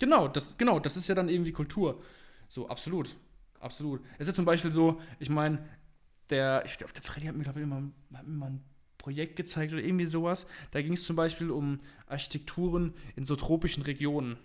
Genau 0.00 0.28
das, 0.28 0.58
genau, 0.58 0.80
das 0.80 0.96
ist 0.96 1.08
ja 1.08 1.14
dann 1.14 1.28
irgendwie 1.28 1.52
Kultur. 1.52 2.02
So, 2.48 2.68
absolut. 2.68 3.16
Absolut. 3.60 4.02
Es 4.14 4.22
ist 4.22 4.28
ja 4.28 4.34
zum 4.34 4.44
Beispiel 4.44 4.72
so, 4.72 5.00
ich 5.20 5.30
meine, 5.30 5.64
der, 6.30 6.64
ich 6.66 6.76
der 6.76 6.88
Freddy 6.88 7.26
hat 7.26 7.36
mir, 7.36 7.44
glaube 7.44 7.60
ich, 7.60 7.62
immer, 7.62 7.90
immer 8.26 8.46
ein 8.46 8.64
Projekt 9.02 9.34
gezeigt 9.34 9.72
oder 9.72 9.82
irgendwie 9.82 10.06
sowas. 10.06 10.46
Da 10.70 10.80
ging 10.80 10.92
es 10.92 11.04
zum 11.04 11.16
Beispiel 11.16 11.50
um 11.50 11.80
Architekturen 12.06 12.94
in 13.16 13.26
so 13.26 13.34
tropischen 13.34 13.82
Regionen. 13.82 14.38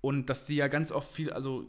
Und 0.00 0.30
dass 0.30 0.46
sie 0.46 0.56
ja 0.56 0.68
ganz 0.68 0.92
oft 0.92 1.12
viel, 1.12 1.30
also, 1.30 1.66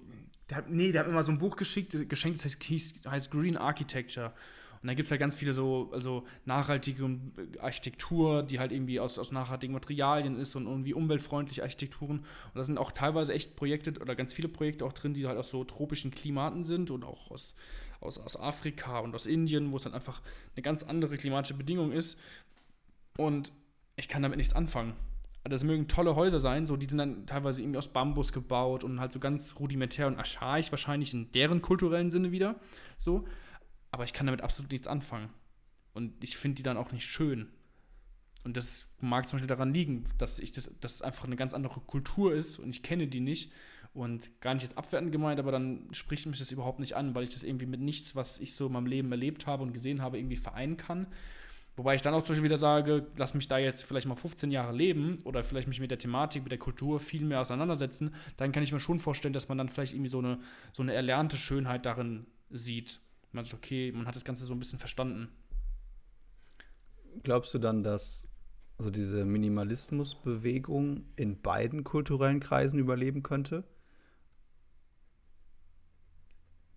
der 0.50 0.58
hat, 0.58 0.70
nee, 0.70 0.92
der 0.92 1.02
hat 1.02 1.08
mir 1.08 1.14
mal 1.14 1.26
so 1.26 1.32
ein 1.32 1.40
Buch 1.40 1.56
geschickt, 1.56 1.98
geschenkt, 2.08 2.38
das 2.38 2.46
heißt, 2.46 3.06
heißt 3.08 3.32
Green 3.32 3.58
Architecture. 3.58 4.34
Und 4.82 4.88
da 4.88 4.94
gibt 4.94 5.06
es 5.06 5.12
halt 5.12 5.20
ganz 5.20 5.36
viele 5.36 5.54
so, 5.54 5.90
also 5.94 6.26
nachhaltige 6.46 7.20
Architektur, 7.60 8.42
die 8.44 8.60
halt 8.60 8.72
irgendwie 8.72 9.00
aus, 9.00 9.20
aus 9.20 9.32
nachhaltigen 9.32 9.74
Materialien 9.74 10.40
ist 10.40 10.56
und 10.56 10.66
irgendwie 10.66 10.94
umweltfreundliche 10.94 11.62
Architekturen. 11.62 12.20
Und 12.20 12.56
da 12.56 12.64
sind 12.64 12.78
auch 12.78 12.92
teilweise 12.92 13.34
echt 13.34 13.56
Projekte 13.56 13.94
oder 14.00 14.16
ganz 14.16 14.34
viele 14.34 14.48
Projekte 14.48 14.86
auch 14.86 14.94
drin, 14.94 15.14
die 15.14 15.28
halt 15.28 15.38
aus 15.38 15.50
so 15.50 15.64
tropischen 15.64 16.10
Klimaten 16.10 16.66
sind 16.66 16.90
und 16.90 17.04
auch 17.04 17.30
aus 17.30 17.56
aus, 18.02 18.18
aus 18.18 18.38
Afrika 18.38 19.00
und 19.00 19.16
aus 19.16 19.26
Indien, 19.26 19.72
wo 19.72 19.78
es 19.78 19.84
dann 19.84 19.94
einfach 19.94 20.22
eine 20.56 20.62
ganz 20.62 20.84
andere 20.84 21.18
klimatische 21.18 21.54
Bedingung 21.54 21.92
ist. 21.92 22.18
Und 23.18 23.54
ich 23.96 24.10
kann 24.10 24.22
damit 24.22 24.38
nichts 24.38 24.54
anfangen. 24.54 24.94
Das 25.44 25.64
mögen 25.64 25.88
tolle 25.88 26.16
Häuser 26.16 26.40
sein, 26.40 26.66
so 26.66 26.78
die 26.78 26.88
sind 26.88 27.00
dann 27.00 27.26
teilweise 27.26 27.62
irgendwie 27.62 27.80
aus 27.80 27.88
Bambus 27.88 28.32
gebaut 28.32 28.84
und 28.84 29.00
halt 29.00 29.12
so 29.12 29.20
ganz 29.20 29.56
rudimentär 29.60 30.06
und 30.08 30.18
archaisch 30.18 30.72
wahrscheinlich 30.72 31.14
in 31.14 31.32
deren 31.32 31.62
kulturellen 31.62 32.12
Sinne 32.12 32.32
wieder. 32.32 32.60
So. 32.98 33.26
Aber 33.90 34.04
ich 34.04 34.14
kann 34.14 34.28
damit 34.28 34.42
absolut 34.42 34.72
nichts 34.72 34.88
anfangen. 34.88 35.30
Und 35.94 36.24
ich 36.24 36.38
finde 36.38 36.58
die 36.58 36.64
dann 36.64 36.78
auch 36.78 36.92
nicht 36.92 37.06
schön. 37.06 37.50
Und 38.44 38.58
das 38.58 38.88
mag 39.00 39.28
zum 39.28 39.38
Beispiel 39.38 39.48
daran 39.48 39.74
liegen, 39.74 40.06
dass 40.18 40.40
ich 40.40 40.52
das, 40.52 40.80
dass 40.80 40.96
es 40.96 41.02
einfach 41.02 41.26
eine 41.26 41.36
ganz 41.36 41.54
andere 41.54 41.80
Kultur 41.80 42.34
ist 42.34 42.58
und 42.58 42.70
ich 42.70 42.82
kenne 42.82 43.08
die 43.08 43.20
nicht 43.20 43.52
Und 43.94 44.30
gar 44.40 44.54
nicht 44.54 44.64
jetzt 44.64 44.78
abwertend 44.78 45.12
gemeint, 45.12 45.40
aber 45.40 45.52
dann 45.52 45.90
spricht 45.92 46.26
mich 46.26 46.40
das 46.40 46.52
überhaupt 46.52 46.80
nicht 46.80 46.96
an, 46.96 47.14
weil 47.14 47.24
ich 47.24 47.30
das 47.30 47.44
irgendwie 47.44 47.66
mit 47.66 47.82
nichts, 47.82 48.16
was 48.16 48.40
ich 48.40 48.56
so 48.56 48.68
in 48.68 48.74
meinem 48.74 48.86
Leben 48.86 49.12
erlebt 49.12 49.48
habe 49.48 49.64
und 49.64 49.74
gesehen 49.74 50.02
habe, 50.02 50.18
irgendwie 50.18 50.38
vereinen 50.38 50.78
kann. 50.78 51.08
Wobei 51.76 51.96
ich 51.96 52.02
dann 52.02 52.14
auch 52.14 52.24
zum 52.24 52.34
Beispiel 52.34 52.46
wieder 52.46 52.58
sage, 52.58 53.08
lass 53.18 53.34
mich 53.34 53.48
da 53.48 53.58
jetzt 53.58 53.84
vielleicht 53.84 54.08
mal 54.08 54.16
15 54.16 54.52
Jahre 54.52 54.76
leben 54.76 55.20
oder 55.24 55.42
vielleicht 55.42 55.68
mich 55.68 55.80
mit 55.80 55.90
der 55.90 55.98
Thematik, 55.98 56.44
mit 56.44 56.52
der 56.52 56.60
Kultur 56.60 57.00
viel 57.00 57.26
mehr 57.26 57.42
auseinandersetzen, 57.42 58.14
dann 58.38 58.52
kann 58.52 58.64
ich 58.64 58.74
mir 58.74 58.80
schon 58.80 59.00
vorstellen, 59.00 59.34
dass 59.34 59.48
man 59.48 59.58
dann 59.58 59.70
vielleicht 59.70 59.94
irgendwie 59.94 60.10
so 60.10 60.20
eine, 60.20 60.40
so 60.74 60.84
eine 60.84 60.94
erlernte 60.94 61.38
Schönheit 61.38 61.86
darin 61.86 62.28
sieht. 62.50 63.00
Man 63.32 63.46
sagt, 63.46 63.56
okay, 63.56 63.92
man 63.94 64.06
hat 64.06 64.16
das 64.16 64.26
Ganze 64.26 64.46
so 64.46 64.54
ein 64.54 64.60
bisschen 64.60 64.80
verstanden. 64.80 65.30
Glaubst 67.24 67.54
du 67.54 67.60
dann, 67.60 67.84
dass 67.84 68.28
so 68.78 68.90
diese 68.90 69.26
Minimalismusbewegung 69.26 71.06
in 71.16 71.42
beiden 71.42 71.84
kulturellen 71.84 72.40
Kreisen 72.40 72.80
überleben 72.80 73.24
könnte? 73.24 73.64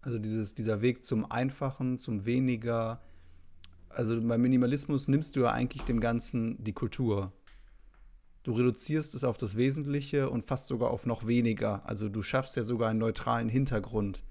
Also 0.05 0.19
dieses, 0.19 0.55
dieser 0.55 0.83
Weg 0.83 1.03
zum 1.03 1.31
Einfachen, 1.31 1.97
zum 1.97 2.27
Weniger. 2.27 3.01
Also 3.89 4.21
beim 4.21 4.43
Minimalismus 4.43 5.09
nimmst 5.09 5.35
du 5.35 5.41
ja 5.41 5.51
eigentlich 5.51 5.85
dem 5.85 5.99
Ganzen 5.99 6.63
die 6.63 6.75
Kultur. 6.75 7.33
Du 8.43 8.53
reduzierst 8.53 9.15
es 9.15 9.25
auf 9.25 9.39
das 9.39 9.57
Wesentliche 9.57 10.29
und 10.29 10.45
fast 10.45 10.67
sogar 10.67 10.91
auf 10.91 11.07
noch 11.07 11.27
weniger. 11.27 11.89
Also 11.89 12.11
du 12.11 12.23
schaffst 12.23 12.55
ja 12.57 12.65
sogar 12.65 12.91
einen 12.91 12.99
neutralen 12.99 13.49
Hintergrund. 13.49 14.23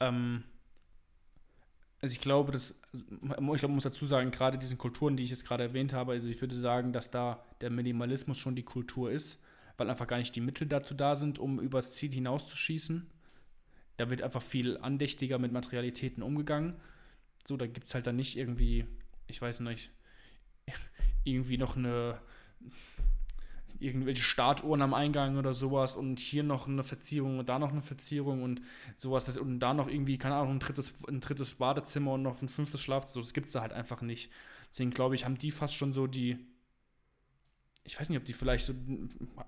Ähm, 0.00 0.42
also 2.00 2.12
ich 2.12 2.20
glaube, 2.20 2.50
dass, 2.50 2.74
ich 2.92 3.06
glaube, 3.06 3.68
man 3.68 3.74
muss 3.74 3.84
dazu 3.84 4.04
sagen, 4.04 4.32
gerade 4.32 4.58
diesen 4.58 4.78
Kulturen, 4.78 5.16
die 5.16 5.22
ich 5.22 5.30
jetzt 5.30 5.46
gerade 5.46 5.62
erwähnt 5.62 5.92
habe, 5.92 6.12
also 6.12 6.26
ich 6.26 6.40
würde 6.40 6.56
sagen, 6.56 6.92
dass 6.92 7.12
da 7.12 7.44
der 7.60 7.70
Minimalismus 7.70 8.36
schon 8.36 8.56
die 8.56 8.64
Kultur 8.64 9.12
ist, 9.12 9.38
weil 9.76 9.88
einfach 9.88 10.08
gar 10.08 10.18
nicht 10.18 10.34
die 10.34 10.40
Mittel 10.40 10.66
dazu 10.66 10.92
da 10.94 11.14
sind, 11.14 11.38
um 11.38 11.60
übers 11.60 11.94
Ziel 11.94 12.12
hinauszuschießen. 12.12 13.06
Da 13.96 14.10
wird 14.10 14.22
einfach 14.22 14.42
viel 14.42 14.78
andächtiger 14.78 15.38
mit 15.38 15.52
Materialitäten 15.52 16.22
umgegangen. 16.22 16.74
So, 17.46 17.56
da 17.56 17.66
gibt 17.66 17.86
es 17.86 17.94
halt 17.94 18.06
dann 18.06 18.16
nicht 18.16 18.36
irgendwie, 18.36 18.86
ich 19.26 19.40
weiß 19.40 19.60
nicht, 19.60 19.90
irgendwie 21.24 21.58
noch 21.58 21.76
eine 21.76 22.20
irgendwelche 23.78 24.22
Startuhren 24.22 24.82
am 24.82 24.94
Eingang 24.94 25.36
oder 25.36 25.54
sowas 25.54 25.96
und 25.96 26.18
hier 26.18 26.42
noch 26.42 26.66
eine 26.66 26.82
Verzierung 26.82 27.38
und 27.38 27.48
da 27.48 27.58
noch 27.58 27.72
eine 27.72 27.82
Verzierung 27.82 28.42
und 28.42 28.62
sowas 28.94 29.36
und 29.38 29.60
da 29.60 29.74
noch 29.74 29.88
irgendwie, 29.88 30.18
keine 30.18 30.36
Ahnung, 30.36 30.56
ein 30.56 30.60
drittes, 30.60 30.92
ein 31.08 31.20
drittes 31.20 31.54
Badezimmer 31.54 32.12
und 32.12 32.22
noch 32.22 32.40
ein 32.42 32.48
fünftes 32.48 32.80
Schlafzimmer. 32.80 33.22
Das 33.22 33.34
gibt 33.34 33.46
es 33.46 33.52
da 33.52 33.60
halt 33.60 33.72
einfach 33.72 34.02
nicht. 34.02 34.30
Deswegen 34.70 34.90
glaube 34.90 35.14
ich, 35.14 35.24
haben 35.24 35.38
die 35.38 35.50
fast 35.50 35.74
schon 35.74 35.92
so 35.92 36.06
die. 36.06 36.38
Ich 37.86 37.98
weiß 37.98 38.08
nicht, 38.08 38.18
ob 38.18 38.24
die 38.24 38.32
vielleicht 38.32 38.66
so. 38.66 38.74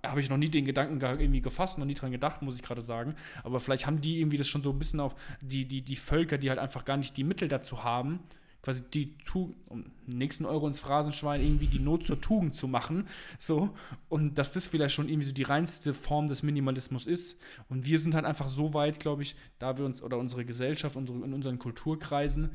Habe 0.05 0.21
ich 0.21 0.31
noch 0.31 0.37
nie 0.37 0.49
den 0.49 0.65
Gedanken 0.65 1.01
irgendwie 1.01 1.41
gefasst, 1.41 1.79
noch 1.79 1.87
nie 1.87 1.95
dran 1.95 2.13
gedacht, 2.13 2.43
muss 2.43 2.55
ich 2.55 2.63
gerade 2.63 2.83
sagen. 2.83 3.15
Aber 3.43 3.61
vielleicht 3.61 3.87
haben 3.87 4.01
die 4.01 4.21
irgendwie 4.21 4.39
das 4.39 4.49
schon 4.49 4.63
so 4.63 4.71
ein 4.71 4.79
bisschen 4.79 5.01
auf 5.01 5.17
die, 5.41 5.67
die, 5.67 5.83
die 5.83 5.97
Völker, 5.97 6.39
die 6.39 6.49
halt 6.49 6.59
einfach 6.59 6.85
gar 6.85 6.97
nicht 6.97 7.17
die 7.17 7.25
Mittel 7.25 7.49
dazu 7.49 7.83
haben, 7.83 8.21
quasi 8.63 8.83
die 8.83 9.17
tu 9.19 9.55
um 9.67 9.87
nächsten 10.07 10.45
Euro 10.45 10.67
ins 10.67 10.81
Phrasenschwein 10.81 11.41
irgendwie 11.41 11.67
die 11.67 11.79
Not 11.79 12.05
zur 12.05 12.21
Tugend 12.21 12.55
zu 12.55 12.69
machen, 12.69 13.09
so 13.39 13.71
und 14.09 14.37
dass 14.37 14.53
das 14.53 14.67
vielleicht 14.67 14.95
schon 14.95 15.09
irgendwie 15.09 15.27
so 15.27 15.33
die 15.33 15.45
reinste 15.45 15.95
Form 15.95 16.27
des 16.27 16.43
Minimalismus 16.43 17.07
ist 17.07 17.39
und 17.69 17.87
wir 17.87 17.99
sind 17.99 18.15
halt 18.15 18.25
einfach 18.25 18.49
so 18.49 18.75
weit, 18.75 19.01
glaube 19.01 19.23
ich, 19.23 19.37
da 19.59 19.79
wir 19.79 19.85
uns 19.85 20.03
oder 20.03 20.19
unsere 20.19 20.45
Gesellschaft 20.45 20.97
unsere, 20.97 21.19
in 21.19 21.33
unseren 21.33 21.59
Kulturkreisen, 21.59 22.51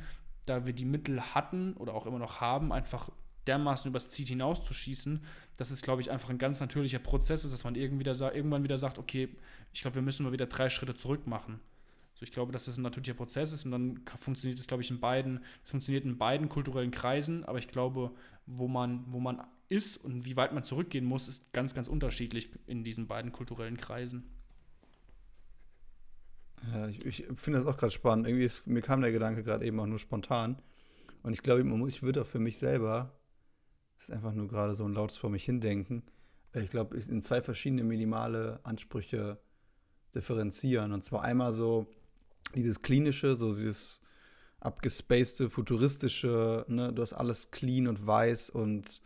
da 0.45 0.65
wir 0.65 0.73
die 0.73 0.85
Mittel 0.85 1.21
hatten 1.21 1.73
oder 1.73 1.93
auch 1.93 2.05
immer 2.05 2.19
noch 2.19 2.41
haben, 2.41 2.71
einfach 2.71 3.09
dermaßen 3.47 3.89
übers 3.89 4.09
Ziel 4.09 4.25
hinauszuschießen, 4.25 5.21
dass 5.57 5.71
es, 5.71 5.81
glaube 5.81 6.01
ich, 6.01 6.11
einfach 6.11 6.29
ein 6.29 6.37
ganz 6.37 6.59
natürlicher 6.59 6.99
Prozess 6.99 7.45
ist, 7.45 7.53
dass 7.53 7.63
man 7.63 7.75
irgendwie 7.75 8.05
wieder, 8.05 8.35
irgendwann 8.35 8.63
wieder 8.63 8.77
sagt, 8.77 8.97
okay, 8.97 9.29
ich 9.71 9.81
glaube, 9.81 9.95
wir 9.95 10.01
müssen 10.01 10.23
mal 10.23 10.31
wieder 10.31 10.47
drei 10.47 10.69
Schritte 10.69 10.95
zurück 10.95 11.27
machen. 11.27 11.59
So, 12.15 12.23
ich 12.23 12.31
glaube, 12.31 12.51
dass 12.51 12.65
das 12.65 12.77
ein 12.77 12.83
natürlicher 12.83 13.13
Prozess 13.13 13.53
ist 13.53 13.65
und 13.65 13.71
dann 13.71 14.01
funktioniert 14.19 14.59
es, 14.59 14.67
glaube 14.67 14.83
ich, 14.83 14.91
in 14.91 14.99
beiden, 14.99 15.43
es 15.63 15.71
funktioniert 15.71 16.05
in 16.05 16.17
beiden 16.17 16.49
kulturellen 16.49 16.91
Kreisen, 16.91 17.43
aber 17.43 17.59
ich 17.59 17.67
glaube, 17.67 18.11
wo 18.45 18.67
man, 18.67 19.03
wo 19.07 19.19
man 19.19 19.41
ist 19.69 19.97
und 19.97 20.25
wie 20.25 20.35
weit 20.35 20.53
man 20.53 20.63
zurückgehen 20.63 21.05
muss, 21.05 21.27
ist 21.27 21.51
ganz, 21.53 21.73
ganz 21.73 21.87
unterschiedlich 21.87 22.49
in 22.67 22.83
diesen 22.83 23.07
beiden 23.07 23.31
kulturellen 23.31 23.77
Kreisen. 23.77 24.29
Ja, 26.71 26.87
ich, 26.87 27.05
ich 27.05 27.25
finde 27.35 27.59
das 27.59 27.65
auch 27.65 27.77
gerade 27.77 27.91
spannend. 27.91 28.27
Irgendwie 28.27 28.45
ist, 28.45 28.67
mir 28.67 28.81
kam 28.81 29.01
der 29.01 29.11
Gedanke 29.11 29.43
gerade 29.43 29.65
eben 29.65 29.79
auch 29.79 29.85
nur 29.85 29.99
spontan. 29.99 30.61
Und 31.23 31.33
ich 31.33 31.41
glaube, 31.41 31.63
ich 31.87 32.03
würde 32.03 32.21
auch 32.21 32.27
für 32.27 32.39
mich 32.39 32.57
selber, 32.57 33.13
das 33.95 34.09
ist 34.09 34.15
einfach 34.15 34.33
nur 34.33 34.47
gerade 34.47 34.75
so 34.75 34.85
ein 34.85 34.93
lautes 34.93 35.17
vor 35.17 35.29
mich 35.29 35.45
hindenken, 35.45 36.03
ich 36.61 36.69
glaube, 36.69 36.97
in 36.97 37.21
zwei 37.21 37.41
verschiedene 37.41 37.83
minimale 37.83 38.59
Ansprüche 38.63 39.39
differenzieren. 40.13 40.91
Und 40.91 41.03
zwar 41.03 41.23
einmal 41.23 41.51
so, 41.51 41.87
dieses 42.53 42.81
klinische, 42.81 43.35
so 43.35 43.51
dieses 43.51 44.01
abgespacede, 44.59 45.49
futuristische, 45.49 46.65
ne, 46.67 46.93
du 46.93 47.01
hast 47.01 47.13
alles 47.13 47.51
clean 47.51 47.87
und 47.87 48.05
weiß 48.05 48.51
und 48.51 49.01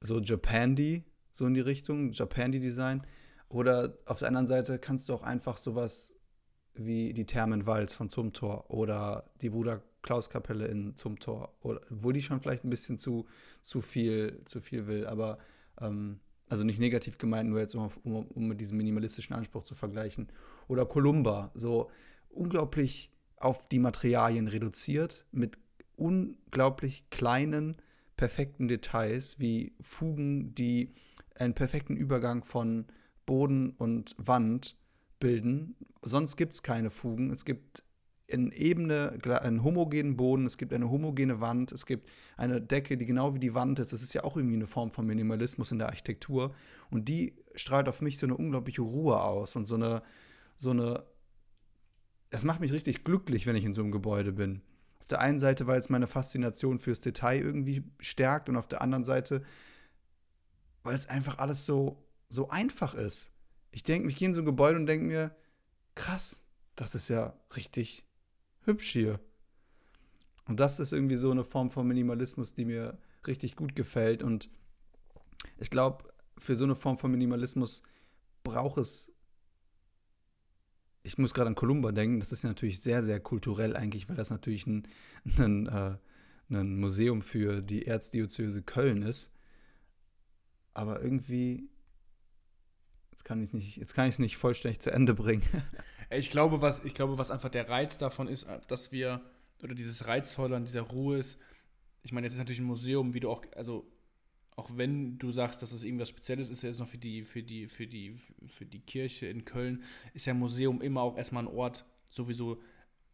so 0.00 0.20
Japandi, 0.20 1.04
so 1.30 1.46
in 1.46 1.54
die 1.54 1.60
Richtung, 1.60 2.12
Japandi-Design. 2.12 3.06
Oder 3.48 3.96
auf 4.06 4.18
der 4.18 4.28
anderen 4.28 4.46
Seite 4.46 4.78
kannst 4.78 5.08
du 5.08 5.14
auch 5.14 5.22
einfach 5.22 5.56
sowas 5.56 6.16
wie 6.74 7.14
die 7.14 7.24
Thermen 7.24 7.66
Walz 7.66 7.94
von 7.94 8.08
Zumtor 8.08 8.70
oder 8.70 9.30
die 9.40 9.50
Bruder 9.50 9.82
Klaus 10.04 10.28
Kapelle 10.28 10.66
in 10.66 10.96
Zumtor, 10.96 11.56
oder, 11.62 11.80
obwohl 11.90 12.12
die 12.12 12.22
schon 12.22 12.40
vielleicht 12.40 12.62
ein 12.62 12.70
bisschen 12.70 12.98
zu, 12.98 13.26
zu, 13.62 13.80
viel, 13.80 14.42
zu 14.44 14.60
viel 14.60 14.86
will, 14.86 15.06
aber 15.06 15.38
ähm, 15.80 16.20
also 16.48 16.62
nicht 16.62 16.78
negativ 16.78 17.16
gemeint, 17.16 17.48
nur 17.48 17.58
jetzt 17.58 17.74
um, 17.74 17.90
um, 18.04 18.26
um 18.26 18.46
mit 18.46 18.60
diesem 18.60 18.76
minimalistischen 18.76 19.34
Anspruch 19.34 19.64
zu 19.64 19.74
vergleichen. 19.74 20.28
Oder 20.68 20.84
Columba, 20.84 21.50
so 21.54 21.90
unglaublich 22.28 23.10
auf 23.38 23.66
die 23.68 23.78
Materialien 23.78 24.46
reduziert, 24.46 25.26
mit 25.32 25.56
unglaublich 25.96 27.08
kleinen, 27.08 27.74
perfekten 28.16 28.68
Details, 28.68 29.40
wie 29.40 29.72
Fugen, 29.80 30.54
die 30.54 30.92
einen 31.36 31.54
perfekten 31.54 31.96
Übergang 31.96 32.44
von 32.44 32.86
Boden 33.24 33.70
und 33.70 34.14
Wand 34.18 34.76
bilden. 35.18 35.76
Sonst 36.02 36.36
gibt 36.36 36.52
es 36.52 36.62
keine 36.62 36.90
Fugen. 36.90 37.30
Es 37.30 37.46
gibt 37.46 37.83
in 38.26 38.50
Ebene 38.52 39.18
einen 39.42 39.62
homogenen 39.62 40.16
Boden, 40.16 40.46
es 40.46 40.56
gibt 40.56 40.72
eine 40.72 40.90
homogene 40.90 41.40
Wand, 41.40 41.72
es 41.72 41.84
gibt 41.84 42.08
eine 42.36 42.60
Decke, 42.60 42.96
die 42.96 43.04
genau 43.04 43.34
wie 43.34 43.38
die 43.38 43.54
Wand 43.54 43.78
ist. 43.78 43.92
Das 43.92 44.02
ist 44.02 44.14
ja 44.14 44.24
auch 44.24 44.36
irgendwie 44.36 44.56
eine 44.56 44.66
Form 44.66 44.90
von 44.90 45.06
Minimalismus 45.06 45.72
in 45.72 45.78
der 45.78 45.88
Architektur. 45.88 46.54
Und 46.90 47.08
die 47.08 47.36
strahlt 47.54 47.88
auf 47.88 48.00
mich 48.00 48.18
so 48.18 48.26
eine 48.26 48.36
unglaubliche 48.36 48.82
Ruhe 48.82 49.22
aus 49.22 49.56
und 49.56 49.66
so 49.66 49.74
eine, 49.74 50.02
so 50.56 50.70
eine. 50.70 51.04
Das 52.30 52.44
macht 52.44 52.60
mich 52.60 52.72
richtig 52.72 53.04
glücklich, 53.04 53.46
wenn 53.46 53.56
ich 53.56 53.64
in 53.64 53.74
so 53.74 53.82
einem 53.82 53.92
Gebäude 53.92 54.32
bin. 54.32 54.62
Auf 55.00 55.08
der 55.08 55.20
einen 55.20 55.38
Seite, 55.38 55.66
weil 55.66 55.78
es 55.78 55.90
meine 55.90 56.06
Faszination 56.06 56.78
fürs 56.78 57.00
Detail 57.00 57.40
irgendwie 57.40 57.84
stärkt 58.00 58.48
und 58.48 58.56
auf 58.56 58.66
der 58.66 58.80
anderen 58.80 59.04
Seite, 59.04 59.42
weil 60.82 60.96
es 60.96 61.08
einfach 61.08 61.38
alles 61.38 61.66
so, 61.66 62.02
so 62.30 62.48
einfach 62.48 62.94
ist. 62.94 63.30
Ich 63.70 63.82
denke, 63.82 64.08
ich 64.08 64.16
gehe 64.16 64.28
in 64.28 64.34
so 64.34 64.40
ein 64.40 64.46
Gebäude 64.46 64.78
und 64.78 64.86
denke 64.86 65.06
mir, 65.06 65.36
krass, 65.94 66.42
das 66.74 66.94
ist 66.94 67.08
ja 67.08 67.38
richtig 67.54 68.04
hübsch 68.64 68.90
hier. 68.90 69.20
Und 70.46 70.60
das 70.60 70.80
ist 70.80 70.92
irgendwie 70.92 71.16
so 71.16 71.30
eine 71.30 71.44
Form 71.44 71.70
von 71.70 71.86
Minimalismus, 71.86 72.54
die 72.54 72.64
mir 72.64 72.98
richtig 73.26 73.56
gut 73.56 73.74
gefällt. 73.74 74.22
Und 74.22 74.50
ich 75.58 75.70
glaube, 75.70 76.04
für 76.38 76.56
so 76.56 76.64
eine 76.64 76.76
Form 76.76 76.98
von 76.98 77.10
Minimalismus 77.10 77.82
braucht 78.42 78.78
es. 78.78 79.12
Ich 81.02 81.18
muss 81.18 81.34
gerade 81.34 81.48
an 81.48 81.54
Columba 81.54 81.92
denken, 81.92 82.20
das 82.20 82.32
ist 82.32 82.44
natürlich 82.44 82.80
sehr, 82.80 83.02
sehr 83.02 83.20
kulturell 83.20 83.76
eigentlich, 83.76 84.08
weil 84.08 84.16
das 84.16 84.30
natürlich 84.30 84.66
ein, 84.66 84.88
ein, 85.38 85.66
äh, 85.66 85.96
ein 86.50 86.80
Museum 86.80 87.22
für 87.22 87.62
die 87.62 87.86
Erzdiözese 87.86 88.62
Köln 88.62 89.02
ist. 89.02 89.30
Aber 90.72 91.02
irgendwie, 91.02 91.68
jetzt 93.10 93.24
kann 93.24 93.42
ich 93.42 93.52
es 93.54 94.18
nicht 94.18 94.36
vollständig 94.36 94.80
zu 94.80 94.90
Ende 94.90 95.14
bringen. 95.14 95.42
Ich 96.16 96.30
glaube, 96.30 96.60
was, 96.60 96.84
ich 96.84 96.94
glaube, 96.94 97.18
was 97.18 97.30
einfach 97.30 97.48
der 97.48 97.68
Reiz 97.68 97.98
davon 97.98 98.28
ist, 98.28 98.46
dass 98.68 98.92
wir, 98.92 99.20
oder 99.62 99.74
dieses 99.74 100.06
Reizvolle 100.06 100.56
an 100.56 100.64
dieser 100.64 100.82
Ruhe 100.82 101.18
ist, 101.18 101.38
ich 102.02 102.12
meine, 102.12 102.26
jetzt 102.26 102.34
ist 102.34 102.38
natürlich 102.38 102.60
ein 102.60 102.66
Museum, 102.66 103.14
wie 103.14 103.20
du 103.20 103.30
auch, 103.30 103.44
also 103.56 103.86
auch 104.56 104.70
wenn 104.74 105.18
du 105.18 105.32
sagst, 105.32 105.62
dass 105.62 105.70
das 105.70 105.84
irgendwas 105.84 106.10
Spezielles 106.10 106.48
ist, 106.48 106.58
ist 106.58 106.62
jetzt 106.62 106.78
noch 106.78 106.86
für 106.86 106.98
die, 106.98 107.22
für 107.22 107.42
die, 107.42 107.66
für 107.66 107.86
die, 107.86 108.14
für 108.46 108.66
die 108.66 108.80
Kirche 108.80 109.26
in 109.26 109.44
Köln, 109.44 109.82
ist 110.12 110.26
ja 110.26 110.34
ein 110.34 110.38
Museum 110.38 110.80
immer 110.80 111.02
auch 111.02 111.16
erstmal 111.16 111.44
ein 111.44 111.52
Ort, 111.52 111.84
sowieso, 112.08 112.62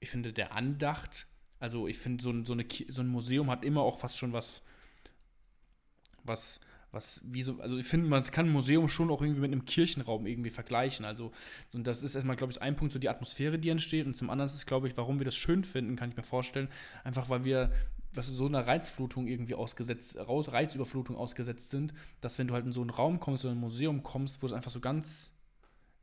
ich 0.01 0.11
finde, 0.11 0.33
der 0.33 0.53
Andacht. 0.55 1.27
Also 1.59 1.87
ich 1.87 1.99
finde, 1.99 2.23
so, 2.23 2.33
so, 2.45 2.57
so 2.89 3.01
ein 3.01 3.09
Museum 3.09 3.51
hat 3.51 3.65
immer 3.65 3.83
auch 3.83 3.99
fast 3.99 4.19
schon 4.19 4.33
was, 4.33 4.63
was 6.25 6.61
was 6.93 7.23
wie 7.25 7.43
so, 7.43 7.61
also 7.61 7.79
ich 7.79 7.87
finde, 7.87 8.09
man 8.09 8.23
kann 8.25 8.47
ein 8.47 8.53
Museum 8.53 8.89
schon 8.89 9.11
auch 9.11 9.23
irgendwie 9.23 9.41
mit 9.41 9.53
einem 9.53 9.65
Kirchenraum 9.65 10.27
irgendwie 10.27 10.51
vergleichen. 10.51 11.05
Also, 11.05 11.33
und 11.73 11.87
das 11.87 12.03
ist 12.03 12.15
erstmal, 12.15 12.37
glaube 12.37 12.53
ich, 12.53 12.61
ein 12.61 12.77
Punkt, 12.77 12.93
so 12.93 12.99
die 12.99 13.09
Atmosphäre, 13.09 13.59
die 13.59 13.69
entsteht. 13.69 14.07
Und 14.07 14.17
zum 14.17 14.31
anderen 14.31 14.47
ist 14.47 14.55
es, 14.55 14.67
glaube 14.67 14.89
ich, 14.89 14.97
warum 14.97 15.19
wir 15.19 15.25
das 15.25 15.37
schön 15.37 15.63
finden, 15.65 15.97
kann 15.97 16.11
ich 16.11 16.17
mir 16.17 16.23
vorstellen. 16.23 16.69
Einfach 17.05 17.29
weil 17.29 17.45
wir 17.45 17.71
was 18.13 18.27
so 18.27 18.47
einer 18.47 18.67
Reizflutung 18.67 19.27
irgendwie 19.27 19.55
ausgesetzt, 19.55 20.17
raus, 20.17 20.51
Reizüberflutung 20.51 21.17
ausgesetzt 21.17 21.71
sind, 21.71 21.95
dass 22.21 22.39
wenn 22.39 22.49
du 22.49 22.55
halt 22.55 22.67
in 22.67 22.73
so 22.73 22.81
einen 22.81 22.91
Raum 22.91 23.21
kommst 23.21 23.45
oder 23.45 23.55
ein 23.55 23.61
Museum 23.61 24.03
kommst, 24.03 24.43
wo 24.43 24.47
es 24.47 24.53
einfach 24.53 24.71
so 24.71 24.81
ganz, 24.81 25.33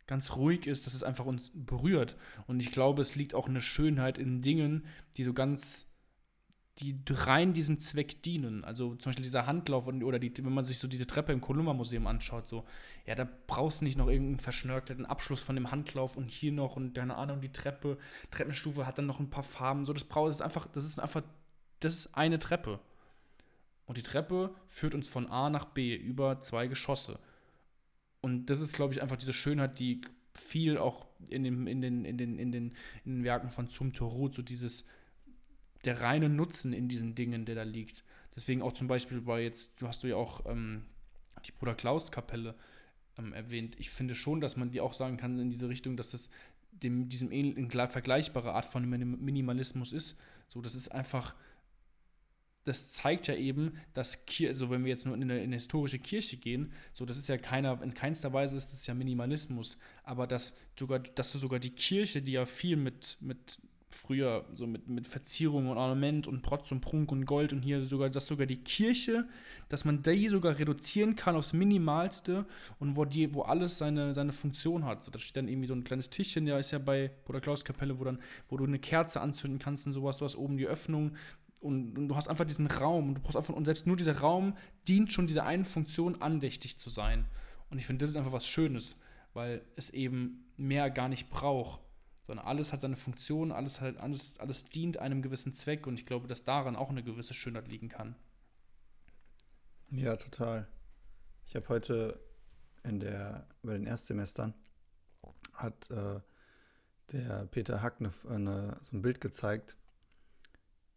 ganz 0.05 0.35
ruhig 0.35 0.67
ist, 0.67 0.85
dass 0.85 0.93
es 0.93 1.03
einfach 1.03 1.25
uns 1.25 1.51
berührt. 1.53 2.15
Und 2.47 2.61
ich 2.61 2.71
glaube, 2.71 3.01
es 3.01 3.15
liegt 3.15 3.35
auch 3.35 3.49
eine 3.49 3.61
Schönheit 3.61 4.17
in 4.17 4.41
Dingen, 4.41 4.85
die 5.17 5.25
so 5.25 5.33
ganz, 5.33 5.86
die 6.79 6.95
rein 7.09 7.53
diesem 7.53 7.79
Zweck 7.79 8.21
dienen. 8.21 8.63
Also 8.63 8.95
zum 8.95 9.09
Beispiel 9.09 9.23
dieser 9.23 9.47
Handlauf 9.47 9.87
oder 9.87 10.19
die, 10.19 10.31
wenn 10.43 10.53
man 10.53 10.65
sich 10.65 10.79
so 10.79 10.87
diese 10.87 11.07
Treppe 11.07 11.33
im 11.33 11.41
Kolumba-Museum 11.41 12.07
anschaut, 12.07 12.47
so, 12.47 12.65
ja, 13.05 13.15
da 13.15 13.27
brauchst 13.47 13.81
du 13.81 13.85
nicht 13.85 13.97
noch 13.97 14.07
irgendeinen 14.07 14.39
verschnörkelten 14.39 15.05
Abschluss 15.05 15.41
von 15.41 15.55
dem 15.55 15.71
Handlauf 15.71 16.17
und 16.17 16.29
hier 16.29 16.51
noch 16.51 16.75
und 16.75 16.93
keine 16.93 17.15
Ahnung, 17.15 17.41
die 17.41 17.51
Treppe, 17.51 17.97
Treppenstufe 18.31 18.85
hat 18.85 18.97
dann 18.97 19.07
noch 19.07 19.19
ein 19.19 19.29
paar 19.29 19.43
Farben. 19.43 19.85
So, 19.85 19.93
das 19.93 20.03
braucht 20.03 20.31
es 20.31 20.41
einfach, 20.41 20.67
das 20.67 20.85
ist 20.85 20.99
einfach 20.99 21.23
das 21.79 21.95
ist 21.95 22.15
eine 22.15 22.39
Treppe. 22.39 22.79
Und 23.85 23.97
die 23.97 24.03
Treppe 24.03 24.53
führt 24.67 24.95
uns 24.95 25.07
von 25.07 25.27
A 25.27 25.49
nach 25.49 25.65
B 25.65 25.95
über 25.95 26.39
zwei 26.39 26.67
Geschosse. 26.67 27.19
Und 28.21 28.47
das 28.47 28.59
ist, 28.59 28.73
glaube 28.73 28.93
ich, 28.93 29.01
einfach 29.01 29.15
diese 29.15 29.33
Schönheit, 29.33 29.79
die 29.79 30.01
viel 30.33 30.77
auch 30.77 31.07
in, 31.29 31.43
dem, 31.43 31.67
in, 31.67 31.81
den, 31.81 32.05
in, 32.05 32.17
den, 32.17 32.37
in, 32.37 32.51
den, 32.51 32.73
in 33.05 33.15
den 33.15 33.23
Werken 33.23 33.49
von 33.49 33.69
Zum 33.69 33.93
Torut, 33.93 34.33
so 34.33 34.41
dieses, 34.41 34.85
der 35.87 36.01
reine 36.01 36.29
Nutzen 36.29 36.73
in 36.73 36.87
diesen 36.87 37.15
Dingen, 37.15 37.45
der 37.45 37.55
da 37.55 37.63
liegt. 37.63 38.03
Deswegen 38.35 38.61
auch 38.61 38.73
zum 38.73 38.87
Beispiel 38.87 39.21
bei 39.21 39.41
jetzt, 39.41 39.81
du 39.81 39.87
hast 39.87 40.03
du 40.03 40.07
ja 40.07 40.15
auch 40.15 40.45
ähm, 40.45 40.83
die 41.45 41.51
Bruder 41.51 41.73
Klaus 41.73 42.11
Kapelle 42.11 42.55
ähm, 43.17 43.33
erwähnt. 43.33 43.75
Ich 43.79 43.89
finde 43.89 44.13
schon, 44.13 44.41
dass 44.41 44.57
man 44.57 44.71
die 44.71 44.81
auch 44.81 44.93
sagen 44.93 45.17
kann 45.17 45.39
in 45.39 45.49
diese 45.49 45.69
Richtung, 45.69 45.97
dass 45.97 46.11
das 46.11 46.29
dem, 46.71 47.09
diesem 47.09 47.31
ähnlichen, 47.31 47.71
vergleichbare 47.71 48.53
Art 48.53 48.65
von 48.65 48.87
Minimalismus 48.87 49.91
ist. 49.93 50.15
So, 50.47 50.61
das 50.61 50.75
ist 50.75 50.89
einfach 50.89 51.33
das 52.67 52.91
zeigt 52.91 53.27
ja 53.27 53.35
eben, 53.35 53.77
dass, 53.93 54.25
Kir 54.25 54.49
also 54.49 54.69
wenn 54.69 54.83
wir 54.83 54.89
jetzt 54.89 55.05
nur 55.05 55.15
in 55.15 55.23
eine, 55.23 55.37
in 55.37 55.45
eine, 55.45 55.55
historische 55.55 55.99
Kirche 55.99 56.35
gehen, 56.35 56.73
so 56.91 57.05
das 57.05 57.17
ist 57.17 57.29
ja 57.29 57.37
keiner, 57.37 57.81
in 57.81 57.93
keinster 57.93 58.33
Weise 58.33 58.57
ist 58.57 58.73
das 58.73 58.85
ja 58.85 58.93
Minimalismus, 58.93 59.77
aber 60.03 60.27
dass, 60.27 60.57
sogar, 60.77 60.99
dass 60.99 61.31
du 61.31 61.37
sogar 61.37 61.59
die 61.59 61.69
Kirche, 61.69 62.21
die 62.21 62.33
ja 62.33 62.45
viel 62.45 62.75
mit, 62.75 63.17
mit 63.21 63.59
früher 63.89 64.45
so 64.53 64.67
mit, 64.67 64.89
mit 64.89 65.07
Verzierung 65.07 65.69
und 65.69 65.77
Ornament 65.77 66.27
und 66.27 66.41
Protz 66.41 66.71
und 66.71 66.81
Prunk 66.81 67.11
und 67.11 67.25
Gold 67.25 67.53
und 67.53 67.61
hier 67.61 67.83
sogar, 67.85 68.09
dass 68.09 68.27
sogar 68.27 68.45
die 68.45 68.57
Kirche, 68.57 69.27
dass 69.69 69.85
man 69.85 70.03
die 70.03 70.27
sogar 70.27 70.59
reduzieren 70.59 71.15
kann 71.15 71.35
aufs 71.35 71.53
Minimalste 71.53 72.45
und 72.79 72.97
wo 72.97 73.05
die, 73.05 73.33
wo 73.33 73.43
alles 73.43 73.77
seine, 73.77 74.13
seine 74.13 74.33
Funktion 74.33 74.85
hat. 74.85 75.03
So, 75.03 75.11
da 75.11 75.19
steht 75.19 75.37
dann 75.37 75.47
irgendwie 75.47 75.67
so 75.67 75.73
ein 75.73 75.83
kleines 75.83 76.09
Tischchen, 76.09 76.45
der 76.45 76.59
ist 76.59 76.71
ja 76.71 76.79
bei 76.79 77.11
Bruder 77.25 77.39
Klaus 77.39 77.63
Kapelle, 77.63 77.97
wo 77.97 78.03
dann, 78.03 78.19
wo 78.49 78.57
du 78.57 78.65
eine 78.65 78.79
Kerze 78.79 79.21
anzünden 79.21 79.59
kannst 79.59 79.87
und 79.87 79.93
sowas, 79.93 80.17
du 80.17 80.25
hast 80.25 80.35
oben 80.35 80.57
die 80.57 80.67
Öffnung, 80.67 81.13
und, 81.59 81.97
und, 81.97 82.07
du 82.07 82.15
hast 82.15 82.27
einfach 82.27 82.45
diesen 82.45 82.67
Raum 82.67 83.09
und 83.09 83.15
du 83.15 83.21
brauchst 83.21 83.35
einfach, 83.35 83.55
und 83.55 83.65
selbst 83.65 83.87
nur 83.87 83.95
dieser 83.95 84.19
Raum 84.19 84.55
dient 84.87 85.11
schon 85.11 85.25
dieser 85.25 85.45
einen 85.45 85.65
Funktion, 85.65 86.21
andächtig 86.21 86.77
zu 86.77 86.91
sein. 86.91 87.25
Und 87.71 87.79
ich 87.79 87.87
finde, 87.87 88.03
das 88.03 88.11
ist 88.11 88.15
einfach 88.15 88.31
was 88.31 88.47
Schönes, 88.47 88.95
weil 89.33 89.63
es 89.75 89.89
eben 89.89 90.45
mehr 90.55 90.91
gar 90.91 91.09
nicht 91.09 91.29
braucht, 91.29 91.81
sondern 92.27 92.45
alles 92.45 92.73
hat 92.73 92.81
seine 92.81 92.97
Funktion, 92.97 93.51
alles, 93.51 93.81
halt, 93.81 94.01
alles, 94.01 94.37
alles 94.39 94.65
dient 94.65 94.97
einem 94.97 95.21
gewissen 95.21 95.53
Zweck 95.53 95.87
und 95.87 95.97
ich 95.97 96.05
glaube, 96.05 96.27
dass 96.27 96.43
daran 96.43 96.75
auch 96.75 96.89
eine 96.89 97.03
gewisse 97.03 97.33
Schönheit 97.33 97.69
liegen 97.69 97.87
kann. 97.87 98.15
Ja, 99.89 100.17
total. 100.17 100.67
Ich 101.45 101.55
habe 101.55 101.69
heute 101.69 102.19
in 102.83 102.99
der, 102.99 103.47
bei 103.63 103.73
den 103.73 103.85
Erstsemestern 103.85 104.53
hat 105.53 105.89
äh, 105.89 106.19
der 107.13 107.45
Peter 107.45 107.81
Hack 107.81 107.99
eine, 107.99 108.11
eine, 108.29 108.77
so 108.81 108.97
ein 108.97 109.01
Bild 109.01 109.21
gezeigt 109.21 109.77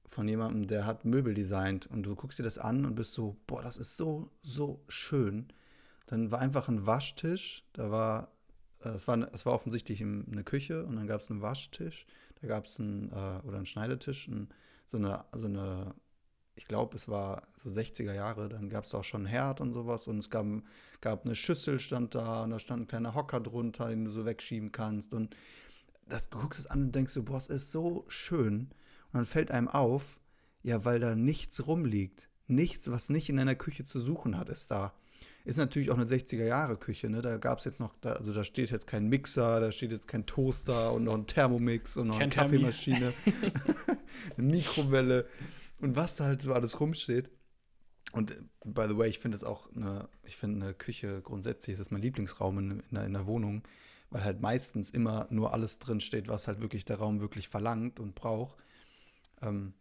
von 0.06 0.26
jemandem, 0.26 0.66
der 0.66 0.86
hat 0.86 1.04
Möbel 1.04 1.34
designt 1.34 1.86
und 1.86 2.02
du 2.02 2.16
guckst 2.16 2.40
dir 2.40 2.42
das 2.42 2.58
an 2.58 2.84
und 2.84 2.96
bist 2.96 3.12
so, 3.12 3.36
boah, 3.46 3.62
das 3.62 3.76
ist 3.76 3.96
so, 3.96 4.28
so 4.42 4.82
schön. 4.88 5.52
Dann 6.06 6.32
war 6.32 6.40
einfach 6.40 6.68
ein 6.68 6.84
Waschtisch, 6.84 7.64
da 7.72 7.92
war, 7.92 8.32
es 8.80 9.06
war, 9.08 9.18
es 9.32 9.46
war 9.46 9.52
offensichtlich 9.52 10.02
eine 10.02 10.44
Küche 10.44 10.84
und 10.84 10.96
dann 10.96 11.06
gab 11.06 11.20
es 11.20 11.30
einen 11.30 11.42
Waschtisch, 11.42 12.06
da 12.40 12.48
gab 12.48 12.66
es 12.66 12.80
einen, 12.80 13.10
äh, 13.10 13.46
oder 13.46 13.56
einen 13.56 13.66
Schneidetisch, 13.66 14.28
ein, 14.28 14.48
so 14.86 14.96
eine, 14.96 15.24
so 15.32 15.46
eine, 15.46 15.94
ich 16.56 16.66
glaube, 16.66 16.96
es 16.96 17.08
war 17.08 17.46
so 17.56 17.68
60er 17.68 18.12
Jahre, 18.12 18.48
dann 18.48 18.68
gab 18.70 18.84
es 18.84 18.94
auch 18.94 19.04
schon 19.04 19.22
einen 19.22 19.30
Herd 19.30 19.60
und 19.60 19.72
sowas 19.72 20.08
und 20.08 20.18
es 20.18 20.30
gab, 20.30 20.46
gab 21.00 21.24
eine 21.24 21.34
Schüssel 21.34 21.78
stand 21.78 22.14
da 22.14 22.44
und 22.44 22.50
da 22.50 22.58
stand 22.58 22.82
ein 22.82 22.88
kleiner 22.88 23.14
Hocker 23.14 23.40
drunter, 23.40 23.88
den 23.88 24.04
du 24.04 24.10
so 24.10 24.24
wegschieben 24.24 24.72
kannst 24.72 25.14
und 25.14 25.36
das, 26.10 26.28
du 26.28 26.38
guckst 26.38 26.60
es 26.60 26.66
an 26.66 26.82
und 26.82 26.94
denkst 26.94 27.12
so, 27.12 27.22
boah, 27.22 27.38
es 27.38 27.48
ist 27.48 27.70
so 27.70 28.04
schön. 28.08 28.70
Und 29.12 29.14
dann 29.14 29.24
fällt 29.24 29.50
einem 29.50 29.68
auf, 29.68 30.20
ja, 30.62 30.84
weil 30.84 31.00
da 31.00 31.14
nichts 31.14 31.66
rumliegt. 31.66 32.28
Nichts, 32.46 32.90
was 32.90 33.10
nicht 33.10 33.28
in 33.28 33.38
einer 33.38 33.54
Küche 33.54 33.84
zu 33.84 34.00
suchen 34.00 34.36
hat, 34.36 34.48
ist 34.48 34.70
da. 34.70 34.92
Ist 35.44 35.56
natürlich 35.56 35.90
auch 35.90 35.96
eine 35.96 36.04
60er-Jahre-Küche, 36.04 37.08
ne? 37.08 37.22
Da 37.22 37.38
gab 37.38 37.58
es 37.58 37.64
jetzt 37.64 37.80
noch, 37.80 37.94
da, 38.00 38.12
also 38.12 38.32
da 38.32 38.44
steht 38.44 38.70
jetzt 38.70 38.86
kein 38.86 39.08
Mixer, 39.08 39.60
da 39.60 39.72
steht 39.72 39.90
jetzt 39.90 40.06
kein 40.06 40.26
Toaster 40.26 40.92
und 40.92 41.04
noch 41.04 41.14
ein 41.14 41.26
Thermomix 41.26 41.96
und 41.96 42.08
noch 42.08 42.18
kein 42.18 42.30
eine 42.30 42.34
Kaffeemaschine, 42.34 43.12
eine 44.36 44.46
Mikrowelle 44.46 45.26
und 45.80 45.96
was 45.96 46.16
da 46.16 46.24
halt 46.24 46.42
so 46.42 46.52
alles 46.52 46.78
rumsteht. 46.78 47.30
Und 48.12 48.36
by 48.64 48.86
the 48.88 48.96
way, 48.96 49.08
ich 49.08 49.18
finde 49.18 49.36
es 49.36 49.44
auch 49.44 49.70
eine, 49.74 50.08
ich 50.24 50.36
finde 50.36 50.64
eine 50.64 50.74
Küche 50.74 51.22
grundsätzlich, 51.22 51.74
ist 51.74 51.80
das 51.80 51.90
mein 51.90 52.02
Lieblingsraum 52.02 52.58
in, 52.58 52.70
in, 52.70 52.94
der, 52.94 53.04
in 53.04 53.12
der 53.12 53.26
Wohnung, 53.26 53.62
weil 54.10 54.24
halt 54.24 54.40
meistens 54.40 54.90
immer 54.90 55.26
nur 55.30 55.54
alles 55.54 55.78
drin 55.78 56.00
steht, 56.00 56.28
was 56.28 56.48
halt 56.48 56.60
wirklich 56.60 56.84
der 56.84 56.98
Raum 56.98 57.20
wirklich 57.20 57.48
verlangt 57.48 58.00
und 58.00 58.14
braucht. 58.14 58.56
Ähm, 59.42 59.74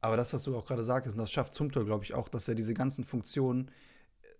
aber 0.00 0.16
das, 0.16 0.32
was 0.32 0.44
du 0.44 0.56
auch 0.56 0.66
gerade 0.66 0.84
sagst, 0.84 1.10
und 1.12 1.18
das 1.18 1.32
schafft 1.32 1.54
Zumthor, 1.54 1.84
glaube 1.84 2.04
ich, 2.04 2.14
auch, 2.14 2.28
dass 2.28 2.46
er 2.46 2.54
diese 2.54 2.74
ganzen 2.74 3.04
Funktionen 3.04 3.70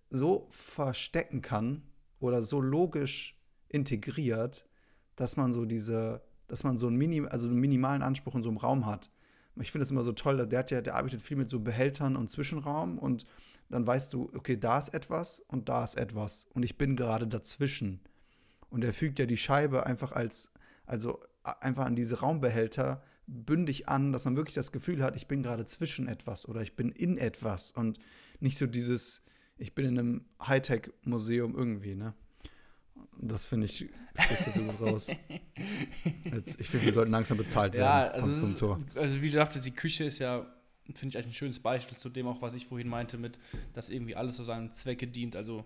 so 0.09 0.47
verstecken 0.49 1.41
kann 1.41 1.83
oder 2.19 2.41
so 2.41 2.61
logisch 2.61 3.39
integriert, 3.69 4.67
dass 5.15 5.37
man 5.37 5.53
so 5.53 5.65
diese, 5.65 6.21
dass 6.47 6.63
man 6.63 6.77
so 6.77 6.87
einen, 6.87 6.97
Minim, 6.97 7.27
also 7.27 7.47
einen 7.47 7.59
minimalen 7.59 8.01
Anspruch 8.01 8.35
in 8.35 8.43
so 8.43 8.49
einem 8.49 8.57
Raum 8.57 8.85
hat. 8.85 9.11
Ich 9.61 9.71
finde 9.71 9.83
das 9.83 9.91
immer 9.91 10.03
so 10.03 10.11
toll, 10.11 10.45
der, 10.47 10.59
hat 10.59 10.71
ja, 10.71 10.81
der 10.81 10.95
arbeitet 10.95 11.21
viel 11.21 11.37
mit 11.37 11.49
so 11.49 11.59
Behältern 11.59 12.15
und 12.15 12.29
Zwischenraum 12.29 12.99
und 12.99 13.25
dann 13.69 13.87
weißt 13.87 14.13
du, 14.13 14.29
okay, 14.35 14.57
da 14.57 14.77
ist 14.77 14.93
etwas 14.93 15.39
und 15.39 15.69
da 15.69 15.83
ist 15.83 15.95
etwas 15.95 16.47
und 16.53 16.63
ich 16.63 16.77
bin 16.77 16.95
gerade 16.95 17.27
dazwischen. 17.27 18.01
Und 18.69 18.83
er 18.83 18.93
fügt 18.93 19.19
ja 19.19 19.25
die 19.25 19.37
Scheibe 19.37 19.85
einfach 19.85 20.11
als, 20.11 20.51
also 20.85 21.21
einfach 21.43 21.85
an 21.85 21.95
diese 21.95 22.19
Raumbehälter 22.19 23.01
bündig 23.27 23.87
an, 23.87 24.11
dass 24.11 24.25
man 24.25 24.35
wirklich 24.35 24.55
das 24.55 24.71
Gefühl 24.71 25.01
hat, 25.01 25.15
ich 25.15 25.27
bin 25.27 25.41
gerade 25.41 25.65
zwischen 25.65 26.07
etwas 26.07 26.47
oder 26.47 26.61
ich 26.61 26.75
bin 26.75 26.89
in 26.89 27.17
etwas 27.17 27.71
und 27.71 27.97
nicht 28.39 28.57
so 28.57 28.67
dieses, 28.67 29.23
ich 29.57 29.73
bin 29.73 29.85
in 29.85 29.99
einem 29.99 30.25
Hightech-Museum 30.41 31.55
irgendwie, 31.55 31.95
ne? 31.95 32.13
Das 33.17 33.45
finde 33.45 33.65
ich, 33.65 33.89
so 34.53 34.61
gut 34.61 34.81
raus. 34.81 35.07
Jetzt, 36.23 36.59
ich 36.59 36.67
finde, 36.67 36.85
wir 36.85 36.93
sollten 36.93 37.11
langsam 37.11 37.37
bezahlt 37.37 37.73
werden 37.73 37.85
ja, 37.85 38.07
also 38.07 38.29
vom 38.29 38.35
zum 38.35 38.57
Tor. 38.57 38.79
Also 38.95 39.21
wie 39.21 39.29
du 39.29 39.37
dachtest, 39.37 39.65
die 39.65 39.71
Küche 39.71 40.03
ist 40.03 40.19
ja, 40.19 40.45
finde 40.93 41.07
ich 41.07 41.17
eigentlich 41.17 41.27
ein 41.27 41.33
schönes 41.33 41.59
Beispiel 41.59 41.97
zu 41.97 42.09
dem 42.09 42.27
auch, 42.27 42.41
was 42.41 42.53
ich 42.53 42.65
vorhin 42.65 42.89
meinte, 42.89 43.17
mit, 43.17 43.39
dass 43.73 43.89
irgendwie 43.89 44.15
alles 44.15 44.37
so 44.37 44.43
seinem 44.43 44.73
Zwecke 44.73 45.07
dient. 45.07 45.35
Also 45.35 45.63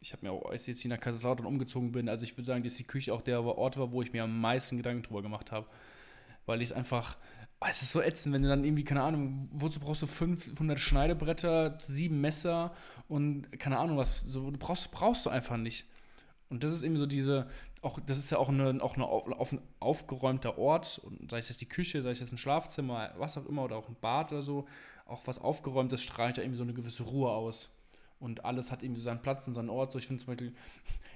ich 0.00 0.12
habe 0.12 0.24
mir 0.24 0.32
auch, 0.32 0.48
als 0.48 0.62
ich 0.62 0.68
jetzt 0.68 0.80
hier 0.80 0.90
nach 0.90 1.00
Kaiserslautern 1.00 1.46
umgezogen 1.46 1.90
bin, 1.90 2.08
also 2.08 2.22
ich 2.22 2.36
würde 2.36 2.46
sagen, 2.46 2.62
dass 2.62 2.74
die 2.74 2.84
Küche 2.84 3.12
auch 3.12 3.22
der 3.22 3.42
Ort 3.42 3.76
war, 3.76 3.92
wo 3.92 4.02
ich 4.02 4.12
mir 4.12 4.22
am 4.22 4.40
meisten 4.40 4.76
Gedanken 4.76 5.02
drüber 5.02 5.22
gemacht 5.22 5.50
habe 5.50 5.66
weil 6.46 6.62
ich 6.62 6.70
es 6.70 6.72
einfach, 6.72 7.18
oh, 7.60 7.66
es 7.68 7.82
ist 7.82 7.92
so 7.92 8.02
ätzend, 8.02 8.34
wenn 8.34 8.42
du 8.42 8.48
dann 8.48 8.64
irgendwie, 8.64 8.84
keine 8.84 9.02
Ahnung, 9.02 9.48
wozu 9.52 9.80
brauchst 9.80 10.02
du 10.02 10.06
500 10.06 10.78
Schneidebretter, 10.78 11.78
sieben 11.80 12.20
Messer 12.20 12.74
und 13.08 13.50
keine 13.58 13.78
Ahnung 13.78 13.96
was, 13.96 14.20
so, 14.20 14.50
du 14.50 14.58
brauchst, 14.58 14.90
brauchst 14.90 15.26
du 15.26 15.30
einfach 15.30 15.56
nicht. 15.56 15.86
Und 16.48 16.62
das 16.62 16.72
ist 16.72 16.82
irgendwie 16.82 17.00
so 17.00 17.06
diese, 17.06 17.48
auch, 17.82 17.98
das 18.06 18.18
ist 18.18 18.30
ja 18.30 18.38
auch, 18.38 18.48
eine, 18.48 18.82
auch 18.82 18.94
eine, 18.94 19.06
auf, 19.06 19.52
ein 19.52 19.60
aufgeräumter 19.80 20.58
Ort, 20.58 21.00
sei 21.30 21.38
es 21.38 21.48
jetzt 21.48 21.60
die 21.60 21.68
Küche, 21.68 22.02
sei 22.02 22.10
es 22.10 22.20
jetzt 22.20 22.32
ein 22.32 22.38
Schlafzimmer, 22.38 23.12
was 23.16 23.36
auch 23.36 23.46
immer, 23.46 23.64
oder 23.64 23.76
auch 23.76 23.88
ein 23.88 23.96
Bad 24.00 24.32
oder 24.32 24.42
so, 24.42 24.66
auch 25.06 25.22
was 25.26 25.38
aufgeräumtes 25.38 26.02
strahlt 26.02 26.36
ja 26.36 26.42
irgendwie 26.42 26.58
so 26.58 26.62
eine 26.62 26.74
gewisse 26.74 27.04
Ruhe 27.04 27.30
aus. 27.30 27.70
Und 28.18 28.44
alles 28.44 28.72
hat 28.72 28.82
irgendwie 28.82 29.00
so 29.00 29.04
seinen 29.04 29.20
Platz 29.20 29.46
und 29.46 29.54
seinen 29.54 29.68
Ort. 29.68 29.92
So, 29.92 29.98
ich 29.98 30.06
finde 30.06 30.22
zum 30.22 30.32
Beispiel, 30.32 30.54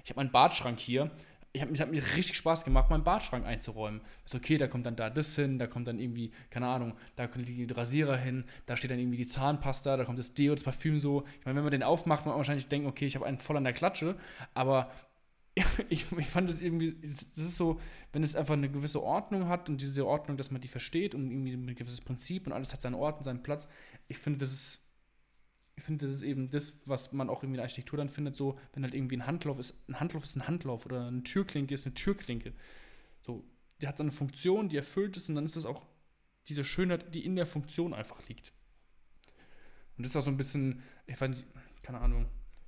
ich 0.03 0.11
habe 0.11 0.19
meinen 0.19 0.31
Badschrank 0.31 0.79
hier, 0.79 1.11
ich 1.53 1.61
habe 1.61 1.73
hab 1.77 1.91
mir 1.91 2.01
richtig 2.15 2.37
Spaß 2.37 2.63
gemacht, 2.63 2.89
meinen 2.89 3.03
Badschrank 3.03 3.45
einzuräumen. 3.45 4.01
Ist 4.25 4.35
okay, 4.35 4.57
da 4.57 4.67
kommt 4.67 4.85
dann 4.85 4.95
da 4.95 5.09
das 5.09 5.35
hin, 5.35 5.59
da 5.59 5.67
kommt 5.67 5.87
dann 5.87 5.99
irgendwie, 5.99 6.31
keine 6.49 6.67
Ahnung, 6.67 6.93
da 7.17 7.27
kommt 7.27 7.47
die 7.47 7.65
Rasierer 7.65 8.15
hin, 8.15 8.45
da 8.65 8.77
steht 8.77 8.91
dann 8.91 8.99
irgendwie 8.99 9.17
die 9.17 9.25
Zahnpasta, 9.25 9.97
da 9.97 10.05
kommt 10.05 10.19
das 10.19 10.33
Deo, 10.33 10.53
das 10.53 10.63
Parfüm 10.63 10.99
so. 10.99 11.25
Ich 11.39 11.45
meine, 11.45 11.57
wenn 11.57 11.63
man 11.63 11.71
den 11.71 11.83
aufmacht, 11.83 12.25
man 12.25 12.35
wahrscheinlich 12.37 12.67
denken, 12.67 12.87
okay, 12.87 13.05
ich 13.05 13.15
habe 13.15 13.25
einen 13.25 13.39
voll 13.39 13.57
an 13.57 13.65
der 13.65 13.73
Klatsche, 13.73 14.15
aber 14.53 14.91
ich, 15.89 16.05
ich 16.17 16.27
fand 16.27 16.49
es 16.49 16.61
irgendwie, 16.61 16.95
das 17.01 17.23
ist 17.37 17.57
so, 17.57 17.81
wenn 18.13 18.23
es 18.23 18.35
einfach 18.35 18.53
eine 18.53 18.69
gewisse 18.69 19.03
Ordnung 19.03 19.49
hat 19.49 19.67
und 19.67 19.81
diese 19.81 20.05
Ordnung, 20.05 20.37
dass 20.37 20.51
man 20.51 20.61
die 20.61 20.69
versteht 20.69 21.13
und 21.13 21.29
irgendwie 21.29 21.53
ein 21.53 21.75
gewisses 21.75 21.99
Prinzip 21.99 22.47
und 22.47 22.53
alles 22.53 22.71
hat 22.71 22.81
seinen 22.81 22.95
Ort 22.95 23.17
und 23.17 23.25
seinen 23.25 23.43
Platz, 23.43 23.67
ich 24.07 24.17
finde, 24.17 24.39
das 24.39 24.53
ist 24.53 24.90
ich 25.81 25.85
finde, 25.85 26.05
das 26.05 26.15
ist 26.15 26.21
eben 26.21 26.51
das, 26.51 26.79
was 26.85 27.11
man 27.11 27.27
auch 27.27 27.41
irgendwie 27.41 27.55
in 27.55 27.57
der 27.57 27.63
Architektur 27.63 27.97
dann 27.97 28.07
findet, 28.07 28.35
so, 28.35 28.59
wenn 28.73 28.83
halt 28.83 28.93
irgendwie 28.93 29.17
ein 29.17 29.25
Handlauf 29.25 29.57
ist, 29.57 29.89
ein 29.89 29.99
Handlauf 29.99 30.23
ist 30.23 30.35
ein 30.35 30.47
Handlauf 30.47 30.85
oder 30.85 31.07
eine 31.07 31.23
Türklinke 31.23 31.73
ist 31.73 31.87
eine 31.87 31.95
Türklinke. 31.95 32.53
So, 33.25 33.43
die 33.81 33.87
hat 33.87 33.97
seine 33.97 34.11
Funktion, 34.11 34.69
die 34.69 34.77
erfüllt 34.77 35.17
ist 35.17 35.27
und 35.29 35.35
dann 35.35 35.45
ist 35.45 35.55
das 35.55 35.65
auch 35.65 35.87
diese 36.47 36.63
Schönheit, 36.63 37.15
die 37.15 37.25
in 37.25 37.35
der 37.35 37.47
Funktion 37.47 37.95
einfach 37.95 38.27
liegt. 38.27 38.53
Und 39.97 40.03
das 40.03 40.11
ist 40.11 40.15
auch 40.17 40.23
so 40.23 40.29
ein 40.29 40.37
bisschen, 40.37 40.83
ich 41.07 41.19
weiß 41.19 41.29
nicht, 41.29 41.45
keine 41.81 41.99
Ahnung, 41.99 42.27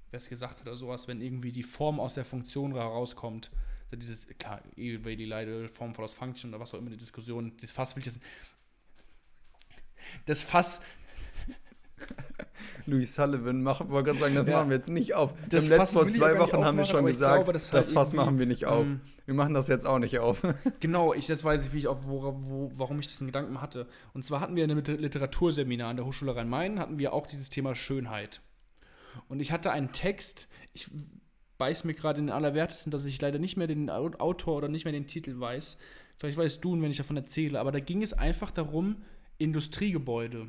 wer 0.09 0.18
es 0.18 0.28
gesagt 0.28 0.61
hat 0.61 0.68
oder 0.68 0.76
sowas, 0.76 1.07
wenn 1.07 1.22
irgendwie 1.22 1.51
die 1.51 1.61
Form 1.61 1.99
aus 1.99 2.16
der 2.16 2.26
Funktion 2.26 2.74
herauskommt. 2.74 3.51
Also 3.91 3.97
dieses, 3.97 4.28
klar, 4.39 4.64
Evil 4.76 5.16
die 5.16 5.26
Leide, 5.26 5.68
Form 5.68 5.93
follows 5.93 6.16
Function 6.16 6.49
oder 6.49 6.59
was 6.59 6.74
auch 6.74 6.80
immer 6.80 6.89
die 6.89 6.97
Diskussion, 6.97 7.55
das 7.61 7.72
Fass 7.72 7.95
will 7.95 7.99
ich 7.99 8.05
das. 8.05 8.20
Das 10.26 10.43
Fass. 10.43 10.82
Louis 12.86 13.14
Sullivan, 13.16 13.64
mach, 13.64 13.88
wollte 13.89 14.10
gerade 14.12 14.20
sagen, 14.20 14.36
das 14.36 14.48
Ja. 14.48 14.58
machen 14.58 14.70
wir 14.70 14.78
jetzt 14.78 14.89
nicht 14.89 15.16
auf. 15.16 15.34
Das 15.50 15.66
Im 15.66 15.72
letzten 15.72 15.98
vor 15.98 16.08
ich 16.08 16.14
zwei 16.14 16.38
Wochen 16.39 16.64
haben 16.66 16.78
wir 16.78 16.84
schon 16.84 17.08
ich 17.08 17.14
gesagt, 17.14 17.36
glaube, 17.46 17.54
das 17.54 17.70
das, 17.70 17.94
Fass 17.94 18.14
machen 18.14 18.38
wir 18.39 18.46
nicht 18.46 18.66
auf. 18.66 18.86
ähm, 18.86 19.02
wir 19.26 19.34
machen 19.34 19.54
das 19.54 19.68
jetzt 19.70 19.86
auch 19.88 20.00
nicht 20.00 20.20
auf. 20.20 20.41
Genau, 20.82 21.14
ich, 21.14 21.28
das 21.28 21.44
weiß 21.44 21.68
ich, 21.68 21.74
wie 21.74 21.78
ich 21.80 21.88
auch, 21.88 22.00
wo, 22.06 22.22
wo, 22.39 22.72
warum 22.76 23.00
ich 23.00 23.08
diesen 23.08 23.28
Gedanken 23.28 23.62
hatte. 23.62 23.88
Und 24.14 24.24
zwar 24.26 24.41
hatten 24.41 24.56
wir 24.56 24.64
in 24.66 24.72
einem 24.72 24.80
Liter- 24.80 24.98
Literaturseminar 24.98 25.89
an 25.89 25.96
der 25.98 26.06
Hochschule 26.06 26.36
Rhein-Main, 26.36 26.80
hatten 26.80 26.98
wir 27.00 27.14
auch 27.14 27.26
dieses 27.28 27.50
Thema 27.50 27.74
Schönheit. 27.76 28.41
Und 29.30 29.39
ich 29.39 29.52
hatte 29.52 29.72
einen 29.72 29.91
Text, 29.94 30.48
ich 30.74 30.89
beiß 31.58 31.86
mir 31.86 31.94
gerade 31.94 32.20
in 32.20 32.28
den 32.28 32.34
Allerwertesten, 32.36 32.91
dass 32.91 33.06
ich 33.06 33.22
leider 33.22 33.39
nicht 33.39 33.56
mehr 33.56 33.68
den 33.68 33.89
Au- 33.89 34.12
Autor 34.20 34.58
oder 34.58 34.68
nicht 34.68 34.84
mehr 34.84 34.91
den 34.91 35.08
Titel 35.08 35.39
weiß. 35.39 35.78
Vielleicht 36.18 36.38
weißt 36.38 36.64
du 36.64 36.74
wenn 36.82 36.91
ich 36.91 36.98
davon 36.98 37.16
erzähle. 37.18 37.60
Aber 37.60 37.72
da 37.72 37.80
ging 37.80 38.02
es 38.02 38.12
einfach 38.14 38.52
darum, 38.52 38.98
Industriegebäude. 39.38 40.48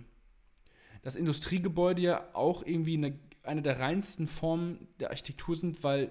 Dass 1.05 1.14
Industriegebäude 1.14 2.02
ja 2.02 2.28
auch 2.32 2.64
irgendwie 2.66 2.96
eine, 2.96 3.18
eine 3.44 3.62
der 3.62 3.78
reinsten 3.78 4.26
Formen 4.26 4.88
der 4.98 5.11
Architektur 5.11 5.55
sind, 5.55 5.84
weil 5.84 6.11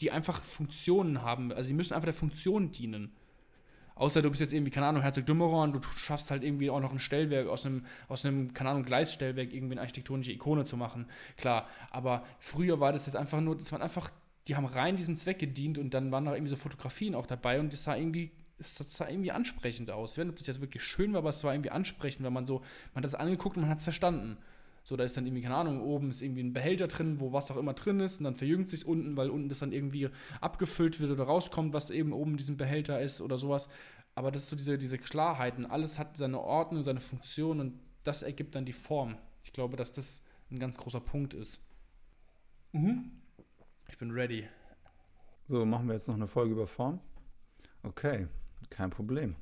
die 0.00 0.10
einfach 0.10 0.40
Funktionen 0.42 1.22
haben. 1.22 1.52
Also 1.52 1.68
sie 1.68 1.74
müssen 1.74 1.94
einfach 1.94 2.06
der 2.06 2.14
Funktion 2.14 2.70
dienen. 2.70 3.12
Außer 3.96 4.22
du 4.22 4.30
bist 4.30 4.40
jetzt 4.40 4.52
irgendwie, 4.52 4.70
keine 4.70 4.86
Ahnung, 4.86 5.02
Herzog 5.02 5.26
Dümmerer 5.26 5.62
und 5.62 5.72
du 5.72 5.82
schaffst 5.96 6.30
halt 6.30 6.44
irgendwie 6.44 6.70
auch 6.70 6.78
noch 6.78 6.92
ein 6.92 7.00
Stellwerk 7.00 7.48
aus 7.48 7.66
einem, 7.66 7.84
aus 8.06 8.24
einem, 8.24 8.54
keine 8.54 8.70
Ahnung, 8.70 8.84
Gleisstellwerk 8.84 9.52
irgendwie 9.52 9.72
eine 9.72 9.80
architektonische 9.80 10.30
Ikone 10.30 10.62
zu 10.62 10.76
machen. 10.76 11.06
Klar, 11.36 11.68
aber 11.90 12.24
früher 12.38 12.78
war 12.78 12.92
das 12.92 13.06
jetzt 13.06 13.16
einfach 13.16 13.40
nur, 13.40 13.56
das 13.56 13.72
waren 13.72 13.82
einfach, 13.82 14.10
die 14.46 14.54
haben 14.54 14.66
rein 14.66 14.94
diesen 14.94 15.16
Zweck 15.16 15.40
gedient 15.40 15.78
und 15.78 15.94
dann 15.94 16.12
waren 16.12 16.24
da 16.24 16.34
irgendwie 16.34 16.50
so 16.50 16.54
Fotografien 16.56 17.16
auch 17.16 17.26
dabei 17.26 17.58
und 17.58 17.72
das 17.72 17.82
sah 17.82 17.96
irgendwie, 17.96 18.30
das 18.58 18.76
sah 18.88 19.08
irgendwie 19.08 19.30
ansprechend 19.30 19.90
aus. 19.90 20.12
Ich 20.12 20.18
weiß 20.18 20.24
nicht, 20.24 20.32
ob 20.32 20.38
das 20.38 20.46
jetzt 20.46 20.60
wirklich 20.60 20.82
schön 20.82 21.12
war, 21.12 21.18
aber 21.18 21.30
es 21.30 21.44
war 21.44 21.54
irgendwie 21.54 21.70
ansprechend, 21.70 22.24
wenn 22.24 22.32
man 22.32 22.44
so, 22.44 22.60
man 22.92 22.96
hat 22.96 23.04
das 23.04 23.14
angeguckt 23.14 23.56
und 23.56 23.62
man 23.62 23.70
hat 23.70 23.78
es 23.78 23.84
verstanden. 23.84 24.36
So, 24.82 24.96
da 24.96 25.04
ist 25.04 25.16
dann 25.16 25.26
irgendwie, 25.26 25.42
keine 25.42 25.56
Ahnung, 25.56 25.82
oben 25.82 26.10
ist 26.10 26.22
irgendwie 26.22 26.42
ein 26.42 26.52
Behälter 26.52 26.88
drin, 26.88 27.20
wo 27.20 27.32
was 27.32 27.50
auch 27.50 27.56
immer 27.56 27.74
drin 27.74 28.00
ist 28.00 28.18
und 28.18 28.24
dann 28.24 28.34
verjüngt 28.34 28.70
sich 28.70 28.86
unten, 28.86 29.16
weil 29.16 29.30
unten 29.30 29.48
das 29.48 29.58
dann 29.58 29.70
irgendwie 29.70 30.08
abgefüllt 30.40 30.98
wird 30.98 31.10
oder 31.10 31.24
rauskommt, 31.24 31.72
was 31.72 31.90
eben 31.90 32.12
oben 32.12 32.32
in 32.32 32.36
diesem 32.38 32.56
Behälter 32.56 33.00
ist 33.00 33.20
oder 33.20 33.38
sowas. 33.38 33.68
Aber 34.14 34.30
das 34.30 34.44
ist 34.44 34.48
so 34.48 34.56
diese, 34.56 34.78
diese 34.78 34.98
Klarheiten. 34.98 35.66
Alles 35.66 35.98
hat 35.98 36.16
seine 36.16 36.40
Ordnung, 36.40 36.82
seine 36.82 37.00
Funktion 37.00 37.60
und 37.60 37.78
das 38.02 38.22
ergibt 38.22 38.54
dann 38.54 38.64
die 38.64 38.72
Form. 38.72 39.18
Ich 39.44 39.52
glaube, 39.52 39.76
dass 39.76 39.92
das 39.92 40.22
ein 40.50 40.58
ganz 40.58 40.78
großer 40.78 41.00
Punkt 41.00 41.34
ist. 41.34 41.60
Ich 42.72 43.98
bin 43.98 44.10
ready. 44.10 44.48
So, 45.46 45.64
machen 45.64 45.86
wir 45.86 45.94
jetzt 45.94 46.08
noch 46.08 46.14
eine 46.14 46.26
Folge 46.26 46.52
über 46.52 46.66
Form? 46.66 47.00
Okay, 47.82 48.26
kein 48.70 48.90
Problem. 48.90 49.36